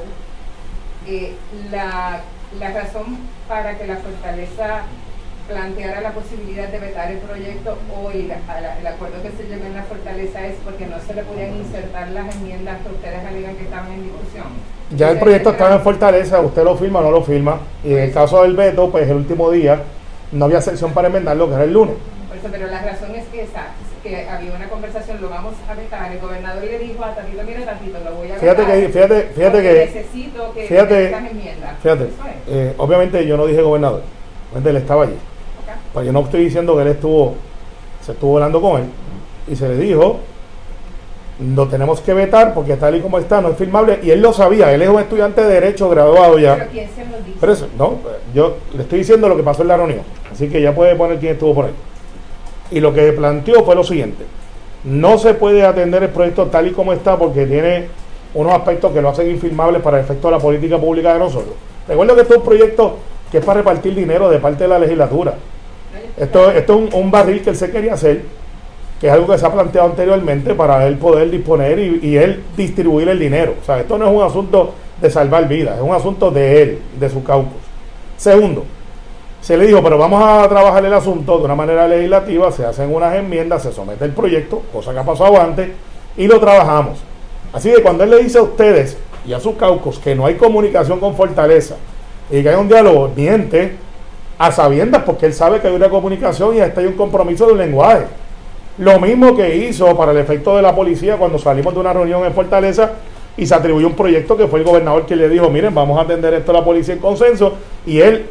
Eh, 1.07 1.35
la, 1.71 2.21
la 2.59 2.71
razón 2.71 3.17
para 3.47 3.77
que 3.77 3.87
la 3.87 3.97
fortaleza 3.97 4.83
planteara 5.47 6.01
la 6.01 6.11
posibilidad 6.11 6.67
de 6.69 6.79
vetar 6.79 7.11
el 7.11 7.19
proyecto 7.19 7.77
o 7.95 8.09
el, 8.09 8.31
a 8.31 8.61
la- 8.61 8.79
el 8.79 8.87
acuerdo 8.87 9.21
que 9.21 9.29
se 9.29 9.43
llegó 9.47 9.65
en 9.65 9.75
la 9.75 9.83
fortaleza 9.83 10.43
es 10.45 10.55
porque 10.63 10.87
no 10.87 10.95
se 11.05 11.13
le 11.13 11.21
podían 11.23 11.53
insertar 11.55 12.09
las 12.09 12.35
enmiendas 12.35 12.77
que 12.81 12.89
ustedes 12.91 13.19
alegan 13.23 13.55
que 13.55 13.63
estaban 13.63 13.91
en 13.91 14.03
discusión. 14.03 14.45
Ya 14.95 15.11
el 15.11 15.19
proyecto 15.19 15.51
estaba 15.51 15.75
en 15.75 15.81
Fortaleza, 15.81 16.39
usted 16.41 16.63
lo 16.63 16.75
firma 16.77 16.99
o 16.99 17.03
no 17.03 17.11
lo 17.11 17.21
firma. 17.23 17.59
Y 17.83 17.91
en 17.93 17.99
el 17.99 18.11
caso 18.13 18.41
del 18.43 18.55
veto, 18.55 18.89
pues 18.91 19.07
el 19.07 19.17
último 19.17 19.51
día 19.51 19.81
no 20.31 20.45
había 20.45 20.61
sección 20.61 20.93
para 20.93 21.07
enmendarlo, 21.07 21.47
que 21.47 21.53
era 21.55 21.63
el 21.63 21.73
lunes. 21.73 21.95
Por 22.27 22.37
eso, 22.37 22.47
pero 22.51 22.67
la 22.67 22.81
razón 22.81 23.13
es 23.15 23.25
que, 23.27 23.41
esa, 23.43 23.67
que 24.05 24.29
había 24.29 24.53
una 24.53 24.69
conversación, 24.69 25.19
lo 25.19 25.29
vamos 25.29 25.55
a 25.67 25.73
vetar. 25.73 26.11
El 26.11 26.19
gobernador 26.19 26.63
le 26.63 26.77
dijo 26.79 27.03
a 27.03 27.15
Tatito, 27.15 27.41
mira 27.43 27.65
Tatito, 27.65 27.97
lo 28.05 28.15
voy 28.15 28.31
a 28.31 28.35
Fíjate 28.35 28.61
vetar. 28.61 28.79
que, 28.79 28.89
fíjate, 28.89 29.21
fíjate 29.35 29.61
que, 29.63 29.73
necesito 29.93 30.53
que 30.53 30.67
fíjate, 30.67 31.11
enmiendas. 31.11 31.71
fíjate, 31.81 32.03
es. 32.03 32.11
eh, 32.47 32.73
obviamente 32.77 33.25
yo 33.25 33.35
no 33.37 33.47
dije 33.47 33.61
gobernador, 33.61 34.01
obviamente 34.51 34.69
él 34.69 34.77
estaba 34.77 35.03
allí. 35.03 35.17
Pero 35.93 36.05
yo 36.05 36.11
no 36.11 36.19
estoy 36.21 36.43
diciendo 36.45 36.75
que 36.75 36.81
él 36.83 36.87
estuvo, 36.89 37.35
se 38.05 38.11
estuvo 38.11 38.35
hablando 38.37 38.61
con 38.61 38.81
él 38.81 38.87
y 39.47 39.55
se 39.55 39.67
le 39.69 39.77
dijo, 39.77 40.19
lo 41.39 41.67
tenemos 41.67 41.99
que 42.01 42.13
vetar 42.13 42.53
porque 42.53 42.75
tal 42.77 42.95
y 42.95 43.01
como 43.01 43.17
está 43.19 43.41
no 43.41 43.49
es 43.49 43.57
firmable 43.57 43.99
y 44.03 44.11
él 44.11 44.21
lo 44.21 44.31
sabía, 44.33 44.71
él 44.71 44.81
es 44.83 44.89
un 44.89 44.99
estudiante 44.99 45.41
de 45.41 45.53
derecho 45.53 45.89
graduado 45.89 46.37
ya. 46.37 46.55
Pero 46.55 46.69
¿quién 46.71 46.89
se 46.95 47.01
lo 47.05 47.17
dice? 47.17 47.37
Pero 47.39 47.51
eso, 47.53 47.67
no, 47.77 47.95
yo 48.33 48.57
le 48.75 48.83
estoy 48.83 48.99
diciendo 48.99 49.27
lo 49.27 49.35
que 49.35 49.43
pasó 49.43 49.63
en 49.63 49.67
la 49.69 49.77
reunión, 49.77 50.01
así 50.31 50.47
que 50.47 50.61
ya 50.61 50.73
puede 50.75 50.95
poner 50.95 51.17
quién 51.19 51.33
estuvo 51.33 51.55
por 51.55 51.65
ahí. 51.65 51.73
Y 52.71 52.79
lo 52.79 52.93
que 52.93 53.11
planteó 53.13 53.63
fue 53.63 53.75
lo 53.75 53.83
siguiente, 53.83 54.23
no 54.83 55.17
se 55.17 55.33
puede 55.33 55.65
atender 55.65 56.03
el 56.03 56.09
proyecto 56.09 56.45
tal 56.47 56.67
y 56.67 56.71
como 56.71 56.93
está 56.93 57.17
porque 57.17 57.45
tiene 57.45 57.87
unos 58.33 58.53
aspectos 58.53 58.91
que 58.91 59.01
lo 59.01 59.09
hacen 59.09 59.29
infirmables 59.29 59.81
para 59.81 59.97
el 59.97 60.03
efecto 60.03 60.27
de 60.27 60.33
la 60.33 60.39
política 60.39 60.77
pública 60.77 61.13
de 61.13 61.19
nosotros. 61.19 61.55
Recuerdo 61.87 62.15
que 62.15 62.21
esto 62.21 62.33
es 62.33 62.39
un 62.39 62.45
proyecto 62.45 62.97
que 63.31 63.37
es 63.39 63.45
para 63.45 63.59
repartir 63.59 63.95
dinero 63.95 64.29
de 64.29 64.39
parte 64.39 64.63
de 64.65 64.67
la 64.69 64.79
legislatura. 64.79 65.35
Esto, 66.17 66.51
esto 66.51 66.83
es 66.87 66.93
un, 66.93 67.11
barril 67.11 67.41
que 67.41 67.49
él 67.49 67.55
se 67.55 67.71
quería 67.71 67.93
hacer, 67.93 68.21
que 68.99 69.07
es 69.07 69.13
algo 69.13 69.27
que 69.27 69.37
se 69.37 69.45
ha 69.45 69.51
planteado 69.51 69.89
anteriormente 69.89 70.53
para 70.53 70.85
él 70.87 70.97
poder 70.97 71.29
disponer 71.29 71.79
y, 71.79 71.99
y 72.01 72.17
él 72.17 72.43
distribuir 72.55 73.09
el 73.09 73.19
dinero. 73.19 73.55
O 73.61 73.65
sea, 73.65 73.79
esto 73.79 73.97
no 73.97 74.07
es 74.07 74.15
un 74.15 74.23
asunto 74.23 74.73
de 75.01 75.09
salvar 75.09 75.47
vidas, 75.47 75.77
es 75.77 75.83
un 75.83 75.93
asunto 75.93 76.31
de 76.31 76.61
él, 76.61 76.79
de 76.99 77.09
su 77.09 77.23
caucus. 77.23 77.61
Segundo, 78.17 78.65
se 79.45 79.55
le 79.55 79.67
dijo, 79.67 79.83
pero 79.83 79.99
vamos 79.99 80.23
a 80.23 80.49
trabajar 80.49 80.83
el 80.83 80.93
asunto 80.95 81.37
de 81.37 81.45
una 81.45 81.53
manera 81.53 81.87
legislativa, 81.87 82.51
se 82.51 82.65
hacen 82.65 82.91
unas 82.91 83.13
enmiendas, 83.13 83.61
se 83.61 83.71
somete 83.71 84.03
el 84.03 84.09
proyecto, 84.09 84.63
cosa 84.73 84.91
que 84.91 84.97
ha 84.97 85.03
pasado 85.03 85.39
antes, 85.39 85.69
y 86.17 86.25
lo 86.25 86.39
trabajamos. 86.39 86.97
Así 87.53 87.71
que 87.71 87.83
cuando 87.83 88.03
él 88.03 88.09
le 88.09 88.23
dice 88.23 88.39
a 88.39 88.41
ustedes 88.41 88.97
y 89.23 89.33
a 89.33 89.39
sus 89.39 89.55
caucus 89.55 89.99
que 89.99 90.15
no 90.15 90.25
hay 90.25 90.33
comunicación 90.33 90.99
con 90.99 91.13
Fortaleza 91.13 91.75
y 92.31 92.41
que 92.41 92.49
hay 92.49 92.55
un 92.55 92.67
diálogo, 92.67 93.11
miente 93.15 93.75
a 94.39 94.51
sabiendas 94.51 95.03
porque 95.03 95.27
él 95.27 95.33
sabe 95.35 95.61
que 95.61 95.67
hay 95.67 95.75
una 95.75 95.89
comunicación 95.89 96.55
y 96.55 96.61
hasta 96.61 96.81
hay 96.81 96.87
un 96.87 96.95
compromiso 96.95 97.45
de 97.45 97.53
lenguaje. 97.53 98.05
Lo 98.79 98.99
mismo 98.99 99.37
que 99.37 99.57
hizo 99.57 99.95
para 99.95 100.11
el 100.11 100.17
efecto 100.17 100.55
de 100.55 100.63
la 100.63 100.73
policía 100.73 101.17
cuando 101.17 101.37
salimos 101.37 101.71
de 101.71 101.81
una 101.81 101.93
reunión 101.93 102.25
en 102.25 102.33
Fortaleza 102.33 102.93
y 103.37 103.45
se 103.45 103.53
atribuyó 103.53 103.85
un 103.85 103.95
proyecto 103.95 104.35
que 104.35 104.47
fue 104.47 104.57
el 104.57 104.65
gobernador 104.65 105.05
que 105.05 105.15
le 105.15 105.29
dijo, 105.29 105.51
miren, 105.51 105.75
vamos 105.75 105.99
a 105.99 106.01
atender 106.01 106.33
esto 106.33 106.49
a 106.49 106.55
la 106.55 106.63
policía 106.63 106.95
en 106.95 106.99
consenso 106.99 107.53
y 107.85 107.99
él 107.99 108.25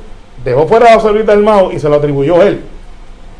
dejó 0.45 0.66
fuera 0.66 0.92
a 0.92 0.95
José 1.01 1.12
Luis 1.12 1.26
del 1.26 1.42
Mao 1.42 1.72
y 1.72 1.78
se 1.78 1.88
lo 1.88 1.97
atribuyó 1.97 2.42
él. 2.42 2.61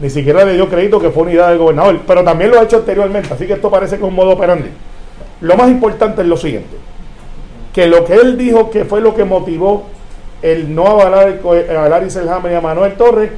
Ni 0.01 0.11
siquiera 0.11 0.45
le 0.45 0.55
dio 0.55 0.69
crédito 0.69 0.99
que 1.01 1.11
fue 1.11 1.25
unidad 1.25 1.49
del 1.51 1.59
gobernador, 1.59 2.01
pero 2.07 2.25
también 2.25 2.51
lo 2.51 2.59
ha 2.59 2.65
hecho 2.65 2.79
anteriormente, 2.79 3.33
así 3.33 3.47
que 3.47 3.53
esto 3.55 3.71
parece 3.71 3.97
que 3.97 4.03
es 4.03 4.09
un 4.09 4.15
modo 4.15 4.31
operandi. 4.31 4.71
Lo 5.41 5.57
más 5.57 5.69
importante 5.71 6.23
es 6.23 6.27
lo 6.27 6.37
siguiente, 6.37 6.77
que 7.73 7.87
lo 7.87 8.05
que 8.05 8.15
él 8.15 8.37
dijo 8.37 8.71
que 8.71 8.85
fue 8.85 9.01
lo 9.01 9.15
que 9.15 9.25
motivó 9.25 9.85
el 10.43 10.75
no 10.75 10.87
avalar 10.87 11.29
el 11.29 11.39
co- 11.39 11.53
a 11.55 11.89
Larry 11.89 12.11
Selhammer 12.11 12.53
y 12.53 12.55
a 12.57 12.61
Manuel 12.61 12.95
Torres 12.95 13.31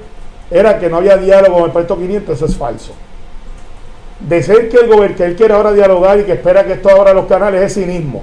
era 0.50 0.78
que 0.78 0.88
no 0.88 0.96
había 0.98 1.16
diálogo 1.16 1.56
con 1.56 1.64
el 1.66 1.70
puesto 1.72 1.96
500, 1.96 2.36
eso 2.36 2.46
es 2.46 2.56
falso. 2.56 2.92
De 4.20 4.42
ser 4.42 4.68
que, 4.70 4.78
el 4.78 4.88
gober- 4.90 5.14
que 5.14 5.24
él 5.24 5.36
quiere 5.36 5.52
ahora 5.54 5.72
dialogar 5.72 6.18
y 6.18 6.22
que 6.24 6.32
espera 6.32 6.64
que 6.64 6.72
esto 6.72 6.88
abra 6.90 7.12
los 7.12 7.26
canales 7.26 7.60
es 7.62 7.74
cinismo, 7.74 8.22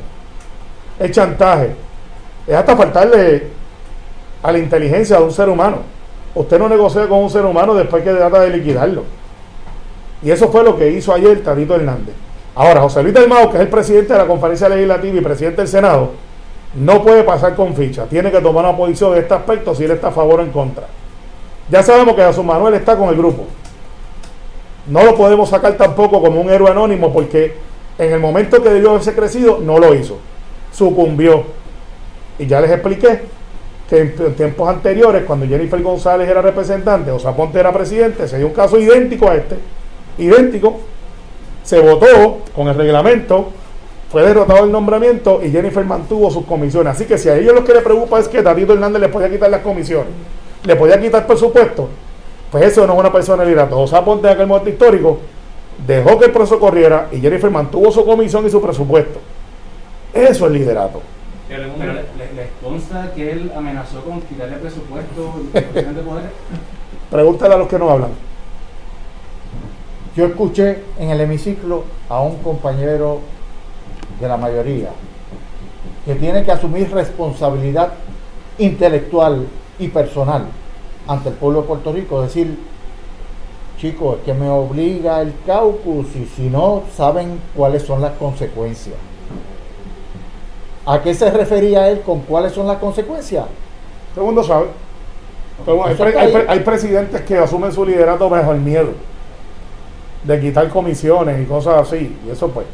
es 1.00 1.12
chantaje, 1.12 1.70
es 2.48 2.56
hasta 2.56 2.76
faltarle 2.76 3.44
a 4.44 4.52
la 4.52 4.60
inteligencia 4.60 5.18
de 5.18 5.24
un 5.24 5.32
ser 5.32 5.50
humano. 5.50 5.78
Usted 6.36 6.60
no 6.60 6.68
negocia 6.68 7.08
con 7.08 7.20
un 7.20 7.30
ser 7.30 7.46
humano 7.46 7.74
después 7.74 8.04
que 8.04 8.12
trata 8.12 8.42
de 8.42 8.50
liquidarlo. 8.50 9.04
Y 10.22 10.32
eso 10.32 10.50
fue 10.50 10.64
lo 10.64 10.78
que 10.78 10.92
hizo 10.92 11.14
ayer 11.14 11.42
Tatito 11.42 11.76
Hernández. 11.76 12.14
Ahora, 12.56 12.82
José 12.82 13.02
Luis 13.02 13.16
del 13.16 13.28
Mao, 13.28 13.50
que 13.50 13.58
es 13.58 13.62
el 13.62 13.70
presidente 13.70 14.14
de 14.14 14.20
la 14.20 14.28
conferencia 14.28 14.70
legislativa 14.70 15.18
y 15.18 15.22
presidente 15.22 15.62
del 15.62 15.68
Senado, 15.68 16.12
no 16.76 17.02
puede 17.02 17.24
pasar 17.24 17.56
con 17.56 17.74
ficha. 17.74 18.06
Tiene 18.06 18.32
que 18.32 18.42
tomar 18.42 18.66
una 18.66 18.76
posición 18.76 19.14
en 19.14 19.20
este 19.20 19.34
aspecto 19.34 19.74
si 19.74 19.86
él 19.86 19.92
está 19.92 20.10
a 20.10 20.12
favor 20.12 20.40
o 20.40 20.44
en 20.44 20.52
contra. 20.52 20.88
Ya 21.70 21.82
sabemos 21.82 22.16
que 22.16 22.24
Jesús 22.24 22.44
Manuel 22.44 22.74
está 22.74 22.98
con 22.98 23.10
el 23.10 23.16
grupo. 23.16 23.46
No 24.88 25.04
lo 25.04 25.16
podemos 25.16 25.50
sacar 25.50 25.74
tampoco 25.74 26.22
como 26.22 26.42
un 26.42 26.50
héroe 26.50 26.70
anónimo 26.70 27.14
porque 27.14 27.56
en 27.98 28.12
el 28.12 28.20
momento 28.20 28.62
que 28.62 28.70
debió 28.70 28.92
haberse 28.92 29.16
crecido, 29.16 29.60
no 29.60 29.80
lo 29.80 29.94
hizo. 29.96 30.18
Sucumbió. 30.72 31.44
Y 32.38 32.48
ya 32.48 32.60
les 32.60 32.72
expliqué 32.72 33.22
que 33.90 34.00
en, 34.00 34.36
tiempos 34.36 34.70
anteriores, 34.70 35.24
cuando 35.24 35.46
Jennifer 35.46 35.82
González 35.82 36.28
era 36.28 36.42
representante, 36.42 37.12
o 37.12 37.36
Ponte 37.36 37.60
era 37.60 37.72
presidente, 37.72 38.28
se 38.28 38.38
dio 38.38 38.48
un 38.48 38.54
caso 38.54 38.80
idéntico 38.80 39.30
a 39.30 39.36
este. 39.36 39.58
Idéntico. 40.18 40.80
Se 41.64 41.80
votó 41.80 42.40
con 42.54 42.68
el 42.68 42.76
reglamento, 42.76 43.52
fue 44.10 44.22
derrotado 44.22 44.66
el 44.66 44.72
nombramiento 44.72 45.42
y 45.44 45.50
Jennifer 45.50 45.84
mantuvo 45.86 46.30
sus 46.30 46.46
comisiones. 46.46 46.94
Así 46.94 47.06
que 47.06 47.18
si 47.18 47.30
a 47.30 47.38
ellos 47.38 47.56
lo 47.56 47.64
que 47.64 47.74
les 47.74 47.82
preocupa 47.82 48.20
es 48.20 48.28
que 48.28 48.44
Tatito 48.44 48.74
Hernández 48.74 49.02
les 49.02 49.10
podía 49.10 49.30
quitar 49.30 49.50
las 49.50 49.62
comisiones, 49.62 50.14
le 50.66 50.76
podía 50.76 51.00
quitar 51.00 51.26
presupuesto, 51.26 51.90
pues 52.52 52.66
eso 52.66 52.86
no 52.86 52.94
es 52.94 53.00
una 53.00 53.12
personalidad. 53.12 53.70
Todo 53.70 54.06
Ponte 54.06 54.28
en 54.28 54.34
aquel 54.34 54.46
momento 54.46 54.70
histórico 54.70 55.20
dejó 55.88 56.20
que 56.20 56.26
el 56.26 56.32
proceso 56.32 56.60
corriera 56.60 57.08
y 57.12 57.20
Jennifer 57.20 57.50
mantuvo 57.50 57.92
su 57.92 58.06
comisión 58.06 58.46
y 58.46 58.50
su 58.50 58.62
presupuesto. 58.62 59.20
Eso 60.14 60.46
es 60.46 60.52
liderato. 60.52 61.02
Pero, 61.58 61.94
le- 61.94 62.34
les 62.34 62.50
consta 62.64 63.12
que 63.16 63.32
él 63.32 63.52
amenazó 63.56 64.02
con 64.04 64.22
quitarle 64.22 64.58
presupuesto 64.58 65.34
y 65.54 65.58
de 65.94 66.02
poder. 66.02 66.32
Pregúntale 67.12 67.54
a 67.54 67.58
los 67.58 67.68
que 67.68 67.78
no 67.80 67.90
hablan. 67.90 68.12
Yo 70.16 70.26
escuché 70.26 70.84
en 71.00 71.10
el 71.10 71.22
hemiciclo 71.22 71.84
a 72.10 72.22
un 72.22 72.38
compañero 72.38 73.20
de 74.20 74.28
la 74.28 74.38
mayoría 74.38 74.90
que 76.06 76.16
tiene 76.16 76.44
que 76.44 76.52
asumir 76.52 76.92
responsabilidad 76.92 77.94
intelectual 78.60 79.48
y 79.80 79.88
personal 79.88 80.46
ante 81.08 81.30
el 81.30 81.36
pueblo 81.36 81.62
de 81.62 81.68
Puerto 81.68 81.92
Rico, 81.94 82.22
decir, 82.22 82.58
chicos, 83.80 84.18
es 84.20 84.24
que 84.26 84.34
me 84.34 84.48
obliga 84.50 85.22
el 85.22 85.34
caucus 85.46 86.16
y 86.16 86.26
si 86.26 86.44
no, 86.50 86.84
saben 86.96 87.40
cuáles 87.56 87.84
son 87.84 88.02
las 88.02 88.12
consecuencias. 88.14 88.96
¿A 90.86 91.02
qué 91.02 91.14
se 91.14 91.30
refería 91.32 91.88
él 91.90 92.02
con 92.02 92.22
cuáles 92.22 92.54
son 92.54 92.68
las 92.68 92.78
consecuencias? 92.78 93.46
Todo 94.14 94.22
el 94.26 94.28
mundo 94.28 94.44
sabe. 94.44 94.68
Pero 95.66 95.86
hay, 95.86 95.94
Eso 95.94 96.04
pre- 96.04 96.10
está 96.10 96.22
hay 96.22 96.28
ahí. 96.28 96.34
pre- 96.34 96.46
hay 96.50 96.60
presidentes 96.60 97.22
que 97.22 97.38
asumen 97.38 97.72
su 97.72 97.86
liderato 97.86 98.30
bajo 98.30 98.52
el 98.52 98.60
miedo 98.60 98.92
de 100.24 100.40
quitar 100.42 100.68
comisiones 100.70 101.42
y 101.42 101.46
cosas 101.46 101.88
así. 101.88 102.18
Y 102.26 102.30
eso 102.30 102.50
pues. 102.50 102.66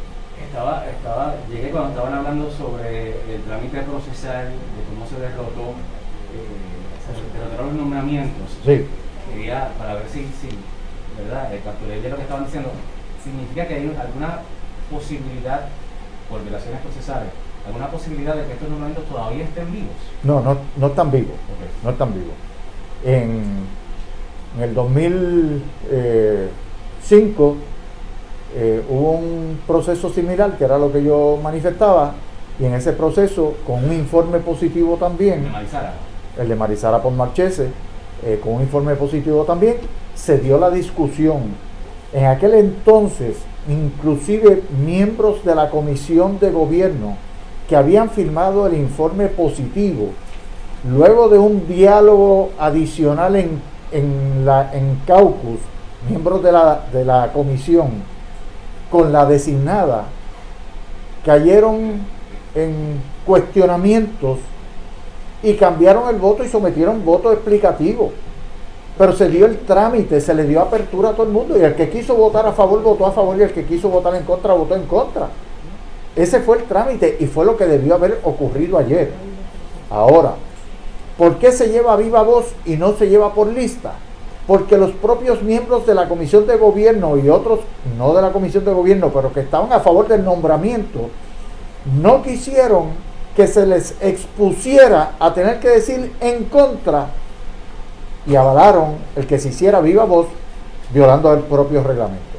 Estaba, 0.48 0.84
estaba, 0.88 1.34
llegué 1.48 1.70
cuando 1.70 1.90
estaban 1.90 2.14
hablando 2.14 2.50
sobre 2.50 3.10
el 3.32 3.42
trámite 3.46 3.82
procesal, 3.82 4.46
de 4.48 4.82
cómo 4.90 5.06
se 5.06 5.20
derrotó, 5.20 5.70
eh, 6.34 6.98
se 7.06 7.38
derrotaron 7.38 7.66
los 7.68 7.76
nombramientos. 7.76 8.50
Sí. 8.64 8.86
Quería, 9.30 9.68
para 9.78 9.94
ver 9.94 10.08
si, 10.12 10.20
si 10.40 10.48
¿verdad? 11.22 11.54
Eh, 11.54 11.60
capturé 11.64 12.00
bien 12.00 12.10
lo 12.10 12.16
que 12.16 12.22
estaban 12.22 12.44
diciendo. 12.46 12.70
¿Significa 13.22 13.68
que 13.68 13.74
hay 13.74 13.96
alguna 14.00 14.40
posibilidad, 14.90 15.66
por 16.28 16.42
violaciones 16.42 16.80
procesales, 16.80 17.28
alguna 17.66 17.90
posibilidad 17.90 18.34
de 18.34 18.46
que 18.46 18.52
estos 18.52 18.68
nombramientos 18.68 19.06
todavía 19.06 19.44
estén 19.44 19.72
vivos? 19.72 19.94
No, 20.22 20.40
no, 20.40 20.58
no 20.76 20.86
están 20.88 21.10
vivos. 21.10 21.34
No 21.82 21.90
están 21.90 22.14
vivos. 22.14 22.34
En, 23.04 23.42
en 24.56 24.62
el 24.62 24.74
2005 24.74 27.56
eh, 28.56 28.82
hubo 28.88 29.12
un 29.12 29.60
proceso 29.66 30.08
similar, 30.10 30.56
que 30.56 30.64
era 30.64 30.78
lo 30.78 30.90
que 30.92 31.04
yo 31.04 31.38
manifestaba, 31.42 32.14
y 32.58 32.64
en 32.64 32.74
ese 32.74 32.92
proceso, 32.92 33.54
con 33.66 33.84
un 33.84 33.92
informe 33.92 34.38
positivo 34.40 34.96
también, 34.96 35.50
Marizara. 35.50 35.94
el 36.38 36.48
de 36.48 36.56
Marizara 36.56 37.00
por 37.00 37.12
Marchese, 37.12 37.68
eh, 38.24 38.40
con 38.42 38.54
un 38.54 38.62
informe 38.62 38.96
positivo 38.96 39.44
también, 39.44 39.76
se 40.14 40.38
dio 40.38 40.58
la 40.58 40.70
discusión. 40.70 41.54
En 42.12 42.26
aquel 42.26 42.54
entonces, 42.54 43.36
inclusive 43.68 44.64
miembros 44.84 45.44
de 45.44 45.54
la 45.54 45.70
comisión 45.70 46.40
de 46.40 46.50
gobierno 46.50 47.16
que 47.70 47.76
habían 47.76 48.10
firmado 48.10 48.66
el 48.66 48.74
informe 48.74 49.28
positivo, 49.28 50.08
luego 50.90 51.28
de 51.28 51.38
un 51.38 51.68
diálogo 51.68 52.50
adicional 52.58 53.36
en, 53.36 53.62
en, 53.92 54.44
la, 54.44 54.74
en 54.74 55.00
caucus, 55.06 55.60
miembros 56.08 56.42
de 56.42 56.50
la, 56.50 56.80
de 56.92 57.04
la 57.04 57.32
comisión, 57.32 57.90
con 58.90 59.12
la 59.12 59.24
designada, 59.24 60.06
cayeron 61.24 62.00
en 62.56 63.00
cuestionamientos 63.24 64.38
y 65.40 65.54
cambiaron 65.54 66.12
el 66.12 66.16
voto 66.20 66.42
y 66.42 66.48
sometieron 66.48 67.04
voto 67.04 67.32
explicativo. 67.32 68.10
Pero 68.98 69.12
se 69.12 69.28
dio 69.28 69.46
el 69.46 69.58
trámite, 69.58 70.20
se 70.20 70.34
le 70.34 70.42
dio 70.42 70.60
apertura 70.60 71.10
a 71.10 71.12
todo 71.12 71.22
el 71.22 71.32
mundo 71.32 71.56
y 71.56 71.62
el 71.62 71.76
que 71.76 71.88
quiso 71.88 72.16
votar 72.16 72.44
a 72.48 72.52
favor 72.52 72.82
votó 72.82 73.06
a 73.06 73.12
favor 73.12 73.36
y 73.38 73.42
el 73.42 73.52
que 73.52 73.64
quiso 73.64 73.88
votar 73.88 74.16
en 74.16 74.24
contra 74.24 74.54
votó 74.54 74.74
en 74.74 74.86
contra. 74.86 75.28
Ese 76.16 76.40
fue 76.40 76.58
el 76.58 76.64
trámite 76.64 77.16
y 77.20 77.26
fue 77.26 77.44
lo 77.44 77.56
que 77.56 77.66
debió 77.66 77.94
haber 77.94 78.20
ocurrido 78.24 78.78
ayer. 78.78 79.12
Ahora, 79.90 80.34
¿por 81.16 81.38
qué 81.38 81.52
se 81.52 81.68
lleva 81.68 81.96
viva 81.96 82.22
voz 82.22 82.46
y 82.64 82.76
no 82.76 82.94
se 82.94 83.08
lleva 83.08 83.32
por 83.32 83.46
lista? 83.46 83.92
Porque 84.46 84.76
los 84.76 84.90
propios 84.92 85.42
miembros 85.42 85.86
de 85.86 85.94
la 85.94 86.08
Comisión 86.08 86.46
de 86.46 86.56
Gobierno 86.56 87.16
y 87.16 87.28
otros, 87.28 87.60
no 87.96 88.14
de 88.14 88.22
la 88.22 88.32
Comisión 88.32 88.64
de 88.64 88.72
Gobierno, 88.72 89.10
pero 89.14 89.32
que 89.32 89.40
estaban 89.40 89.72
a 89.72 89.80
favor 89.80 90.08
del 90.08 90.24
nombramiento, 90.24 91.08
no 92.00 92.22
quisieron 92.22 92.88
que 93.36 93.46
se 93.46 93.64
les 93.64 93.94
expusiera 94.00 95.12
a 95.20 95.32
tener 95.32 95.60
que 95.60 95.68
decir 95.68 96.12
en 96.20 96.44
contra 96.44 97.08
y 98.26 98.34
avalaron 98.34 98.96
el 99.16 99.26
que 99.26 99.38
se 99.38 99.48
hiciera 99.48 99.80
viva 99.80 100.04
voz 100.04 100.26
violando 100.92 101.32
el 101.32 101.40
propio 101.40 101.82
reglamento. 101.82 102.29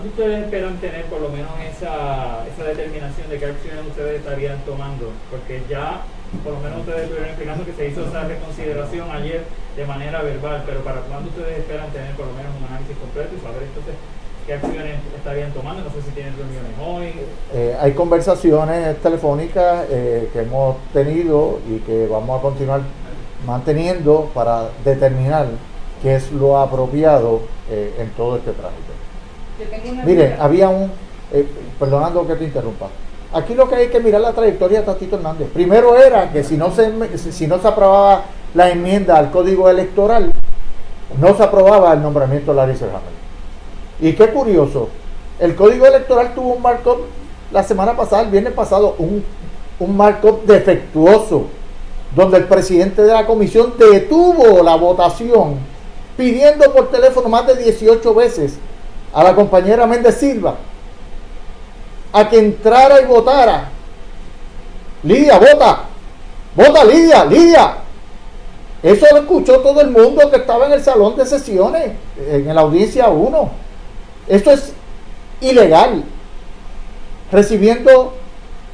¿Cuándo 0.00 0.16
ustedes 0.16 0.44
esperan 0.46 0.80
tener 0.80 1.04
por 1.12 1.20
lo 1.20 1.28
menos 1.28 1.52
esa, 1.60 2.40
esa 2.48 2.64
determinación 2.64 3.28
de 3.28 3.38
qué 3.38 3.44
acciones 3.44 3.84
ustedes 3.84 4.20
estarían 4.20 4.56
tomando? 4.64 5.12
Porque 5.30 5.60
ya 5.68 6.00
por 6.42 6.54
lo 6.54 6.60
menos 6.60 6.80
ustedes 6.80 7.02
estuvieron 7.02 7.28
explicando 7.28 7.66
que 7.66 7.74
se 7.74 7.88
hizo 7.88 8.08
esa 8.08 8.24
reconsideración 8.24 9.10
ayer 9.10 9.44
de 9.76 9.84
manera 9.84 10.22
verbal, 10.22 10.62
pero 10.64 10.80
¿para 10.80 11.02
cuándo 11.02 11.28
ustedes 11.28 11.58
esperan 11.58 11.90
tener 11.90 12.16
por 12.16 12.24
lo 12.24 12.32
menos 12.32 12.48
un 12.56 12.64
análisis 12.64 12.96
completo 12.96 13.28
y 13.36 13.44
saber 13.44 13.60
entonces 13.60 13.94
qué 14.46 14.54
acciones 14.54 14.96
estarían 15.18 15.52
tomando? 15.52 15.84
No 15.84 15.90
sé 15.90 16.00
si 16.00 16.12
tienen 16.12 16.32
reuniones 16.32 16.72
hoy. 16.80 17.20
Eh, 17.52 17.76
hay 17.78 17.92
conversaciones 17.92 18.96
telefónicas 19.02 19.84
eh, 19.90 20.30
que 20.32 20.40
hemos 20.40 20.78
tenido 20.94 21.60
y 21.68 21.76
que 21.80 22.06
vamos 22.06 22.38
a 22.38 22.40
continuar 22.40 22.80
manteniendo 23.44 24.30
para 24.32 24.70
determinar 24.82 25.48
qué 26.02 26.14
es 26.14 26.32
lo 26.32 26.56
apropiado 26.56 27.42
eh, 27.68 27.96
en 27.98 28.08
todo 28.12 28.38
este 28.38 28.52
trámite. 28.52 28.89
Mire, 30.04 30.36
había 30.38 30.68
un, 30.68 30.90
eh, 31.32 31.46
perdonando 31.78 32.26
que 32.26 32.34
te 32.34 32.44
interrumpa, 32.44 32.88
aquí 33.32 33.54
lo 33.54 33.68
que 33.68 33.76
hay 33.76 33.88
que 33.88 34.00
mirar 34.00 34.20
la 34.20 34.32
trayectoria 34.32 34.80
de 34.80 34.86
Tatito 34.86 35.16
Hernández. 35.16 35.48
Primero 35.52 35.96
era 35.96 36.30
que 36.32 36.42
si 36.42 36.56
no 36.56 36.70
se, 36.70 36.92
si 37.18 37.46
no 37.46 37.58
se 37.60 37.68
aprobaba 37.68 38.24
la 38.54 38.70
enmienda 38.70 39.16
al 39.16 39.30
código 39.30 39.68
electoral, 39.68 40.32
no 41.20 41.36
se 41.36 41.42
aprobaba 41.42 41.92
el 41.92 42.02
nombramiento 42.02 42.52
de 42.52 42.56
Larry 42.56 42.76
Selhammer. 42.76 43.20
Y 44.00 44.12
qué 44.14 44.28
curioso, 44.28 44.88
el 45.38 45.54
código 45.54 45.86
electoral 45.86 46.34
tuvo 46.34 46.54
un 46.54 46.62
markup 46.62 46.98
la 47.52 47.62
semana 47.62 47.96
pasada, 47.96 48.22
el 48.22 48.30
viernes 48.30 48.52
pasado, 48.52 48.94
un, 48.98 49.24
un 49.78 49.96
markup 49.96 50.44
defectuoso, 50.44 51.46
donde 52.14 52.38
el 52.38 52.44
presidente 52.44 53.02
de 53.02 53.12
la 53.12 53.26
comisión 53.26 53.74
detuvo 53.78 54.62
la 54.62 54.76
votación 54.76 55.56
pidiendo 56.16 56.72
por 56.72 56.90
teléfono 56.90 57.28
más 57.28 57.46
de 57.46 57.56
18 57.56 58.14
veces 58.14 58.58
a 59.12 59.24
la 59.24 59.34
compañera 59.34 59.86
Méndez 59.86 60.16
Silva 60.16 60.56
a 62.12 62.28
que 62.28 62.38
entrara 62.38 63.00
y 63.00 63.04
votara. 63.04 63.68
Lidia, 65.02 65.38
vota. 65.38 65.84
Vota, 66.54 66.84
Lidia, 66.84 67.24
Lidia. 67.24 67.76
Eso 68.82 69.06
lo 69.12 69.18
escuchó 69.18 69.60
todo 69.60 69.80
el 69.80 69.90
mundo 69.90 70.30
que 70.30 70.36
estaba 70.36 70.66
en 70.66 70.72
el 70.72 70.82
salón 70.82 71.16
de 71.16 71.26
sesiones, 71.26 71.92
en 72.18 72.54
la 72.54 72.62
audiencia 72.62 73.08
1. 73.08 73.50
Esto 74.26 74.50
es 74.50 74.72
ilegal. 75.40 76.04
Recibiendo 77.30 78.14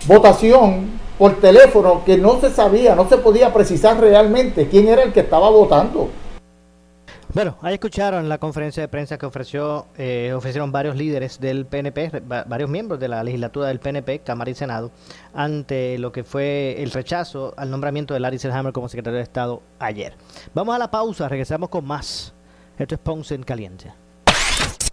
votación 0.07 0.99
por 1.19 1.41
teléfono 1.41 2.03
que 2.05 2.17
no 2.17 2.41
se 2.41 2.51
sabía, 2.51 2.95
no 2.95 3.09
se 3.09 3.19
podía 3.19 3.53
precisar 3.53 4.01
realmente 4.01 4.69
quién 4.69 4.89
era 4.89 5.03
el 5.03 5.13
que 5.13 5.21
estaba 5.21 5.51
votando. 5.51 6.09
Bueno, 7.37 7.59
ahí 7.61 7.75
escucharon 7.75 8.31
la 8.31 8.39
conferencia 8.39 8.83
de 8.83 8.89
prensa 8.89 9.19
que 9.19 9.27
ofreció, 9.27 9.89
eh, 9.99 10.33
ofrecieron 10.35 10.73
varios 10.73 10.97
líderes 10.97 11.39
del 11.39 11.67
PNP, 11.67 12.23
varios 12.47 12.71
miembros 12.71 12.99
de 12.99 13.09
la 13.09 13.23
legislatura 13.23 13.69
del 13.69 13.79
PNP, 13.79 14.21
Cámara 14.21 14.51
y 14.51 14.55
Senado, 14.55 14.91
ante 15.35 15.99
lo 15.99 16.13
que 16.13 16.25
fue 16.25 16.83
el 16.83 16.93
rechazo 16.93 17.53
al 17.59 17.71
nombramiento 17.71 18.15
de 18.15 18.21
Larry 18.21 18.39
Selhammer 18.39 18.73
como 18.73 18.89
secretario 18.89 19.19
de 19.19 19.23
Estado 19.23 19.63
ayer. 19.79 20.17
Vamos 20.55 20.75
a 20.75 20.79
la 20.79 20.91
pausa, 20.91 21.29
regresamos 21.29 21.69
con 21.69 21.85
más. 21.85 22.33
Esto 22.79 22.95
es 22.95 23.01
Ponce 23.03 23.35
en 23.35 23.43
Caliente. 23.43 23.93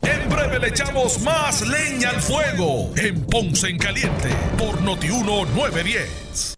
En 0.01 0.29
breve 0.29 0.59
le 0.59 0.67
echamos 0.67 1.21
más 1.21 1.65
leña 1.65 2.09
al 2.09 2.19
fuego 2.19 2.91
en 2.97 3.25
Ponce 3.25 3.69
en 3.69 3.77
Caliente 3.77 4.31
por 4.57 4.81
Notiuno 4.81 5.45
910. 5.45 6.57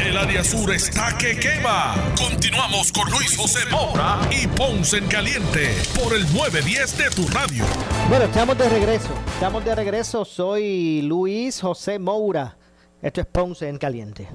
El 0.00 0.16
área 0.16 0.42
sur 0.42 0.72
está 0.72 1.16
que 1.16 1.38
quema. 1.38 1.94
Continuamos 2.18 2.90
con 2.92 3.08
Luis 3.10 3.36
José 3.36 3.60
Moura 3.70 4.18
y 4.30 4.46
Ponce 4.48 4.98
en 4.98 5.06
Caliente 5.06 5.70
por 5.94 6.12
el 6.14 6.22
910 6.34 6.98
de 6.98 7.10
tu 7.10 7.28
radio. 7.28 7.64
Bueno, 8.08 8.24
estamos 8.24 8.58
de 8.58 8.68
regreso. 8.68 9.08
Estamos 9.34 9.64
de 9.64 9.74
regreso. 9.74 10.24
Soy 10.24 11.02
Luis 11.02 11.60
José 11.60 11.98
Moura. 12.00 12.56
Esto 13.00 13.20
es 13.20 13.26
Ponce 13.28 13.68
en 13.68 13.78
Caliente. 13.78 14.28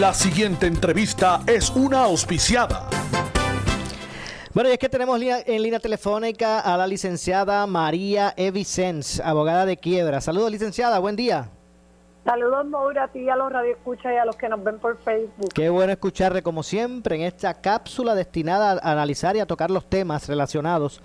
La 0.00 0.14
siguiente 0.14 0.66
entrevista 0.66 1.42
es 1.46 1.68
una 1.70 2.04
auspiciada. 2.04 2.88
Bueno, 4.54 4.70
y 4.70 4.72
es 4.72 4.78
que 4.78 4.88
tenemos 4.88 5.20
en 5.20 5.62
línea 5.62 5.78
telefónica 5.78 6.60
a 6.60 6.76
la 6.76 6.86
licenciada 6.86 7.66
María 7.66 8.32
Evicens, 8.36 9.20
abogada 9.20 9.66
de 9.66 9.76
quiebra. 9.76 10.20
Saludos, 10.20 10.50
licenciada. 10.50 10.98
Buen 10.98 11.16
día. 11.16 11.50
Saludos, 12.24 12.64
Maura, 12.66 13.04
a 13.04 13.08
ti, 13.08 13.28
a 13.28 13.34
los 13.34 13.50
radioescuchas 13.50 14.12
y 14.12 14.16
a 14.16 14.24
los 14.24 14.36
que 14.36 14.48
nos 14.48 14.62
ven 14.62 14.78
por 14.78 14.96
Facebook. 14.98 15.48
Qué 15.52 15.68
bueno 15.68 15.92
escucharte 15.92 16.40
como 16.40 16.62
siempre 16.62 17.16
en 17.16 17.22
esta 17.22 17.60
cápsula 17.60 18.14
destinada 18.14 18.78
a 18.80 18.92
analizar 18.92 19.34
y 19.34 19.40
a 19.40 19.46
tocar 19.46 19.72
los 19.72 19.90
temas 19.90 20.28
relacionados 20.28 21.00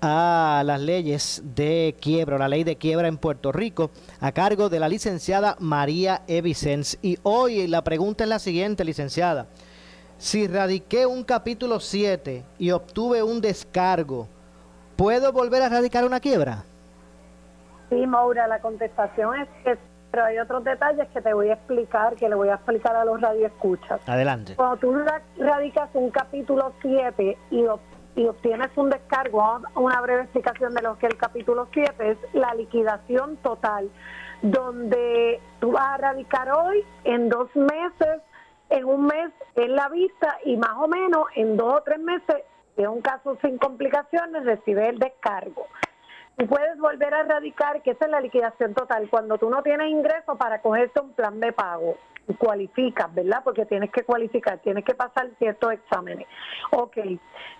a 0.00 0.62
las 0.64 0.80
leyes 0.80 1.42
de 1.54 1.94
quiebra, 2.00 2.38
la 2.38 2.48
ley 2.48 2.64
de 2.64 2.76
quiebra 2.76 3.08
en 3.08 3.18
Puerto 3.18 3.52
Rico, 3.52 3.90
a 4.20 4.32
cargo 4.32 4.70
de 4.70 4.80
la 4.80 4.88
licenciada 4.88 5.56
María 5.60 6.22
Evicens. 6.28 6.98
Y 7.02 7.18
hoy 7.24 7.66
la 7.66 7.84
pregunta 7.84 8.24
es 8.24 8.30
la 8.30 8.38
siguiente, 8.38 8.84
licenciada. 8.84 9.48
Si 10.16 10.46
radiqué 10.46 11.04
un 11.04 11.24
capítulo 11.24 11.78
7 11.78 12.42
y 12.58 12.70
obtuve 12.70 13.22
un 13.22 13.42
descargo, 13.42 14.28
¿puedo 14.96 15.30
volver 15.30 15.60
a 15.60 15.68
radicar 15.68 16.06
una 16.06 16.20
quiebra? 16.20 16.64
Sí, 17.90 18.06
Maura, 18.06 18.48
la 18.48 18.60
contestación 18.60 19.40
es 19.40 19.48
que 19.62 19.93
pero 20.14 20.26
hay 20.26 20.38
otros 20.38 20.62
detalles 20.62 21.08
que 21.08 21.20
te 21.20 21.34
voy 21.34 21.48
a 21.50 21.54
explicar, 21.54 22.14
que 22.14 22.28
le 22.28 22.36
voy 22.36 22.48
a 22.48 22.54
explicar 22.54 22.94
a 22.94 23.04
los 23.04 23.20
radioescuchas. 23.20 24.00
Adelante. 24.08 24.54
Cuando 24.54 24.76
tú 24.76 24.94
ra- 24.94 25.22
radicas 25.36 25.90
un 25.94 26.08
capítulo 26.12 26.72
7 26.82 27.36
y, 27.50 27.62
ob- 27.62 27.80
y 28.14 28.24
obtienes 28.28 28.70
un 28.76 28.90
descargo, 28.90 29.58
una 29.74 30.00
breve 30.02 30.22
explicación 30.22 30.72
de 30.72 30.82
lo 30.82 30.96
que 30.98 31.06
el 31.08 31.16
capítulo 31.16 31.66
7 31.72 32.10
es 32.12 32.18
la 32.32 32.54
liquidación 32.54 33.36
total, 33.38 33.90
donde 34.40 35.40
tú 35.58 35.72
vas 35.72 35.94
a 35.94 35.96
radicar 35.96 36.48
hoy 36.52 36.84
en 37.02 37.28
dos 37.28 37.48
meses, 37.56 38.22
en 38.70 38.84
un 38.84 39.06
mes 39.06 39.32
en 39.56 39.74
la 39.74 39.88
vista 39.88 40.38
y 40.44 40.56
más 40.56 40.76
o 40.78 40.86
menos 40.86 41.24
en 41.34 41.56
dos 41.56 41.74
o 41.74 41.82
tres 41.82 41.98
meses, 41.98 42.36
si 42.76 42.82
es 42.82 42.88
un 42.88 43.00
caso 43.00 43.36
sin 43.42 43.58
complicaciones, 43.58 44.44
recibes 44.44 44.90
el 44.90 45.00
descargo. 45.00 45.66
Tú 46.36 46.46
puedes 46.46 46.76
volver 46.78 47.14
a 47.14 47.22
radicar, 47.22 47.80
que 47.82 47.92
esa 47.92 48.06
es 48.06 48.10
la 48.10 48.20
liquidación 48.20 48.74
total, 48.74 49.08
cuando 49.08 49.38
tú 49.38 49.48
no 49.48 49.62
tienes 49.62 49.88
ingreso 49.88 50.36
para 50.36 50.60
cogerte 50.60 51.00
un 51.00 51.12
plan 51.12 51.38
de 51.38 51.52
pago. 51.52 51.96
Y 52.26 52.34
cualificas, 52.34 53.14
¿verdad? 53.14 53.42
Porque 53.44 53.66
tienes 53.66 53.90
que 53.90 54.02
cualificar, 54.02 54.58
tienes 54.58 54.82
que 54.84 54.94
pasar 54.94 55.28
ciertos 55.38 55.72
exámenes. 55.72 56.26
Ok, 56.70 56.96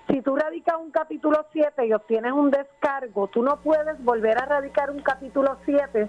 si 0.08 0.22
tú 0.22 0.36
radicas 0.36 0.76
un 0.76 0.90
capítulo 0.90 1.44
7 1.52 1.86
y 1.86 1.92
obtienes 1.92 2.32
un 2.32 2.50
descargo, 2.50 3.26
tú 3.28 3.42
no 3.42 3.58
puedes 3.58 4.02
volver 4.02 4.38
a 4.38 4.46
radicar 4.46 4.90
un 4.90 5.02
capítulo 5.02 5.58
7 5.66 6.08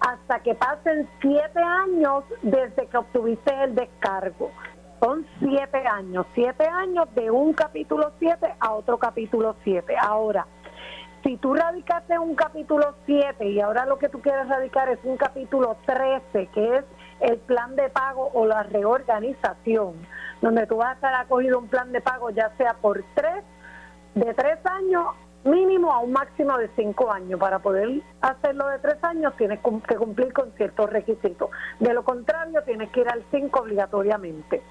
hasta 0.00 0.40
que 0.40 0.54
pasen 0.54 1.08
7 1.20 1.60
años 1.60 2.24
desde 2.42 2.88
que 2.88 2.96
obtuviste 2.96 3.54
el 3.62 3.76
descargo. 3.76 4.50
Son 4.98 5.24
7 5.38 5.78
años, 5.86 6.26
7 6.34 6.66
años 6.66 7.12
de 7.14 7.30
un 7.30 7.52
capítulo 7.52 8.12
7 8.18 8.54
a 8.58 8.72
otro 8.72 8.98
capítulo 8.98 9.54
7. 9.62 9.96
Ahora, 9.96 10.46
si 11.22 11.36
tú 11.36 11.54
radicaste 11.54 12.18
un 12.18 12.34
capítulo 12.34 12.94
7 13.06 13.48
y 13.48 13.60
ahora 13.60 13.86
lo 13.86 13.98
que 13.98 14.08
tú 14.08 14.20
quieres 14.20 14.48
radicar 14.48 14.88
es 14.88 14.98
un 15.04 15.16
capítulo 15.16 15.76
13, 15.86 16.46
que 16.48 16.76
es 16.78 16.84
el 17.20 17.38
plan 17.38 17.76
de 17.76 17.88
pago 17.90 18.30
o 18.34 18.46
la 18.46 18.64
reorganización, 18.64 19.94
donde 20.40 20.66
tú 20.66 20.76
vas 20.76 20.90
a 20.90 20.94
estar 20.94 21.14
acogido 21.14 21.58
un 21.58 21.68
plan 21.68 21.92
de 21.92 22.00
pago 22.00 22.30
ya 22.30 22.50
sea 22.56 22.74
por 22.74 23.04
tres, 23.14 23.44
de 24.14 24.34
tres 24.34 24.58
años 24.66 25.06
mínimo 25.44 25.92
a 25.92 25.98
un 26.00 26.12
máximo 26.12 26.56
de 26.58 26.68
cinco 26.76 27.10
años. 27.12 27.38
Para 27.40 27.58
poder 27.58 28.00
hacerlo 28.20 28.66
de 28.68 28.78
tres 28.78 29.02
años 29.02 29.34
tienes 29.36 29.60
que 29.60 29.96
cumplir 29.96 30.32
con 30.32 30.50
ciertos 30.52 30.90
requisitos. 30.90 31.50
De 31.80 31.92
lo 31.92 32.04
contrario, 32.04 32.62
tienes 32.64 32.90
que 32.90 33.00
ir 33.00 33.08
al 33.08 33.22
5 33.30 33.60
obligatoriamente. 33.60 34.62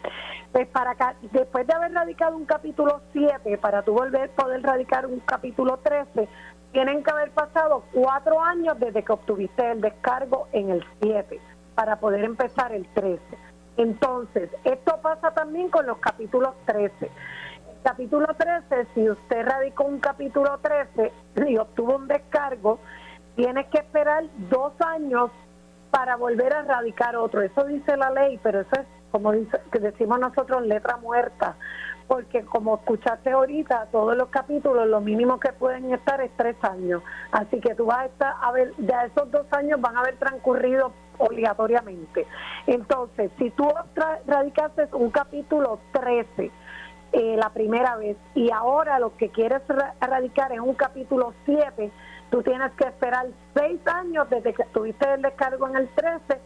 Pues 0.51 0.67
para 0.67 0.95
ca- 0.95 1.15
después 1.21 1.65
de 1.67 1.73
haber 1.73 1.93
radicado 1.93 2.35
un 2.35 2.45
capítulo 2.45 3.01
7, 3.13 3.57
para 3.57 3.81
tú 3.83 3.93
volver 3.93 4.29
poder 4.31 4.61
radicar 4.63 5.05
un 5.05 5.19
capítulo 5.19 5.77
13, 5.77 6.27
tienen 6.71 7.03
que 7.03 7.11
haber 7.11 7.31
pasado 7.31 7.83
cuatro 7.93 8.41
años 8.41 8.79
desde 8.79 9.03
que 9.03 9.11
obtuviste 9.11 9.71
el 9.71 9.81
descargo 9.81 10.47
en 10.53 10.69
el 10.69 10.85
7 11.01 11.39
para 11.75 11.97
poder 11.97 12.23
empezar 12.23 12.71
el 12.73 12.85
13. 12.93 13.19
Entonces, 13.77 14.49
esto 14.65 14.99
pasa 15.01 15.31
también 15.31 15.69
con 15.69 15.85
los 15.85 15.97
capítulos 15.99 16.53
13. 16.65 17.09
Capítulo 17.83 18.27
13, 18.37 18.87
si 18.93 19.09
usted 19.09 19.43
radicó 19.43 19.85
un 19.85 19.99
capítulo 19.99 20.59
13 20.59 21.11
y 21.47 21.57
obtuvo 21.57 21.95
un 21.95 22.07
descargo, 22.07 22.79
tiene 23.35 23.67
que 23.69 23.79
esperar 23.79 24.25
dos 24.49 24.73
años 24.81 25.31
para 25.89 26.15
volver 26.15 26.53
a 26.53 26.61
radicar 26.61 27.15
otro. 27.15 27.41
Eso 27.41 27.63
dice 27.65 27.97
la 27.97 28.11
ley, 28.11 28.39
pero 28.43 28.61
eso 28.61 28.75
es, 28.75 28.85
como 29.09 29.31
dice, 29.31 29.59
que 29.71 29.79
decimos 29.79 30.19
nosotros, 30.19 30.65
letra 30.65 30.97
muerta. 30.97 31.55
Porque 32.07 32.43
como 32.43 32.75
escuchaste 32.75 33.31
ahorita, 33.31 33.87
todos 33.91 34.15
los 34.15 34.29
capítulos, 34.29 34.87
lo 34.87 35.01
mínimo 35.01 35.39
que 35.39 35.51
pueden 35.51 35.91
estar 35.91 36.21
es 36.21 36.29
tres 36.37 36.57
años. 36.63 37.01
Así 37.31 37.59
que 37.59 37.73
tú 37.73 37.85
vas 37.85 37.99
a 37.99 38.05
estar, 38.05 38.35
a 38.41 38.51
ver, 38.51 38.73
ya 38.77 39.05
esos 39.05 39.31
dos 39.31 39.51
años 39.53 39.81
van 39.81 39.97
a 39.97 40.01
haber 40.01 40.17
transcurrido 40.17 40.91
obligatoriamente. 41.17 42.27
Entonces, 42.67 43.31
si 43.39 43.49
tú 43.51 43.67
radicaste 44.27 44.87
un 44.93 45.09
capítulo 45.09 45.79
13, 45.93 46.51
eh, 47.13 47.35
la 47.37 47.49
primera 47.49 47.95
vez 47.97 48.17
y 48.35 48.51
ahora 48.51 48.99
lo 48.99 49.15
que 49.17 49.29
quieres 49.29 49.61
ra- 49.67 49.93
radicar 49.99 50.51
es 50.51 50.59
un 50.59 50.73
capítulo 50.73 51.33
7, 51.45 51.91
tú 52.29 52.41
tienes 52.41 52.71
que 52.73 52.85
esperar 52.85 53.27
seis 53.53 53.79
años 53.87 54.29
desde 54.29 54.53
que 54.53 54.63
tuviste 54.73 55.13
el 55.13 55.21
descargo 55.21 55.67
en 55.67 55.75
el 55.75 55.87
13 55.89 56.39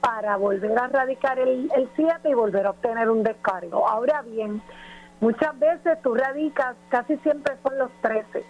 para 0.00 0.36
volver 0.36 0.78
a 0.78 0.88
radicar 0.88 1.38
el, 1.38 1.70
el 1.74 1.88
7 1.96 2.28
y 2.28 2.34
volver 2.34 2.66
a 2.66 2.70
obtener 2.70 3.08
un 3.10 3.22
descargo. 3.22 3.86
Ahora 3.88 4.22
bien, 4.22 4.60
muchas 5.20 5.58
veces 5.58 6.00
tú 6.02 6.14
radicas, 6.14 6.76
casi 6.88 7.16
siempre 7.18 7.54
son 7.62 7.78
los 7.78 7.90
13, 8.02 8.44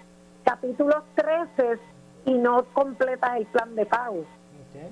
capítulos 0.45 1.03
13 1.15 1.79
y 2.27 2.35
no 2.35 2.65
completas 2.73 3.37
el 3.37 3.47
plan 3.47 3.75
de 3.75 3.87
pago. 3.87 4.25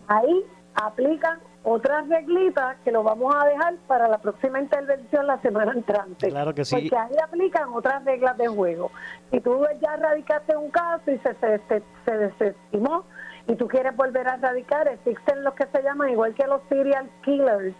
Ahí 0.08 0.44
aplican 0.74 1.38
otras 1.64 2.08
reglitas 2.08 2.76
que 2.84 2.92
lo 2.92 3.02
vamos 3.02 3.34
a 3.34 3.44
dejar 3.46 3.74
para 3.86 4.08
la 4.08 4.18
próxima 4.18 4.60
intervención 4.60 5.26
la 5.26 5.38
semana 5.38 5.72
entrante. 5.72 6.28
Claro 6.28 6.54
que 6.54 6.64
sí. 6.64 6.74
Porque 6.74 6.96
ahí 6.96 7.16
aplican 7.22 7.68
otras 7.74 8.04
reglas 8.04 8.36
de 8.38 8.46
juego. 8.48 8.90
Si 9.30 9.40
tú 9.40 9.66
ya 9.82 9.96
radicaste 9.96 10.56
un 10.56 10.70
caso 10.70 11.10
y 11.10 11.18
se, 11.18 11.34
se, 11.34 11.58
se- 11.68 11.82
se 12.04 12.16
desestimó 12.16 13.04
y 13.46 13.54
tú 13.56 13.66
quieres 13.68 13.94
volver 13.96 14.28
a 14.28 14.36
radicar, 14.36 14.88
existen 14.88 15.42
los 15.44 15.54
que 15.54 15.66
se 15.66 15.82
llaman, 15.82 16.10
igual 16.10 16.34
que 16.34 16.46
los 16.46 16.62
serial 16.68 17.08
killers, 17.22 17.74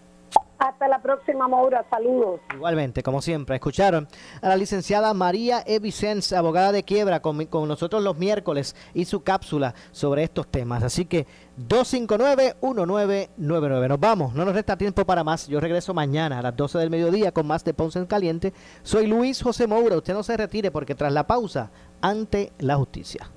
Hasta 0.62 0.86
la 0.86 1.02
próxima, 1.02 1.48
Maura. 1.48 1.84
Saludos. 1.90 2.38
Igualmente, 2.54 3.02
como 3.02 3.20
siempre, 3.20 3.56
escucharon 3.56 4.06
a 4.40 4.48
la 4.48 4.56
licenciada 4.56 5.12
María 5.12 5.64
Evicens, 5.66 6.32
abogada 6.32 6.70
de 6.70 6.84
quiebra, 6.84 7.20
con, 7.20 7.44
con 7.46 7.66
nosotros 7.66 8.00
los 8.00 8.16
miércoles 8.16 8.76
y 8.94 9.06
su 9.06 9.24
cápsula 9.24 9.74
sobre 9.90 10.22
estos 10.22 10.46
temas. 10.46 10.84
Así 10.84 11.06
que 11.06 11.26
259-1999. 11.68 13.88
Nos 13.88 13.98
vamos, 13.98 14.34
no 14.34 14.44
nos 14.44 14.54
resta 14.54 14.76
tiempo 14.76 15.04
para 15.04 15.24
más. 15.24 15.48
Yo 15.48 15.58
regreso 15.58 15.94
mañana 15.94 16.38
a 16.38 16.42
las 16.42 16.56
12 16.56 16.78
del 16.78 16.90
mediodía 16.90 17.32
con 17.32 17.44
más 17.44 17.64
de 17.64 17.74
Ponce 17.74 17.98
en 17.98 18.06
Caliente. 18.06 18.52
Soy 18.84 19.08
Luis 19.08 19.42
José 19.42 19.66
Moura. 19.66 19.96
Usted 19.96 20.14
no 20.14 20.22
se 20.22 20.36
retire 20.36 20.70
porque 20.70 20.94
tras 20.94 21.12
la 21.12 21.26
pausa, 21.26 21.72
ante 22.00 22.52
la 22.60 22.76
justicia. 22.76 23.28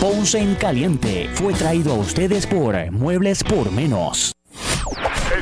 Ponce 0.00 0.38
en 0.38 0.54
Caliente 0.54 1.28
fue 1.34 1.52
traído 1.52 1.94
a 1.94 1.96
ustedes 1.96 2.46
por 2.46 2.92
Muebles 2.92 3.42
por 3.42 3.72
Menos. 3.72 4.36